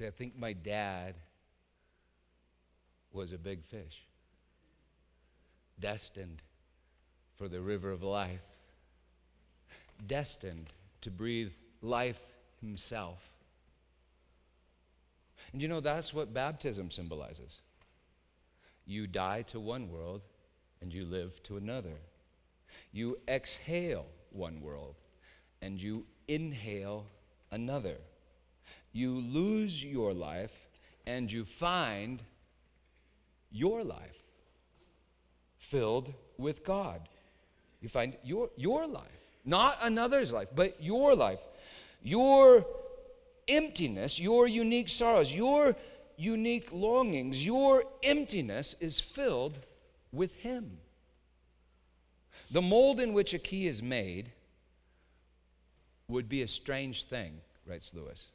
See, 0.05 0.09
I 0.09 0.11
think 0.11 0.39
my 0.39 0.53
dad 0.53 1.15
was 3.11 3.33
a 3.33 3.39
big 3.39 3.65
fish, 3.65 4.07
destined 5.81 6.43
for 7.37 7.49
the 7.49 7.63
river 7.63 7.91
of 7.91 8.03
life, 8.03 8.43
destined 10.07 10.75
to 11.01 11.11
breathe 11.11 11.53
life 11.81 12.21
himself. 12.61 13.31
And 15.55 15.63
you 15.63 15.69
know, 15.69 15.81
that's 15.81 16.13
what 16.13 16.35
baptism 16.35 16.91
symbolizes. 16.91 17.63
You 18.85 19.07
die 19.07 19.41
to 19.43 19.59
one 19.59 19.91
world 19.91 20.21
and 20.83 20.93
you 20.93 21.07
live 21.07 21.43
to 21.45 21.57
another. 21.57 21.97
You 22.93 23.21
exhale 23.27 24.05
one 24.33 24.61
world 24.61 24.97
and 25.63 25.81
you 25.81 26.05
inhale 26.29 27.07
another. 27.51 27.97
You 28.95 29.21
lose 29.21 29.85
your 29.85 30.15
life 30.15 30.69
and 31.05 31.31
you 31.31 31.45
find 31.45 32.23
your 33.51 33.83
life 33.83 34.23
filled 35.59 36.15
with 36.39 36.65
God. 36.65 37.01
You 37.81 37.89
find 37.89 38.17
your, 38.25 38.51
your 38.57 38.87
life, 38.87 39.03
not 39.45 39.79
another's 39.83 40.33
life, 40.33 40.49
but 40.55 40.81
your 40.81 41.17
life. 41.17 41.41
Your 42.05 42.65
emptiness, 43.49 44.21
your 44.21 44.47
unique 44.47 44.89
sorrows, 44.89 45.35
your 45.35 45.75
unique 46.17 46.71
longings, 46.73 47.45
your 47.45 47.83
emptiness 48.05 48.77
is 48.81 49.01
filled 49.01 49.59
with 50.13 50.37
Him. 50.37 50.79
The 52.53 52.63
mold 52.63 53.01
in 53.01 53.13
which 53.13 53.35
a 53.35 53.39
key 53.39 53.67
is 53.67 53.83
made 53.83 54.31
would 56.07 56.29
be 56.29 56.43
a 56.43 56.47
strange 56.47 57.05
thing, 57.05 57.41
writes 57.67 57.93
Lewis. 57.93 58.31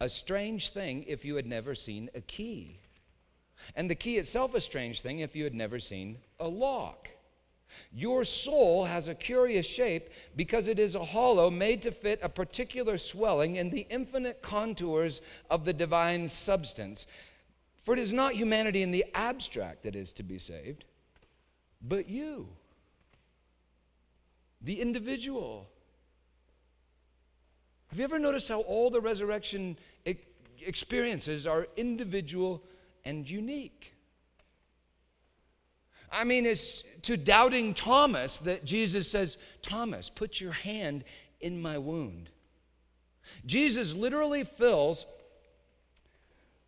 A 0.00 0.08
strange 0.08 0.70
thing 0.70 1.04
if 1.08 1.24
you 1.24 1.36
had 1.36 1.46
never 1.46 1.74
seen 1.74 2.08
a 2.14 2.20
key. 2.20 2.78
And 3.74 3.90
the 3.90 3.94
key 3.94 4.16
itself 4.16 4.54
a 4.54 4.60
strange 4.60 5.00
thing 5.00 5.18
if 5.20 5.34
you 5.34 5.44
had 5.44 5.54
never 5.54 5.80
seen 5.80 6.18
a 6.38 6.48
lock. 6.48 7.10
Your 7.92 8.24
soul 8.24 8.84
has 8.84 9.08
a 9.08 9.14
curious 9.14 9.66
shape 9.66 10.10
because 10.36 10.68
it 10.68 10.78
is 10.78 10.94
a 10.94 11.04
hollow 11.04 11.50
made 11.50 11.82
to 11.82 11.90
fit 11.90 12.20
a 12.22 12.28
particular 12.28 12.96
swelling 12.96 13.56
in 13.56 13.70
the 13.70 13.86
infinite 13.90 14.40
contours 14.40 15.20
of 15.50 15.64
the 15.64 15.72
divine 15.72 16.28
substance. 16.28 17.06
For 17.82 17.94
it 17.94 18.00
is 18.00 18.12
not 18.12 18.34
humanity 18.34 18.82
in 18.82 18.90
the 18.90 19.04
abstract 19.14 19.82
that 19.82 19.96
is 19.96 20.12
to 20.12 20.22
be 20.22 20.38
saved, 20.38 20.84
but 21.82 22.08
you, 22.08 22.48
the 24.60 24.80
individual. 24.80 25.68
Have 27.88 27.98
you 27.98 28.04
ever 28.04 28.18
noticed 28.18 28.48
how 28.48 28.60
all 28.60 28.90
the 28.90 29.00
resurrection 29.00 29.78
experiences 30.60 31.46
are 31.46 31.66
individual 31.76 32.62
and 33.04 33.28
unique? 33.28 33.94
I 36.10 36.24
mean, 36.24 36.46
it's 36.46 36.84
to 37.02 37.16
doubting 37.16 37.74
Thomas 37.74 38.38
that 38.38 38.64
Jesus 38.64 39.10
says, 39.10 39.38
Thomas, 39.62 40.10
put 40.10 40.40
your 40.40 40.52
hand 40.52 41.04
in 41.40 41.60
my 41.60 41.78
wound. 41.78 42.30
Jesus 43.46 43.94
literally 43.94 44.44
fills 44.44 45.06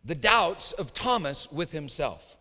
the 0.03 0.15
doubts 0.15 0.71
of 0.73 0.93
Thomas 0.93 1.51
with 1.51 1.71
himself. 1.71 2.37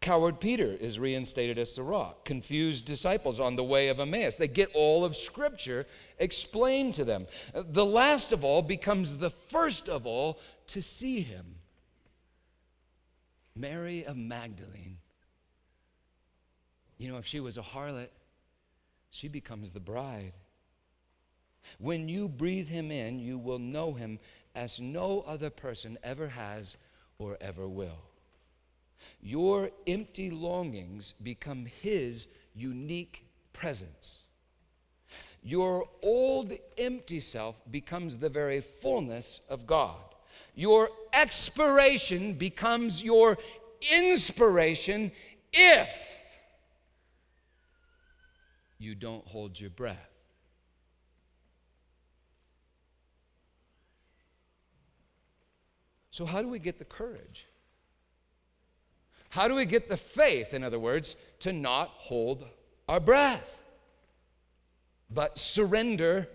Coward 0.00 0.40
Peter 0.40 0.72
is 0.72 0.98
reinstated 0.98 1.58
as 1.58 1.74
the 1.74 1.82
rock. 1.82 2.24
Confused 2.24 2.84
disciples 2.84 3.40
on 3.40 3.56
the 3.56 3.64
way 3.64 3.88
of 3.88 4.00
Emmaus. 4.00 4.36
They 4.36 4.48
get 4.48 4.70
all 4.74 5.04
of 5.04 5.16
Scripture 5.16 5.86
explained 6.18 6.94
to 6.94 7.04
them. 7.04 7.26
The 7.54 7.84
last 7.84 8.32
of 8.32 8.44
all 8.44 8.62
becomes 8.62 9.18
the 9.18 9.30
first 9.30 9.88
of 9.88 10.06
all 10.06 10.38
to 10.68 10.82
see 10.82 11.20
him. 11.20 11.56
Mary 13.56 14.04
of 14.04 14.16
Magdalene. 14.16 14.98
You 16.98 17.08
know, 17.08 17.18
if 17.18 17.26
she 17.26 17.40
was 17.40 17.58
a 17.58 17.62
harlot, 17.62 18.08
she 19.10 19.28
becomes 19.28 19.72
the 19.72 19.80
bride. 19.80 20.32
When 21.78 22.08
you 22.08 22.28
breathe 22.28 22.68
him 22.68 22.90
in, 22.90 23.18
you 23.18 23.38
will 23.38 23.58
know 23.58 23.92
him 23.92 24.18
as 24.54 24.80
no 24.80 25.20
other 25.26 25.50
person 25.50 25.98
ever 26.02 26.28
has 26.28 26.76
or 27.18 27.36
ever 27.40 27.68
will. 27.68 27.98
Your 29.20 29.70
empty 29.86 30.30
longings 30.30 31.12
become 31.22 31.66
his 31.82 32.28
unique 32.54 33.26
presence. 33.52 34.22
Your 35.42 35.88
old 36.02 36.52
empty 36.78 37.20
self 37.20 37.56
becomes 37.70 38.18
the 38.18 38.28
very 38.28 38.60
fullness 38.60 39.40
of 39.48 39.66
God. 39.66 40.00
Your 40.54 40.88
expiration 41.12 42.34
becomes 42.34 43.02
your 43.02 43.38
inspiration 43.92 45.12
if 45.52 46.22
you 48.78 48.94
don't 48.94 49.26
hold 49.26 49.58
your 49.58 49.70
breath. 49.70 50.10
So, 56.10 56.24
how 56.24 56.42
do 56.42 56.48
we 56.48 56.60
get 56.60 56.78
the 56.78 56.84
courage? 56.84 57.46
How 59.34 59.48
do 59.48 59.56
we 59.56 59.64
get 59.64 59.88
the 59.88 59.96
faith, 59.96 60.54
in 60.54 60.62
other 60.62 60.78
words, 60.78 61.16
to 61.40 61.52
not 61.52 61.88
hold 61.96 62.46
our 62.88 63.00
breath, 63.00 63.60
but 65.10 65.40
surrender 65.40 66.28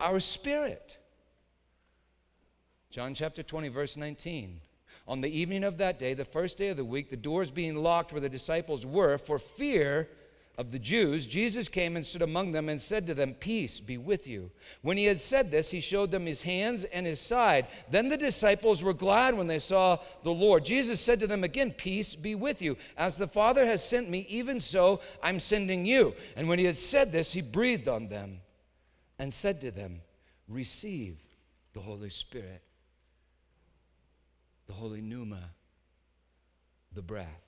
our 0.00 0.18
spirit? 0.18 0.96
John 2.90 3.12
chapter 3.12 3.42
20, 3.42 3.68
verse 3.68 3.98
19. 3.98 4.62
On 5.06 5.20
the 5.20 5.28
evening 5.28 5.62
of 5.62 5.76
that 5.76 5.98
day, 5.98 6.14
the 6.14 6.24
first 6.24 6.56
day 6.56 6.68
of 6.68 6.78
the 6.78 6.86
week, 6.86 7.10
the 7.10 7.18
doors 7.18 7.50
being 7.50 7.76
locked 7.76 8.12
where 8.12 8.20
the 8.22 8.30
disciples 8.30 8.86
were 8.86 9.18
for 9.18 9.38
fear 9.38 10.08
of 10.58 10.72
the 10.72 10.78
Jews, 10.78 11.28
Jesus 11.28 11.68
came 11.68 11.94
and 11.94 12.04
stood 12.04 12.20
among 12.20 12.50
them 12.50 12.68
and 12.68 12.80
said 12.80 13.06
to 13.06 13.14
them, 13.14 13.34
Peace 13.34 13.78
be 13.78 13.96
with 13.96 14.26
you. 14.26 14.50
When 14.82 14.96
he 14.96 15.04
had 15.04 15.20
said 15.20 15.52
this, 15.52 15.70
he 15.70 15.78
showed 15.78 16.10
them 16.10 16.26
his 16.26 16.42
hands 16.42 16.82
and 16.82 17.06
his 17.06 17.20
side. 17.20 17.68
Then 17.92 18.08
the 18.08 18.16
disciples 18.16 18.82
were 18.82 18.92
glad 18.92 19.36
when 19.36 19.46
they 19.46 19.60
saw 19.60 19.98
the 20.24 20.32
Lord. 20.32 20.64
Jesus 20.64 21.00
said 21.00 21.20
to 21.20 21.28
them 21.28 21.44
again, 21.44 21.70
Peace 21.70 22.16
be 22.16 22.34
with 22.34 22.60
you. 22.60 22.76
As 22.96 23.16
the 23.16 23.28
Father 23.28 23.64
has 23.66 23.88
sent 23.88 24.10
me, 24.10 24.26
even 24.28 24.58
so 24.58 25.00
I'm 25.22 25.38
sending 25.38 25.86
you. 25.86 26.12
And 26.36 26.48
when 26.48 26.58
he 26.58 26.64
had 26.64 26.76
said 26.76 27.12
this, 27.12 27.32
he 27.32 27.40
breathed 27.40 27.86
on 27.86 28.08
them 28.08 28.40
and 29.20 29.32
said 29.32 29.60
to 29.60 29.70
them, 29.70 30.00
Receive 30.48 31.18
the 31.72 31.80
Holy 31.80 32.10
Spirit, 32.10 32.62
the 34.66 34.72
Holy 34.72 35.02
Pneuma, 35.02 35.50
the 36.92 37.02
breath. 37.02 37.47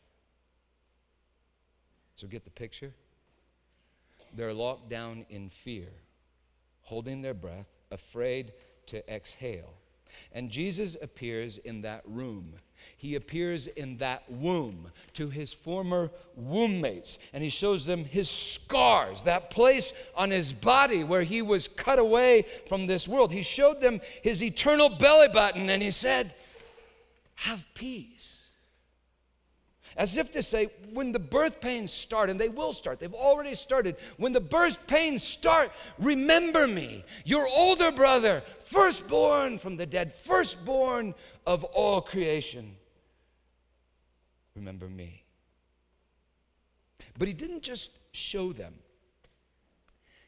So 2.20 2.26
get 2.26 2.44
the 2.44 2.50
picture? 2.50 2.92
They're 4.34 4.52
locked 4.52 4.90
down 4.90 5.24
in 5.30 5.48
fear, 5.48 5.88
holding 6.82 7.22
their 7.22 7.32
breath, 7.32 7.68
afraid 7.90 8.52
to 8.88 9.10
exhale. 9.10 9.72
And 10.30 10.50
Jesus 10.50 10.98
appears 11.00 11.56
in 11.56 11.80
that 11.80 12.02
room. 12.04 12.52
He 12.98 13.14
appears 13.14 13.68
in 13.68 13.96
that 13.98 14.30
womb 14.30 14.90
to 15.14 15.30
his 15.30 15.54
former 15.54 16.10
womb 16.36 16.82
mates, 16.82 17.18
and 17.32 17.42
he 17.42 17.48
shows 17.48 17.86
them 17.86 18.04
his 18.04 18.28
scars, 18.28 19.22
that 19.22 19.50
place 19.50 19.94
on 20.14 20.30
his 20.30 20.52
body 20.52 21.04
where 21.04 21.22
he 21.22 21.40
was 21.40 21.68
cut 21.68 21.98
away 21.98 22.44
from 22.66 22.86
this 22.86 23.08
world. 23.08 23.32
He 23.32 23.42
showed 23.42 23.80
them 23.80 23.98
his 24.22 24.42
eternal 24.42 24.90
belly 24.90 25.28
button, 25.28 25.70
and 25.70 25.82
he 25.82 25.90
said, 25.90 26.34
Have 27.36 27.64
peace. 27.72 28.39
As 30.00 30.16
if 30.16 30.32
to 30.32 30.42
say, 30.42 30.70
when 30.94 31.12
the 31.12 31.18
birth 31.18 31.60
pains 31.60 31.92
start, 31.92 32.30
and 32.30 32.40
they 32.40 32.48
will 32.48 32.72
start, 32.72 33.00
they've 33.00 33.12
already 33.12 33.54
started. 33.54 33.96
When 34.16 34.32
the 34.32 34.40
birth 34.40 34.86
pains 34.86 35.22
start, 35.22 35.72
remember 35.98 36.66
me, 36.66 37.04
your 37.26 37.46
older 37.46 37.92
brother, 37.92 38.42
firstborn 38.64 39.58
from 39.58 39.76
the 39.76 39.84
dead, 39.84 40.14
firstborn 40.14 41.14
of 41.46 41.64
all 41.64 42.00
creation. 42.00 42.76
Remember 44.56 44.88
me. 44.88 45.22
But 47.18 47.28
he 47.28 47.34
didn't 47.34 47.62
just 47.62 47.90
show 48.12 48.54
them, 48.54 48.72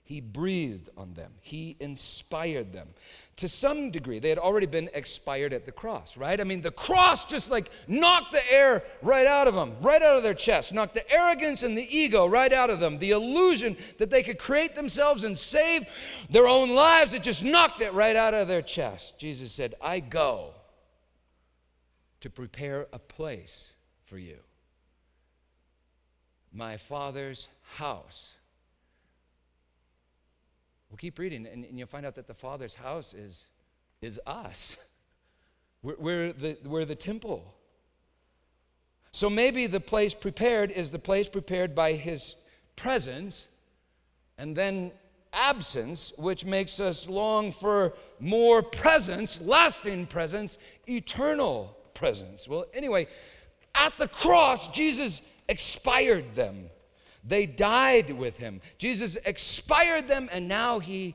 he 0.04 0.20
breathed 0.20 0.90
on 0.98 1.14
them, 1.14 1.32
he 1.40 1.78
inspired 1.80 2.74
them 2.74 2.88
to 3.36 3.48
some 3.48 3.90
degree, 3.90 4.18
they 4.18 4.28
had 4.28 4.38
already 4.38 4.66
been 4.66 4.90
expired 4.92 5.52
at 5.52 5.64
the 5.64 5.72
cross, 5.72 6.16
right? 6.16 6.40
I 6.40 6.44
mean, 6.44 6.60
the 6.60 6.70
cross 6.70 7.24
just 7.24 7.50
like 7.50 7.70
knocked 7.88 8.32
the 8.32 8.52
air 8.52 8.84
right 9.00 9.26
out 9.26 9.48
of 9.48 9.54
them, 9.54 9.74
right 9.80 10.02
out 10.02 10.16
of 10.16 10.22
their 10.22 10.34
chest, 10.34 10.72
knocked 10.72 10.94
the 10.94 11.10
arrogance 11.10 11.62
and 11.62 11.76
the 11.76 11.96
ego 11.96 12.26
right 12.26 12.52
out 12.52 12.70
of 12.70 12.78
them. 12.78 12.98
The 12.98 13.12
illusion 13.12 13.76
that 13.98 14.10
they 14.10 14.22
could 14.22 14.38
create 14.38 14.74
themselves 14.74 15.24
and 15.24 15.38
save 15.38 15.86
their 16.30 16.46
own 16.46 16.74
lives, 16.74 17.14
it 17.14 17.22
just 17.22 17.42
knocked 17.42 17.80
it 17.80 17.92
right 17.94 18.16
out 18.16 18.34
of 18.34 18.48
their 18.48 18.62
chest. 18.62 19.18
Jesus 19.18 19.50
said, 19.50 19.74
I 19.80 20.00
go 20.00 20.50
to 22.20 22.30
prepare 22.30 22.86
a 22.92 22.98
place 22.98 23.72
for 24.04 24.18
you. 24.18 24.38
My 26.52 26.76
Father's 26.76 27.48
house 27.76 28.34
We'll 30.92 30.98
keep 30.98 31.18
reading, 31.18 31.46
and, 31.46 31.64
and 31.64 31.78
you'll 31.78 31.88
find 31.88 32.04
out 32.04 32.16
that 32.16 32.26
the 32.26 32.34
Father's 32.34 32.74
house 32.74 33.14
is, 33.14 33.48
is 34.02 34.20
us. 34.26 34.76
We're, 35.82 35.96
we're, 35.98 36.32
the, 36.32 36.58
we're 36.64 36.84
the 36.84 36.94
temple. 36.94 37.56
So 39.10 39.28
maybe 39.28 39.66
the 39.66 39.80
place 39.80 40.14
prepared 40.14 40.70
is 40.70 40.92
the 40.92 40.98
place 41.00 41.28
prepared 41.28 41.74
by 41.74 41.94
His 41.94 42.36
presence, 42.76 43.48
and 44.38 44.54
then 44.54 44.92
absence, 45.32 46.12
which 46.18 46.44
makes 46.44 46.78
us 46.78 47.08
long 47.08 47.50
for 47.50 47.94
more 48.20 48.62
presence, 48.62 49.40
lasting 49.40 50.06
presence, 50.06 50.58
eternal 50.86 51.76
presence. 51.94 52.46
Well, 52.46 52.66
anyway, 52.72 53.08
at 53.74 53.98
the 53.98 54.06
cross, 54.06 54.68
Jesus 54.68 55.20
expired 55.48 56.36
them. 56.36 56.70
They 57.24 57.46
died 57.46 58.10
with 58.10 58.36
him. 58.36 58.60
Jesus 58.78 59.16
expired 59.24 60.08
them, 60.08 60.28
and 60.32 60.48
now 60.48 60.78
he 60.78 61.14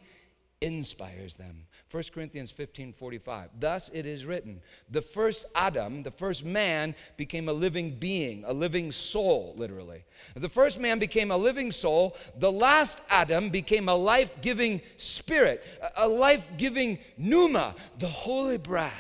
inspires 0.62 1.36
them. 1.36 1.64
1 1.90 2.04
Corinthians 2.14 2.52
15 2.52 2.92
45. 2.94 3.50
Thus 3.60 3.90
it 3.94 4.06
is 4.06 4.26
written 4.26 4.62
the 4.90 5.02
first 5.02 5.46
Adam, 5.56 6.04
the 6.04 6.12
first 6.12 6.44
man, 6.44 6.96
became 7.16 7.48
a 7.48 7.54
living 7.54 7.92
being, 7.92 8.44
a 8.46 8.54
living 8.54 8.92
soul, 8.92 9.54
literally. 9.58 10.04
The 10.36 10.50
first 10.50 10.80
man 10.82 11.00
became 11.00 11.32
a 11.32 11.38
living 11.38 11.72
soul. 11.72 12.18
The 12.38 12.52
last 12.52 13.00
Adam 13.10 13.50
became 13.50 13.88
a 13.88 13.96
life 13.96 14.36
giving 14.42 14.82
spirit, 14.98 15.64
a 15.96 16.08
life 16.08 16.52
giving 16.58 17.00
pneuma, 17.18 17.76
the 18.00 18.08
holy 18.08 18.58
breath. 18.58 18.94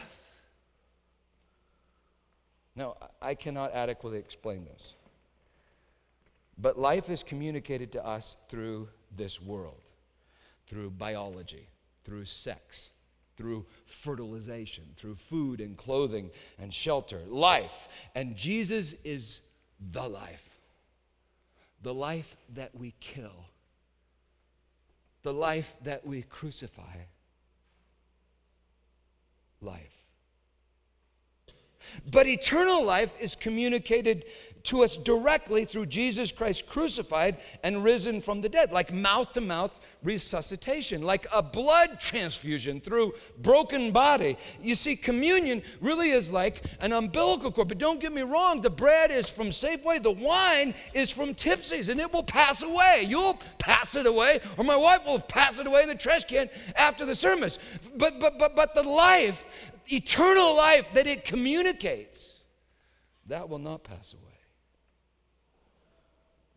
Now, 2.75 2.95
I 3.21 3.33
cannot 3.33 3.73
adequately 3.73 4.19
explain 4.19 4.63
this. 4.63 4.93
But 6.57 6.79
life 6.79 7.09
is 7.09 7.23
communicated 7.23 7.91
to 7.93 8.05
us 8.05 8.37
through 8.49 8.89
this 9.15 9.41
world, 9.41 9.81
through 10.65 10.91
biology, 10.91 11.67
through 12.03 12.25
sex, 12.25 12.91
through 13.35 13.65
fertilization, 13.85 14.83
through 14.95 15.15
food 15.15 15.61
and 15.61 15.77
clothing 15.77 16.31
and 16.59 16.73
shelter. 16.73 17.21
Life. 17.27 17.87
And 18.15 18.35
Jesus 18.35 18.93
is 19.03 19.41
the 19.91 20.07
life. 20.07 20.49
The 21.83 21.93
life 21.93 22.35
that 22.55 22.73
we 22.73 22.95
kill, 22.99 23.45
the 25.21 25.33
life 25.33 25.75
that 25.83 26.05
we 26.05 26.23
crucify. 26.23 26.97
Life. 29.61 29.93
But 32.09 32.27
eternal 32.27 32.83
life 32.83 33.13
is 33.21 33.35
communicated 33.35 34.25
to 34.67 34.83
us 34.83 34.97
directly 34.97 35.63
through 35.63 35.85
Jesus 35.85 36.31
Christ 36.31 36.67
crucified 36.67 37.37
and 37.63 37.83
risen 37.83 38.21
from 38.21 38.41
the 38.41 38.49
dead, 38.49 38.71
like 38.71 38.93
mouth 38.93 39.31
to 39.33 39.41
mouth 39.41 39.77
resuscitation, 40.03 41.01
like 41.01 41.25
a 41.33 41.41
blood 41.41 41.99
transfusion 41.99 42.81
through 42.81 43.13
broken 43.39 43.91
body. 43.91 44.37
You 44.61 44.75
see, 44.75 44.95
communion 44.95 45.63
really 45.79 46.11
is 46.11 46.33
like 46.33 46.63
an 46.81 46.91
umbilical 46.91 47.51
cord. 47.51 47.69
But 47.69 47.77
don't 47.77 48.01
get 48.01 48.11
me 48.11 48.23
wrong, 48.23 48.61
the 48.61 48.69
bread 48.69 49.09
is 49.09 49.29
from 49.29 49.47
Safeway, 49.47 50.03
the 50.03 50.11
wine 50.11 50.73
is 50.93 51.09
from 51.09 51.33
Tipsy's, 51.33 51.87
and 51.87 51.99
it 51.99 52.11
will 52.11 52.23
pass 52.23 52.61
away. 52.61 53.05
You'll 53.07 53.39
pass 53.59 53.95
it 53.95 54.05
away, 54.05 54.41
or 54.57 54.65
my 54.65 54.75
wife 54.75 55.05
will 55.05 55.19
pass 55.19 55.59
it 55.59 55.67
away 55.67 55.83
in 55.83 55.87
the 55.87 55.95
trash 55.95 56.25
can 56.25 56.49
after 56.75 57.05
the 57.05 57.15
service. 57.15 57.57
But 57.95 58.19
but 58.19 58.37
but 58.37 58.55
but 58.55 58.75
the 58.75 58.83
life, 58.83 59.47
eternal 59.87 60.57
life 60.57 60.93
that 60.93 61.07
it 61.07 61.23
communicates, 61.23 62.35
that 63.27 63.47
will 63.47 63.59
not 63.59 63.83
pass 63.85 64.13
away. 64.13 64.26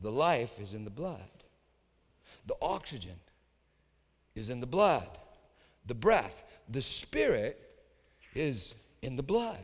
The 0.01 0.11
life 0.11 0.59
is 0.59 0.75
in 0.75 0.85
the 0.85 0.91
blood. 0.91 1.21
The 2.47 2.57
oxygen 2.63 3.17
is 4.35 4.51
in 4.51 4.61
the 4.61 4.67
blood. 4.67 5.09
The 5.87 5.95
breath, 5.95 6.45
the 6.69 6.83
spirit 6.83 7.61
is 8.35 8.75
in 9.03 9.17
the 9.17 9.23
blood. 9.23 9.59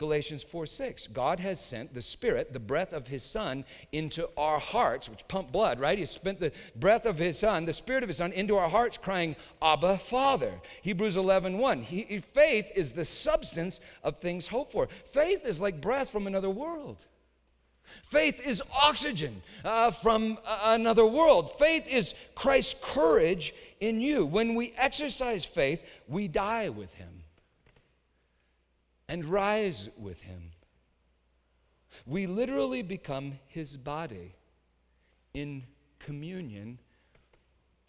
Galatians 0.00 0.42
4 0.42 0.64
6. 0.64 1.08
God 1.08 1.38
has 1.40 1.62
sent 1.62 1.92
the 1.92 2.00
Spirit, 2.00 2.54
the 2.54 2.58
breath 2.58 2.94
of 2.94 3.06
His 3.06 3.22
Son, 3.22 3.66
into 3.92 4.30
our 4.34 4.58
hearts, 4.58 5.10
which 5.10 5.28
pump 5.28 5.52
blood, 5.52 5.78
right? 5.78 5.98
He 5.98 6.06
spent 6.06 6.40
the 6.40 6.52
breath 6.74 7.04
of 7.04 7.18
His 7.18 7.38
Son, 7.38 7.66
the 7.66 7.74
Spirit 7.74 8.02
of 8.02 8.08
His 8.08 8.16
Son, 8.16 8.32
into 8.32 8.56
our 8.56 8.70
hearts, 8.70 8.96
crying, 8.96 9.36
Abba, 9.60 9.98
Father. 9.98 10.54
Hebrews 10.80 11.18
11 11.18 11.58
1. 11.58 11.82
He, 11.82 12.18
faith 12.20 12.72
is 12.74 12.92
the 12.92 13.04
substance 13.04 13.82
of 14.02 14.16
things 14.16 14.48
hoped 14.48 14.72
for. 14.72 14.88
Faith 15.04 15.46
is 15.46 15.60
like 15.60 15.82
breath 15.82 16.08
from 16.08 16.26
another 16.26 16.48
world. 16.48 17.04
Faith 18.04 18.44
is 18.46 18.62
oxygen 18.82 19.42
uh, 19.64 19.90
from 19.90 20.38
another 20.62 21.06
world. 21.06 21.50
Faith 21.58 21.86
is 21.88 22.14
Christ's 22.34 22.74
courage 22.82 23.54
in 23.80 24.00
you. 24.00 24.26
When 24.26 24.54
we 24.54 24.72
exercise 24.76 25.44
faith, 25.44 25.82
we 26.08 26.28
die 26.28 26.68
with 26.68 26.92
Him 26.94 27.24
and 29.08 29.24
rise 29.24 29.88
with 29.98 30.20
Him. 30.20 30.52
We 32.06 32.26
literally 32.26 32.82
become 32.82 33.38
His 33.48 33.76
body 33.76 34.34
in 35.34 35.64
communion 35.98 36.78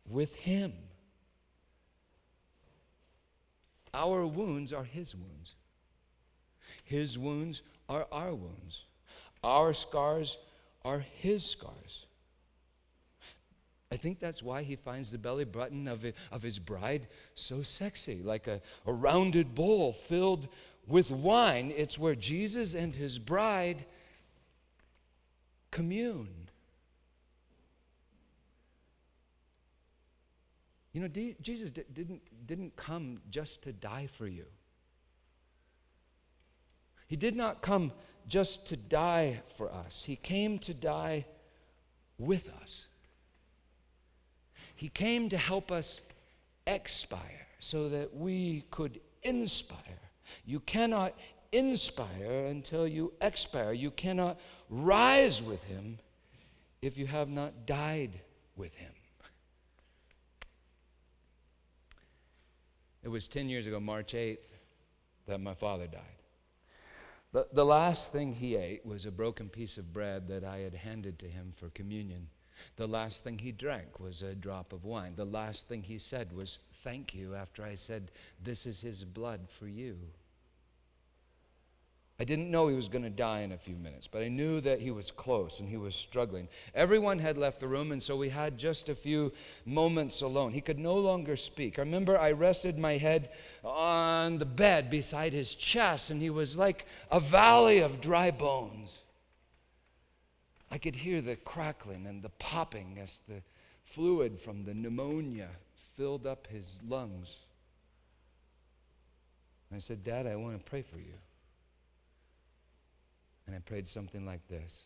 with 0.07 0.35
Him. 0.35 0.73
Our 3.93 4.25
wounds 4.25 4.71
are 4.73 4.83
His 4.83 5.15
wounds, 5.15 5.55
His 6.83 7.17
wounds 7.17 7.61
are 7.89 8.07
our 8.11 8.33
wounds. 8.33 8.85
Our 9.43 9.73
scars 9.73 10.37
are 10.83 10.99
his 10.99 11.45
scars. 11.45 12.05
I 13.91 13.97
think 13.97 14.19
that's 14.19 14.41
why 14.41 14.63
he 14.63 14.75
finds 14.77 15.11
the 15.11 15.17
belly 15.17 15.43
button 15.43 15.87
of, 15.87 16.05
of 16.31 16.41
his 16.41 16.59
bride 16.59 17.07
so 17.35 17.61
sexy, 17.61 18.21
like 18.23 18.47
a, 18.47 18.61
a 18.85 18.93
rounded 18.93 19.53
bowl 19.53 19.91
filled 19.91 20.47
with 20.87 21.11
wine. 21.11 21.73
It's 21.75 21.99
where 21.99 22.15
Jesus 22.15 22.73
and 22.73 22.95
his 22.95 23.19
bride 23.19 23.85
commune. 25.71 26.49
You 30.93 31.01
know, 31.01 31.07
Jesus 31.41 31.71
didn't, 31.71 32.21
didn't 32.45 32.75
come 32.75 33.21
just 33.29 33.61
to 33.63 33.73
die 33.73 34.07
for 34.07 34.27
you. 34.27 34.45
He 37.11 37.17
did 37.17 37.35
not 37.35 37.61
come 37.61 37.91
just 38.25 38.67
to 38.67 38.77
die 38.77 39.41
for 39.57 39.69
us, 39.69 40.05
He 40.05 40.15
came 40.15 40.59
to 40.59 40.73
die 40.73 41.25
with 42.17 42.49
us. 42.61 42.87
He 44.77 44.87
came 44.87 45.27
to 45.27 45.37
help 45.37 45.73
us 45.73 45.99
expire 46.65 47.47
so 47.59 47.89
that 47.89 48.15
we 48.15 48.63
could 48.71 49.01
inspire. 49.23 49.99
You 50.45 50.61
cannot 50.61 51.11
inspire 51.51 52.45
until 52.45 52.87
you 52.87 53.11
expire. 53.19 53.73
You 53.73 53.91
cannot 53.91 54.39
rise 54.69 55.43
with 55.43 55.61
him 55.65 55.99
if 56.81 56.97
you 56.97 57.07
have 57.07 57.27
not 57.27 57.65
died 57.65 58.21
with 58.55 58.73
him. 58.73 58.93
It 63.03 63.09
was 63.09 63.27
10 63.27 63.49
years 63.49 63.67
ago, 63.67 63.81
March 63.81 64.13
8th, 64.13 64.37
that 65.27 65.41
my 65.41 65.53
father 65.53 65.87
died. 65.87 66.20
The, 67.33 67.47
the 67.53 67.65
last 67.65 68.11
thing 68.11 68.33
he 68.33 68.55
ate 68.55 68.85
was 68.85 69.05
a 69.05 69.11
broken 69.11 69.47
piece 69.47 69.77
of 69.77 69.93
bread 69.93 70.27
that 70.27 70.43
I 70.43 70.59
had 70.59 70.73
handed 70.73 71.17
to 71.19 71.27
him 71.27 71.53
for 71.55 71.69
communion. 71.69 72.27
The 72.75 72.87
last 72.87 73.23
thing 73.23 73.39
he 73.39 73.51
drank 73.51 73.99
was 73.99 74.21
a 74.21 74.35
drop 74.35 74.73
of 74.73 74.83
wine. 74.83 75.13
The 75.15 75.25
last 75.25 75.67
thing 75.67 75.83
he 75.83 75.97
said 75.97 76.33
was, 76.33 76.59
Thank 76.83 77.15
you, 77.15 77.33
after 77.35 77.63
I 77.63 77.75
said, 77.75 78.11
This 78.43 78.65
is 78.65 78.81
his 78.81 79.03
blood 79.05 79.47
for 79.49 79.67
you. 79.67 79.97
I 82.21 82.23
didn't 82.23 82.51
know 82.51 82.67
he 82.67 82.75
was 82.75 82.87
going 82.87 83.03
to 83.03 83.09
die 83.09 83.39
in 83.39 83.51
a 83.51 83.57
few 83.57 83.75
minutes, 83.77 84.07
but 84.07 84.21
I 84.21 84.27
knew 84.27 84.61
that 84.61 84.79
he 84.79 84.91
was 84.91 85.09
close 85.09 85.59
and 85.59 85.67
he 85.67 85.77
was 85.77 85.95
struggling. 85.95 86.47
Everyone 86.75 87.17
had 87.17 87.35
left 87.35 87.59
the 87.59 87.67
room, 87.67 87.91
and 87.91 88.03
so 88.03 88.15
we 88.15 88.29
had 88.29 88.59
just 88.59 88.89
a 88.89 88.93
few 88.93 89.33
moments 89.65 90.21
alone. 90.21 90.51
He 90.51 90.61
could 90.61 90.77
no 90.77 90.93
longer 90.93 91.35
speak. 91.35 91.79
I 91.79 91.81
remember 91.81 92.19
I 92.19 92.33
rested 92.33 92.77
my 92.77 92.97
head 92.97 93.31
on 93.63 94.37
the 94.37 94.45
bed 94.45 94.91
beside 94.91 95.33
his 95.33 95.55
chest, 95.55 96.11
and 96.11 96.21
he 96.21 96.29
was 96.29 96.55
like 96.55 96.85
a 97.09 97.19
valley 97.19 97.79
of 97.79 98.01
dry 98.01 98.29
bones. 98.29 98.99
I 100.69 100.77
could 100.77 100.97
hear 100.97 101.21
the 101.21 101.37
crackling 101.37 102.05
and 102.05 102.21
the 102.21 102.29
popping 102.37 102.99
as 103.01 103.23
the 103.27 103.41
fluid 103.81 104.39
from 104.39 104.61
the 104.61 104.75
pneumonia 104.75 105.49
filled 105.97 106.27
up 106.27 106.45
his 106.45 106.83
lungs. 106.87 107.39
I 109.73 109.79
said, 109.79 110.03
Dad, 110.03 110.27
I 110.27 110.35
want 110.35 110.63
to 110.63 110.69
pray 110.69 110.83
for 110.83 110.99
you. 110.99 111.15
And 113.51 113.57
I 113.57 113.69
prayed 113.69 113.85
something 113.85 114.25
like 114.25 114.47
this 114.47 114.83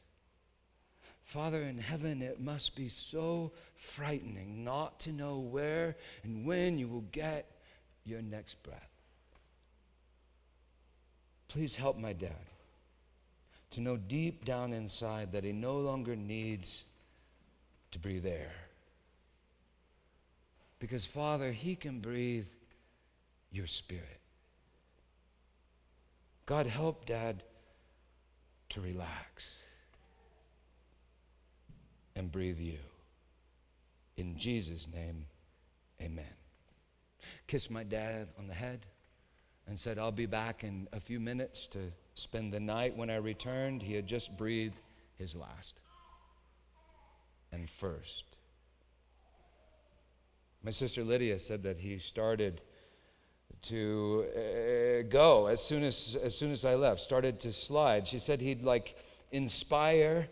Father 1.23 1.61
in 1.61 1.77
heaven, 1.77 2.23
it 2.23 2.39
must 2.39 2.75
be 2.75 2.89
so 2.89 3.51
frightening 3.75 4.63
not 4.63 4.99
to 5.01 5.11
know 5.11 5.37
where 5.37 5.95
and 6.23 6.47
when 6.47 6.79
you 6.79 6.87
will 6.87 7.05
get 7.11 7.45
your 8.05 8.23
next 8.23 8.61
breath. 8.63 8.89
Please 11.47 11.75
help 11.75 11.95
my 11.95 12.11
dad 12.11 12.31
to 13.69 13.81
know 13.81 13.97
deep 13.97 14.45
down 14.45 14.73
inside 14.73 15.31
that 15.31 15.43
he 15.43 15.51
no 15.51 15.77
longer 15.77 16.15
needs 16.15 16.85
to 17.91 17.99
breathe 17.99 18.25
air. 18.25 18.51
Because, 20.79 21.05
Father, 21.05 21.51
he 21.51 21.75
can 21.75 21.99
breathe 21.99 22.47
your 23.51 23.67
spirit. 23.67 24.21
God, 26.47 26.65
help 26.65 27.05
Dad 27.05 27.43
to 28.69 28.81
relax 28.81 29.61
and 32.15 32.31
breathe 32.31 32.59
you. 32.59 32.79
In 34.17 34.37
Jesus' 34.37 34.87
name, 34.93 35.25
amen. 36.01 36.25
Kissed 37.47 37.71
my 37.71 37.83
dad 37.83 38.29
on 38.37 38.47
the 38.47 38.53
head 38.53 38.85
and 39.67 39.79
said, 39.79 39.97
I'll 39.97 40.11
be 40.11 40.25
back 40.25 40.63
in 40.63 40.87
a 40.93 40.99
few 40.99 41.19
minutes 41.19 41.67
to 41.67 41.91
spend 42.13 42.53
the 42.53 42.59
night. 42.59 42.95
When 42.95 43.09
I 43.09 43.15
returned, 43.15 43.81
he 43.81 43.93
had 43.93 44.07
just 44.07 44.37
breathed 44.37 44.79
his 45.17 45.35
last 45.35 45.79
and 47.51 47.69
first. 47.69 48.37
My 50.63 50.71
sister 50.71 51.03
Lydia 51.03 51.39
said 51.39 51.63
that 51.63 51.79
he 51.79 51.97
started 51.97 52.61
to 53.65 54.25
uh, 54.35 55.01
go 55.09 55.47
as 55.47 55.63
soon 55.63 55.83
as, 55.83 56.17
as 56.23 56.37
soon 56.37 56.51
as 56.51 56.65
I 56.65 56.75
left, 56.75 56.99
started 56.99 57.39
to 57.41 57.51
slide. 57.51 58.07
She 58.07 58.19
said 58.19 58.41
he'd 58.41 58.63
like 58.63 58.97
inspire 59.31 60.27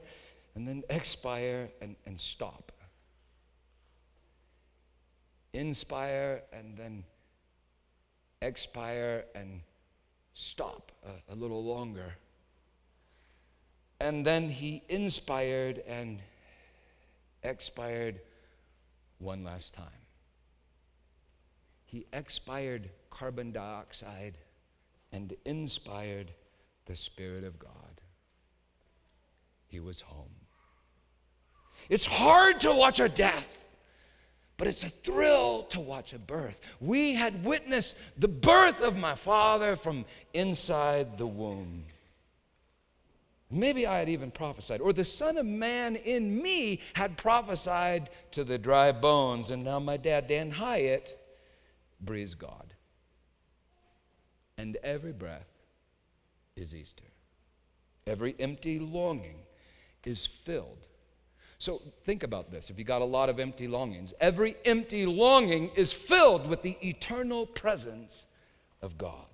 and 0.56 0.68
then 0.68 0.84
expire 0.90 1.70
and, 1.82 1.96
and 2.06 2.20
stop. 2.20 2.72
Inspire 5.54 6.44
and 6.52 6.78
then 6.78 7.04
expire 8.42 9.26
and 9.36 9.62
stop 10.34 10.92
a, 11.06 11.34
a 11.34 11.36
little 11.36 11.64
longer. 11.64 12.16
And 14.00 14.26
then 14.26 14.50
he 14.50 14.84
inspired 14.90 15.82
and 15.88 16.20
expired 17.42 18.20
one 19.20 19.44
last 19.44 19.74
time. 19.74 19.86
He 21.86 22.06
expired 22.12 22.90
carbon 23.14 23.52
dioxide 23.52 24.38
and 25.12 25.36
inspired 25.46 26.32
the 26.86 26.96
Spirit 26.96 27.44
of 27.44 27.60
God. 27.60 27.70
He 29.68 29.80
was 29.80 30.02
home. 30.02 30.36
It's 31.90 32.06
hard 32.06 32.60
to 32.62 32.74
watch 32.74 33.00
a 33.00 33.10
death, 33.10 33.58
but 34.58 34.68
it's 34.68 34.84
a 34.84 34.90
thrill 34.90 35.64
to 35.70 35.80
watch 35.80 36.14
a 36.14 36.20
birth. 36.20 36.60
We 36.80 37.14
had 37.14 37.46
witnessed 37.46 37.98
the 38.18 38.28
birth 38.28 38.82
of 38.82 38.98
my 38.98 39.16
father 39.16 39.76
from 39.76 40.06
inside 40.34 41.18
the 41.18 41.28
womb. 41.28 41.86
Maybe 43.52 43.86
I 43.86 44.00
had 44.00 44.10
even 44.10 44.32
prophesied, 44.32 44.82
or 44.82 44.94
the 44.94 45.06
Son 45.06 45.38
of 45.38 45.46
Man 45.46 45.96
in 45.98 46.42
me 46.42 46.82
had 46.94 47.18
prophesied 47.18 48.10
to 48.32 48.44
the 48.44 48.58
dry 48.58 48.92
bones, 48.92 49.52
and 49.52 49.64
now 49.64 49.78
my 49.80 49.98
dad, 49.98 50.26
Dan 50.26 50.50
Hyatt, 50.50 51.20
breathes 52.02 52.34
God 52.34 52.73
and 54.58 54.78
every 54.84 55.12
breath 55.12 55.48
is 56.56 56.76
Easter. 56.76 57.04
Every 58.06 58.36
empty 58.40 58.80
longing 58.80 59.38
is 60.06 60.26
filled. 60.26 60.88
So 61.58 61.82
think 62.04 62.24
about 62.24 62.52
this 62.52 62.70
if 62.70 62.78
you 62.78 62.84
got 62.84 63.02
a 63.02 63.06
lot 63.06 63.30
of 63.30 63.40
empty 63.40 63.68
longings, 63.68 64.14
every 64.20 64.56
empty 64.66 65.06
longing 65.06 65.70
is 65.76 65.94
filled 65.94 66.48
with 66.48 66.62
the 66.62 66.78
eternal 66.82 67.46
presence 67.46 68.26
of 68.82 68.98
God. 68.98 69.33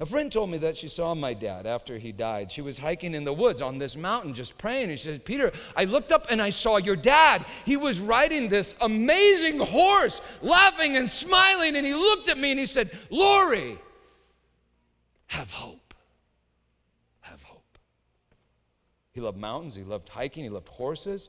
A 0.00 0.06
friend 0.06 0.30
told 0.30 0.50
me 0.50 0.58
that 0.58 0.76
she 0.76 0.86
saw 0.86 1.14
my 1.14 1.34
dad 1.34 1.66
after 1.66 1.98
he 1.98 2.12
died. 2.12 2.52
She 2.52 2.62
was 2.62 2.78
hiking 2.78 3.14
in 3.14 3.24
the 3.24 3.32
woods 3.32 3.60
on 3.60 3.78
this 3.78 3.96
mountain 3.96 4.32
just 4.32 4.56
praying. 4.56 4.90
And 4.90 4.98
she 4.98 5.08
said, 5.08 5.24
Peter, 5.24 5.52
I 5.76 5.84
looked 5.84 6.12
up 6.12 6.26
and 6.30 6.40
I 6.40 6.50
saw 6.50 6.76
your 6.76 6.94
dad. 6.94 7.44
He 7.64 7.76
was 7.76 7.98
riding 7.98 8.48
this 8.48 8.76
amazing 8.80 9.58
horse, 9.58 10.20
laughing 10.40 10.96
and 10.96 11.08
smiling. 11.08 11.74
And 11.74 11.84
he 11.84 11.94
looked 11.94 12.28
at 12.28 12.38
me 12.38 12.52
and 12.52 12.60
he 12.60 12.66
said, 12.66 12.96
Lori, 13.10 13.76
have 15.26 15.50
hope. 15.50 15.94
Have 17.20 17.42
hope. 17.42 17.78
He 19.12 19.20
loved 19.20 19.38
mountains, 19.38 19.74
he 19.74 19.82
loved 19.82 20.08
hiking, 20.08 20.44
he 20.44 20.50
loved 20.50 20.68
horses. 20.68 21.28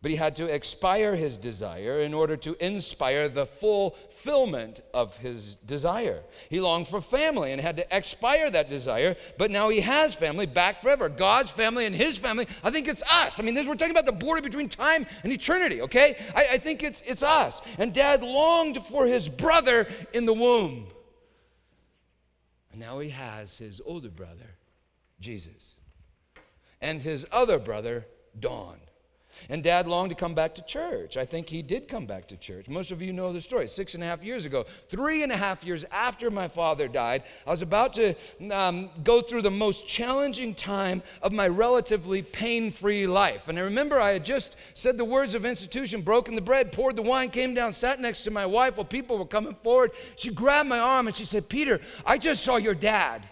But 0.00 0.12
he 0.12 0.16
had 0.16 0.36
to 0.36 0.46
expire 0.46 1.16
his 1.16 1.36
desire 1.36 2.00
in 2.00 2.14
order 2.14 2.36
to 2.36 2.56
inspire 2.64 3.28
the 3.28 3.46
fulfillment 3.46 4.80
of 4.94 5.16
his 5.16 5.56
desire. 5.56 6.22
He 6.48 6.60
longed 6.60 6.86
for 6.86 7.00
family 7.00 7.50
and 7.50 7.60
had 7.60 7.78
to 7.78 7.96
expire 7.96 8.48
that 8.48 8.68
desire, 8.68 9.16
but 9.38 9.50
now 9.50 9.70
he 9.70 9.80
has 9.80 10.14
family 10.14 10.46
back 10.46 10.78
forever. 10.78 11.08
God's 11.08 11.50
family 11.50 11.84
and 11.84 11.96
his 11.96 12.16
family. 12.16 12.46
I 12.62 12.70
think 12.70 12.86
it's 12.86 13.02
us. 13.10 13.40
I 13.40 13.42
mean, 13.42 13.56
we're 13.56 13.74
talking 13.74 13.90
about 13.90 14.06
the 14.06 14.12
border 14.12 14.40
between 14.40 14.68
time 14.68 15.04
and 15.24 15.32
eternity, 15.32 15.82
okay? 15.82 16.16
I, 16.32 16.46
I 16.52 16.58
think 16.58 16.84
it's, 16.84 17.00
it's 17.00 17.24
us. 17.24 17.60
And 17.76 17.92
dad 17.92 18.22
longed 18.22 18.80
for 18.84 19.04
his 19.04 19.28
brother 19.28 19.88
in 20.12 20.26
the 20.26 20.32
womb. 20.32 20.86
And 22.70 22.80
now 22.80 23.00
he 23.00 23.08
has 23.08 23.58
his 23.58 23.80
older 23.84 24.10
brother, 24.10 24.54
Jesus, 25.18 25.74
and 26.80 27.02
his 27.02 27.26
other 27.32 27.58
brother, 27.58 28.06
Dawn. 28.38 28.78
And 29.48 29.62
dad 29.62 29.86
longed 29.86 30.10
to 30.10 30.16
come 30.16 30.34
back 30.34 30.54
to 30.56 30.62
church. 30.62 31.16
I 31.16 31.24
think 31.24 31.48
he 31.48 31.62
did 31.62 31.88
come 31.88 32.06
back 32.06 32.28
to 32.28 32.36
church. 32.36 32.68
Most 32.68 32.90
of 32.90 33.00
you 33.02 33.12
know 33.12 33.32
the 33.32 33.40
story. 33.40 33.66
Six 33.66 33.94
and 33.94 34.02
a 34.02 34.06
half 34.06 34.22
years 34.22 34.46
ago, 34.46 34.66
three 34.88 35.22
and 35.22 35.32
a 35.32 35.36
half 35.36 35.64
years 35.64 35.84
after 35.90 36.30
my 36.30 36.48
father 36.48 36.88
died, 36.88 37.22
I 37.46 37.50
was 37.50 37.62
about 37.62 37.92
to 37.94 38.14
um, 38.52 38.90
go 39.04 39.20
through 39.20 39.42
the 39.42 39.50
most 39.50 39.86
challenging 39.86 40.54
time 40.54 41.02
of 41.22 41.32
my 41.32 41.48
relatively 41.48 42.22
pain 42.22 42.70
free 42.70 43.06
life. 43.06 43.48
And 43.48 43.58
I 43.58 43.62
remember 43.62 44.00
I 44.00 44.12
had 44.12 44.24
just 44.24 44.56
said 44.74 44.96
the 44.96 45.04
words 45.04 45.34
of 45.34 45.44
institution, 45.44 46.02
broken 46.02 46.34
the 46.34 46.40
bread, 46.40 46.72
poured 46.72 46.96
the 46.96 47.02
wine, 47.02 47.30
came 47.30 47.54
down, 47.54 47.72
sat 47.72 48.00
next 48.00 48.22
to 48.24 48.30
my 48.30 48.46
wife 48.46 48.76
while 48.76 48.84
people 48.84 49.18
were 49.18 49.26
coming 49.26 49.56
forward. 49.62 49.92
She 50.16 50.30
grabbed 50.30 50.68
my 50.68 50.78
arm 50.78 51.06
and 51.06 51.16
she 51.16 51.24
said, 51.24 51.48
Peter, 51.48 51.80
I 52.04 52.18
just 52.18 52.44
saw 52.44 52.56
your 52.56 52.74
dad. 52.74 53.28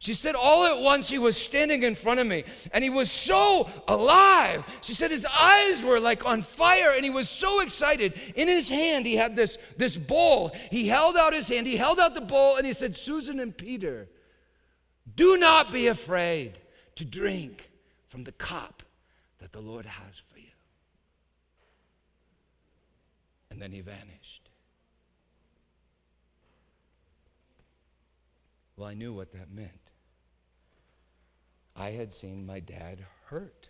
She 0.00 0.14
said, 0.14 0.36
all 0.36 0.64
at 0.64 0.80
once 0.80 1.10
he 1.10 1.18
was 1.18 1.36
standing 1.36 1.82
in 1.82 1.96
front 1.96 2.20
of 2.20 2.26
me 2.26 2.44
and 2.72 2.84
he 2.84 2.90
was 2.90 3.10
so 3.10 3.68
alive. 3.88 4.64
She 4.80 4.92
said 4.92 5.10
his 5.10 5.26
eyes 5.26 5.84
were 5.84 5.98
like 5.98 6.24
on 6.24 6.42
fire 6.42 6.92
and 6.94 7.02
he 7.02 7.10
was 7.10 7.28
so 7.28 7.60
excited. 7.60 8.14
In 8.36 8.46
his 8.46 8.68
hand, 8.68 9.06
he 9.06 9.16
had 9.16 9.34
this, 9.34 9.58
this 9.76 9.96
bowl. 9.96 10.52
He 10.70 10.86
held 10.86 11.16
out 11.16 11.32
his 11.32 11.48
hand, 11.48 11.66
he 11.66 11.76
held 11.76 11.98
out 11.98 12.14
the 12.14 12.20
bowl 12.20 12.56
and 12.56 12.64
he 12.64 12.72
said, 12.72 12.96
Susan 12.96 13.40
and 13.40 13.56
Peter, 13.56 14.08
do 15.16 15.36
not 15.36 15.72
be 15.72 15.88
afraid 15.88 16.58
to 16.94 17.04
drink 17.04 17.68
from 18.06 18.22
the 18.22 18.32
cup 18.32 18.84
that 19.40 19.52
the 19.52 19.60
Lord 19.60 19.84
has 19.84 20.22
for 20.32 20.38
you. 20.38 20.44
And 23.50 23.60
then 23.60 23.72
he 23.72 23.80
vanished. 23.80 24.48
Well, 28.76 28.88
I 28.88 28.94
knew 28.94 29.12
what 29.12 29.32
that 29.32 29.50
meant. 29.50 29.87
I 31.78 31.90
had 31.90 32.12
seen 32.12 32.44
my 32.44 32.58
dad 32.58 33.04
hurt. 33.26 33.68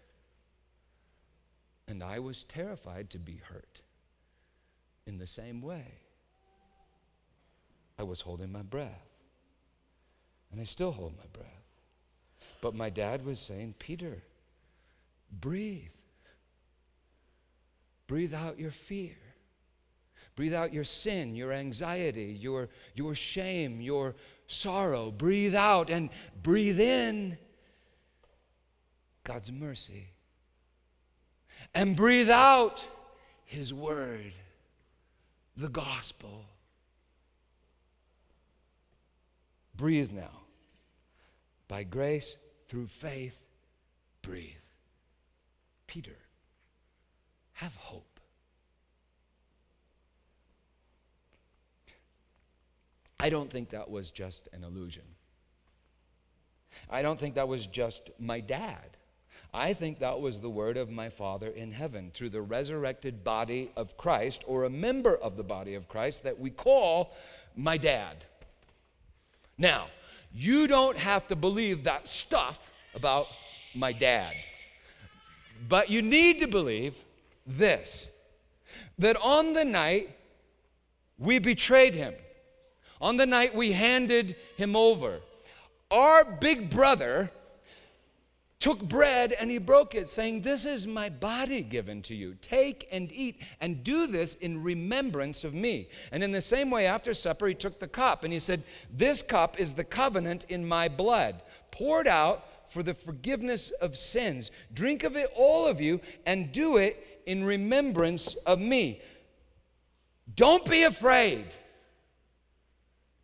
And 1.87 2.03
I 2.03 2.19
was 2.19 2.43
terrified 2.43 3.11
to 3.11 3.19
be 3.19 3.41
hurt 3.43 3.83
in 5.07 5.19
the 5.19 5.27
same 5.27 5.61
way. 5.61 6.01
I 7.99 8.03
was 8.05 8.23
holding 8.23 8.51
my 8.51 8.63
breath. 8.63 9.07
And 10.51 10.61
I 10.61 10.65
still 10.65 10.93
hold 10.93 11.17
my 11.17 11.27
breath. 11.33 11.49
But 12.63 12.75
my 12.75 12.89
dad 12.89 13.25
was 13.25 13.41
saying, 13.41 13.75
Peter, 13.79 14.23
breathe. 15.31 15.91
Breathe 18.07 18.35
out 18.35 18.59
your 18.59 18.71
fear. 18.71 19.17
Breathe 20.35 20.55
out 20.55 20.73
your 20.73 20.85
sin, 20.85 21.35
your 21.35 21.53
anxiety, 21.53 22.37
your, 22.41 22.71
your 22.95 23.15
shame, 23.15 23.81
your 23.81 24.15
sorrow. 24.47 25.11
Breathe 25.11 25.55
out 25.55 25.91
and 25.91 26.09
breathe 26.43 26.81
in 26.81 27.37
God's 29.29 29.53
mercy. 29.53 30.07
And 31.75 31.95
breathe 31.95 32.31
out 32.31 32.89
His 33.45 33.75
word, 33.75 34.33
the 35.55 35.69
gospel. 35.69 36.47
Breathe 39.77 40.13
now. 40.13 40.41
By 41.69 41.83
grace, 41.83 42.39
through 42.69 42.87
faith, 42.87 43.39
breathe. 44.23 44.49
Peter, 45.87 46.17
have 47.53 47.77
hope. 47.77 48.21
I 53.21 53.29
don't 53.29 53.51
think 53.51 53.71
that 53.71 53.91
was 53.91 54.11
just 54.11 54.49
an 54.55 54.65
illusion. 54.65 55.05
I 56.89 57.03
don't 57.03 57.21
think 57.21 57.35
that 57.35 57.49
was 57.49 57.67
just 57.67 58.11
my 58.19 58.41
dad. 58.41 58.98
I 59.53 59.73
think 59.73 60.01
that 60.01 60.21
was 60.21 60.41
the 60.41 60.51
word 60.51 60.77
of 60.77 60.91
my 60.91 61.09
Father 61.09 61.49
in 61.49 61.73
heaven 61.73 62.11
through 62.13 62.31
the 62.31 62.43
resurrected 62.43 63.25
body 63.25 63.71
of 63.77 63.97
Christ, 63.97 64.45
or 64.47 64.65
a 64.65 64.71
member 64.71 65.17
of 65.17 65.37
the 65.37 65.43
body 65.43 65.75
of 65.75 65.89
Christ 65.89 66.25
that 66.25 66.39
we 66.39 66.51
call 66.51 67.13
my 67.57 67.77
dad. 67.77 68.25
Now, 69.57 69.89
you 70.35 70.67
don't 70.67 70.99
have 70.99 71.27
to 71.29 71.37
believe 71.37 71.85
that 71.85 72.07
stuff 72.07 72.71
about 72.95 73.27
my 73.75 73.93
dad, 73.93 74.35
but 75.69 75.91
you 75.91 76.03
need 76.03 76.39
to 76.41 76.47
believe 76.47 76.97
this 77.47 78.09
that 78.99 79.17
on 79.17 79.55
the 79.55 79.65
night 79.65 80.11
we 81.19 81.39
betrayed 81.39 81.95
him, 81.95 82.15
on 83.01 83.17
the 83.17 83.27
night 83.27 83.55
we 83.55 83.73
handed 83.73 84.37
him 84.57 84.77
over, 84.77 85.21
our 85.91 86.25
big 86.25 86.69
brother 86.69 87.31
took 88.61 88.83
bread 88.83 89.33
and 89.39 89.51
he 89.51 89.59
broke 89.59 89.95
it, 89.95 90.09
saying, 90.09 90.43
This 90.43 90.65
is 90.65 90.87
my 90.87 91.09
body 91.09 91.63
given 91.63 92.03
to 92.03 92.15
you. 92.15 92.35
Take 92.43 92.89
and 92.91 93.11
eat, 93.13 93.41
and 93.61 93.85
do 93.85 94.07
this 94.07 94.35
in 94.35 94.63
remembrance 94.63 95.45
of 95.45 95.55
me. 95.55 95.89
And 96.11 96.25
in 96.25 96.33
the 96.33 96.41
same 96.41 96.71
way, 96.71 96.87
after 96.87 97.15
supper, 97.15 97.47
he 97.47 97.55
took 97.55 97.79
the 97.79 97.89
cup 97.89 98.25
and 98.25 98.33
he 98.33 98.39
said, 98.39 98.63
This 98.93 99.23
cup 99.23 99.61
is 99.61 99.75
the 99.75 99.85
covenant 99.85 100.45
in 100.49 100.67
my 100.67 100.89
blood, 100.89 101.43
poured 101.71 102.09
out 102.09 102.45
for 102.71 102.83
the 102.83 102.95
forgiveness 102.95 103.71
of 103.71 103.97
sins. 103.97 104.51
Drink 104.75 105.05
of 105.05 105.17
it, 105.17 105.31
all 105.37 105.67
of 105.67 105.81
you, 105.81 106.01
and 106.27 106.53
do 106.53 106.77
it 106.79 107.23
in 107.27 107.45
remembrance 107.45 108.35
of 108.35 108.61
me. 108.61 109.01
Don't 110.35 110.69
be 110.69 110.83
afraid 110.83 111.47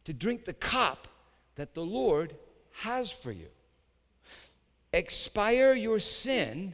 to 0.04 0.12
drink 0.12 0.44
the 0.44 0.52
cup 0.52 1.08
that 1.56 1.74
the 1.74 1.84
Lord 1.84 2.34
has 2.72 3.10
for 3.10 3.32
you 3.32 3.48
expire 4.94 5.74
your 5.74 5.98
sin 5.98 6.72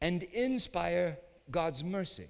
and 0.00 0.22
inspire 0.22 1.16
God's 1.50 1.84
mercy. 1.84 2.28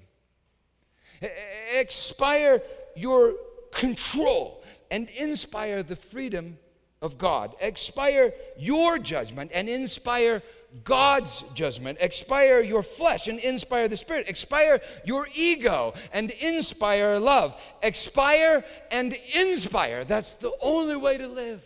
Expire 1.72 2.62
your 2.95 3.35
control 3.72 4.62
and 4.91 5.09
inspire 5.11 5.82
the 5.82 5.97
freedom 5.97 6.59
of 7.01 7.18
God. 7.18 7.55
Expire 7.61 8.32
your 8.59 8.99
judgment 8.99 9.51
and 9.55 9.68
inspire 9.68 10.43
God's 10.85 11.43
judgment. 11.55 11.99
Expire 12.01 12.61
your 12.61 12.82
flesh 12.82 13.26
and 13.28 13.39
inspire 13.39 13.89
the 13.89 13.97
Spirit. 13.97 14.28
Expire 14.28 14.80
your 15.05 15.26
ego 15.35 15.95
and 16.12 16.30
inspire 16.30 17.18
love. 17.18 17.57
Expire 17.82 18.64
and 18.91 19.14
inspire. 19.35 20.05
That's 20.05 20.35
the 20.35 20.53
only 20.61 20.97
way 20.97 21.16
to 21.18 21.28
live 21.28 21.62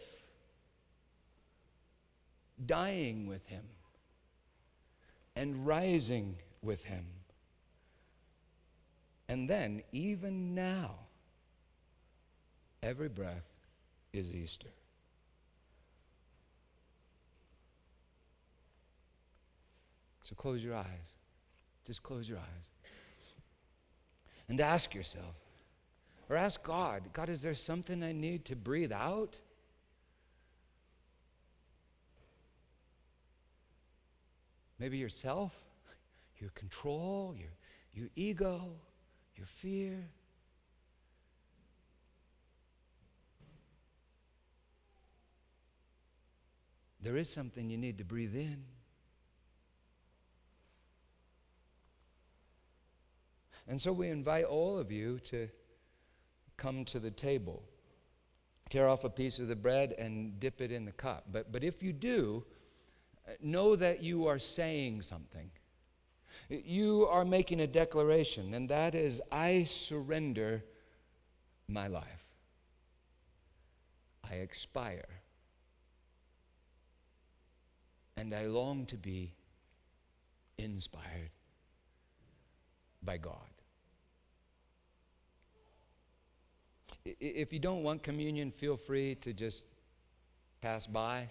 dying 2.66 3.26
with 3.26 3.46
him 3.46 3.64
and 5.36 5.66
rising 5.66 6.36
with 6.62 6.84
him. 6.84 7.04
And 9.28 9.48
then, 9.48 9.82
even 9.92 10.54
now, 10.54 10.94
every 12.82 13.08
breath 13.08 13.44
is 14.12 14.32
Easter. 14.32 14.68
So 20.22 20.34
close 20.34 20.62
your 20.64 20.74
eyes. 20.74 20.84
Just 21.86 22.02
close 22.02 22.28
your 22.28 22.38
eyes. 22.38 23.34
And 24.48 24.60
ask 24.60 24.94
yourself, 24.94 25.34
or 26.28 26.36
ask 26.36 26.62
God, 26.62 27.02
God, 27.12 27.28
is 27.28 27.42
there 27.42 27.54
something 27.54 28.02
I 28.02 28.12
need 28.12 28.44
to 28.46 28.56
breathe 28.56 28.92
out? 28.92 29.36
Maybe 34.78 34.98
yourself, 34.98 35.52
your 36.38 36.50
control, 36.50 37.34
your, 37.36 37.50
your 37.92 38.08
ego, 38.14 38.70
your 39.36 39.46
fear. 39.46 40.08
There 47.00 47.16
is 47.16 47.32
something 47.32 47.70
you 47.70 47.78
need 47.78 47.98
to 47.98 48.04
breathe 48.04 48.36
in. 48.36 48.64
And 53.68 53.80
so 53.80 53.92
we 53.92 54.08
invite 54.08 54.44
all 54.44 54.78
of 54.78 54.90
you 54.90 55.18
to 55.24 55.48
come 56.56 56.84
to 56.86 56.98
the 56.98 57.10
table. 57.10 57.62
Tear 58.70 58.88
off 58.88 59.04
a 59.04 59.10
piece 59.10 59.38
of 59.38 59.48
the 59.48 59.56
bread 59.56 59.94
and 59.98 60.40
dip 60.40 60.60
it 60.60 60.72
in 60.72 60.84
the 60.84 60.92
cup. 60.92 61.24
But, 61.30 61.52
but 61.52 61.62
if 61.62 61.82
you 61.82 61.92
do, 61.92 62.44
know 63.40 63.76
that 63.76 64.02
you 64.02 64.26
are 64.26 64.38
saying 64.38 65.02
something. 65.02 65.50
You 66.48 67.06
are 67.10 67.24
making 67.24 67.60
a 67.60 67.66
declaration, 67.66 68.54
and 68.54 68.68
that 68.70 68.94
is 68.94 69.20
I 69.30 69.64
surrender 69.64 70.64
my 71.68 71.88
life. 71.88 72.24
I 74.30 74.36
expire. 74.36 75.08
And 78.16 78.34
I 78.34 78.46
long 78.46 78.86
to 78.86 78.96
be 78.96 79.34
inspired 80.56 81.30
by 83.02 83.18
God. 83.18 83.36
If 87.04 87.52
you 87.52 87.58
don't 87.58 87.82
want 87.82 88.02
communion, 88.02 88.50
feel 88.50 88.76
free 88.76 89.14
to 89.16 89.32
just 89.32 89.64
pass 90.60 90.86
by 90.86 91.28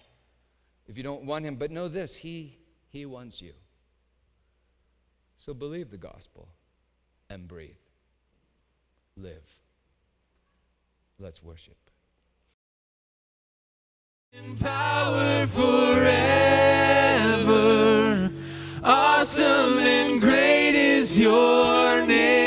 if 0.88 0.96
you 0.96 1.02
don't 1.02 1.24
want 1.24 1.44
him. 1.44 1.56
But 1.56 1.70
know 1.70 1.86
this 1.88 2.16
he, 2.16 2.58
he 2.88 3.06
wants 3.06 3.40
you. 3.40 3.52
So 5.36 5.54
believe 5.54 5.90
the 5.90 5.98
gospel 5.98 6.48
and 7.30 7.46
breathe. 7.46 7.76
Live. 9.16 9.44
Let's 11.20 11.42
worship. 11.42 11.76
In 14.32 14.56
power 14.56 15.46
forever, 15.46 15.70
awesome 18.84 19.78
and 19.78 20.20
great 20.20 20.74
is 20.74 21.18
your 21.18 22.06
name. 22.06 22.37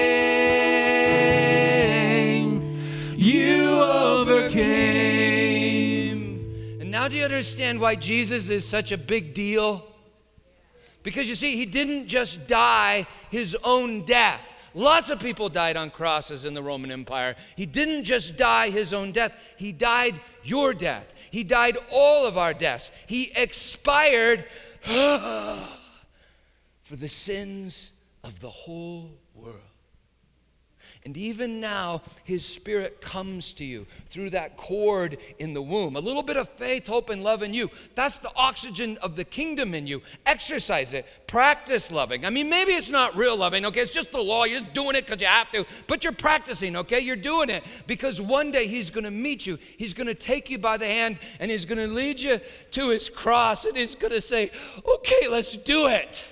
Now, 7.01 7.07
do 7.07 7.15
you 7.15 7.23
understand 7.23 7.81
why 7.81 7.95
Jesus 7.95 8.51
is 8.51 8.63
such 8.63 8.91
a 8.91 8.97
big 8.97 9.33
deal? 9.33 9.87
Because 11.01 11.27
you 11.27 11.33
see, 11.33 11.55
he 11.55 11.65
didn't 11.65 12.05
just 12.07 12.45
die 12.45 13.07
his 13.31 13.57
own 13.63 14.03
death. 14.05 14.47
Lots 14.75 15.09
of 15.09 15.19
people 15.19 15.49
died 15.49 15.77
on 15.77 15.89
crosses 15.89 16.45
in 16.45 16.53
the 16.53 16.61
Roman 16.61 16.91
Empire. 16.91 17.35
He 17.57 17.65
didn't 17.65 18.03
just 18.03 18.37
die 18.37 18.69
his 18.69 18.93
own 18.93 19.13
death, 19.13 19.33
he 19.57 19.71
died 19.71 20.21
your 20.43 20.75
death. 20.75 21.11
He 21.31 21.43
died 21.43 21.75
all 21.91 22.27
of 22.27 22.37
our 22.37 22.53
deaths. 22.53 22.91
He 23.07 23.31
expired 23.35 24.45
for 24.81 25.57
the 26.91 27.07
sins 27.07 27.93
of 28.23 28.39
the 28.41 28.49
whole. 28.51 29.09
And 31.03 31.17
even 31.17 31.59
now, 31.59 32.03
His 32.23 32.45
Spirit 32.45 33.01
comes 33.01 33.53
to 33.53 33.65
you 33.65 33.87
through 34.09 34.29
that 34.31 34.55
cord 34.55 35.17
in 35.39 35.55
the 35.55 35.61
womb. 35.61 35.95
A 35.95 35.99
little 35.99 36.21
bit 36.21 36.37
of 36.37 36.47
faith, 36.49 36.85
hope, 36.85 37.09
and 37.09 37.23
love 37.23 37.41
in 37.41 37.55
you. 37.55 37.71
That's 37.95 38.19
the 38.19 38.31
oxygen 38.35 38.99
of 39.01 39.15
the 39.15 39.23
kingdom 39.23 39.73
in 39.73 39.87
you. 39.87 40.03
Exercise 40.27 40.93
it. 40.93 41.07
Practice 41.25 41.91
loving. 41.91 42.23
I 42.23 42.29
mean, 42.29 42.49
maybe 42.49 42.73
it's 42.73 42.89
not 42.89 43.15
real 43.15 43.35
loving, 43.35 43.65
okay? 43.65 43.79
It's 43.79 43.91
just 43.91 44.11
the 44.11 44.19
law. 44.19 44.43
You're 44.43 44.59
just 44.59 44.73
doing 44.73 44.95
it 44.95 45.07
because 45.07 45.21
you 45.21 45.27
have 45.27 45.49
to, 45.51 45.65
but 45.87 46.03
you're 46.03 46.13
practicing, 46.13 46.75
okay? 46.75 46.99
You're 46.99 47.15
doing 47.15 47.49
it 47.49 47.63
because 47.87 48.21
one 48.21 48.51
day 48.51 48.67
He's 48.67 48.91
going 48.91 49.05
to 49.05 49.11
meet 49.11 49.47
you. 49.47 49.57
He's 49.77 49.95
going 49.95 50.07
to 50.07 50.13
take 50.13 50.51
you 50.51 50.59
by 50.59 50.77
the 50.77 50.85
hand 50.85 51.17
and 51.39 51.49
He's 51.49 51.65
going 51.65 51.79
to 51.79 51.91
lead 51.91 52.19
you 52.19 52.39
to 52.71 52.89
His 52.89 53.09
cross 53.09 53.65
and 53.65 53.75
He's 53.75 53.95
going 53.95 54.13
to 54.13 54.21
say, 54.21 54.51
okay, 54.87 55.27
let's 55.29 55.55
do 55.55 55.87
it. 55.87 56.23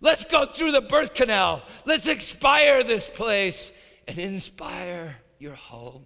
Let's 0.00 0.24
go 0.24 0.44
through 0.44 0.72
the 0.72 0.82
birth 0.82 1.14
canal. 1.14 1.62
Let's 1.84 2.06
expire 2.06 2.82
this 2.82 3.08
place 3.08 3.72
and 4.06 4.18
inspire 4.18 5.16
your 5.38 5.54
home. 5.54 6.04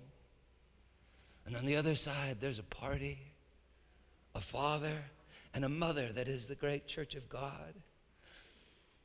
And 1.47 1.57
on 1.57 1.65
the 1.65 1.77
other 1.77 1.95
side, 1.95 2.37
there's 2.41 2.59
a 2.61 2.65
party, 2.65 3.19
a 4.35 4.41
father, 4.41 4.97
and 5.53 5.65
a 5.65 5.69
mother 5.69 6.13
that 6.13 6.29
is 6.29 6.47
the 6.47 6.55
great 6.55 6.87
church 6.87 7.15
of 7.15 7.29
God, 7.29 7.75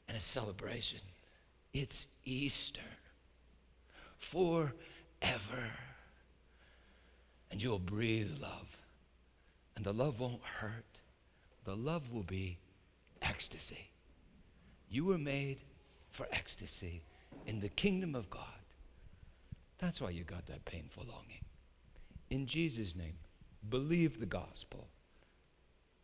and 0.08 0.16
a 0.16 0.22
celebration. 0.22 1.00
It's 1.74 2.08
Easter 2.24 2.82
forever. 4.20 4.72
And 7.52 7.62
you'll 7.62 7.80
breathe 7.80 8.38
love. 8.40 8.78
And 9.76 9.84
the 9.84 9.94
love 9.94 10.20
won't 10.20 10.44
hurt, 10.44 10.86
the 11.66 11.76
love 11.76 12.12
will 12.14 12.24
be 12.24 12.58
ecstasy. 13.22 13.90
You 14.96 15.04
were 15.04 15.18
made 15.18 15.58
for 16.10 16.26
ecstasy 16.32 17.02
in 17.48 17.60
the 17.60 17.68
kingdom 17.68 18.16
of 18.16 18.30
God. 18.30 18.64
That's 19.78 20.00
why 20.00 20.12
you 20.12 20.24
got 20.24 20.46
that 20.46 20.64
painful 20.64 21.04
longing. 21.04 21.44
In 22.30 22.48
Jesus' 22.48 22.96
name, 22.96 23.18
believe 23.70 24.22
the 24.22 24.26
gospel 24.26 24.88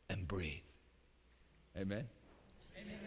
and 0.10 0.28
breathe. 0.28 0.68
Amen. 1.78 2.06
Amen. 2.78 3.00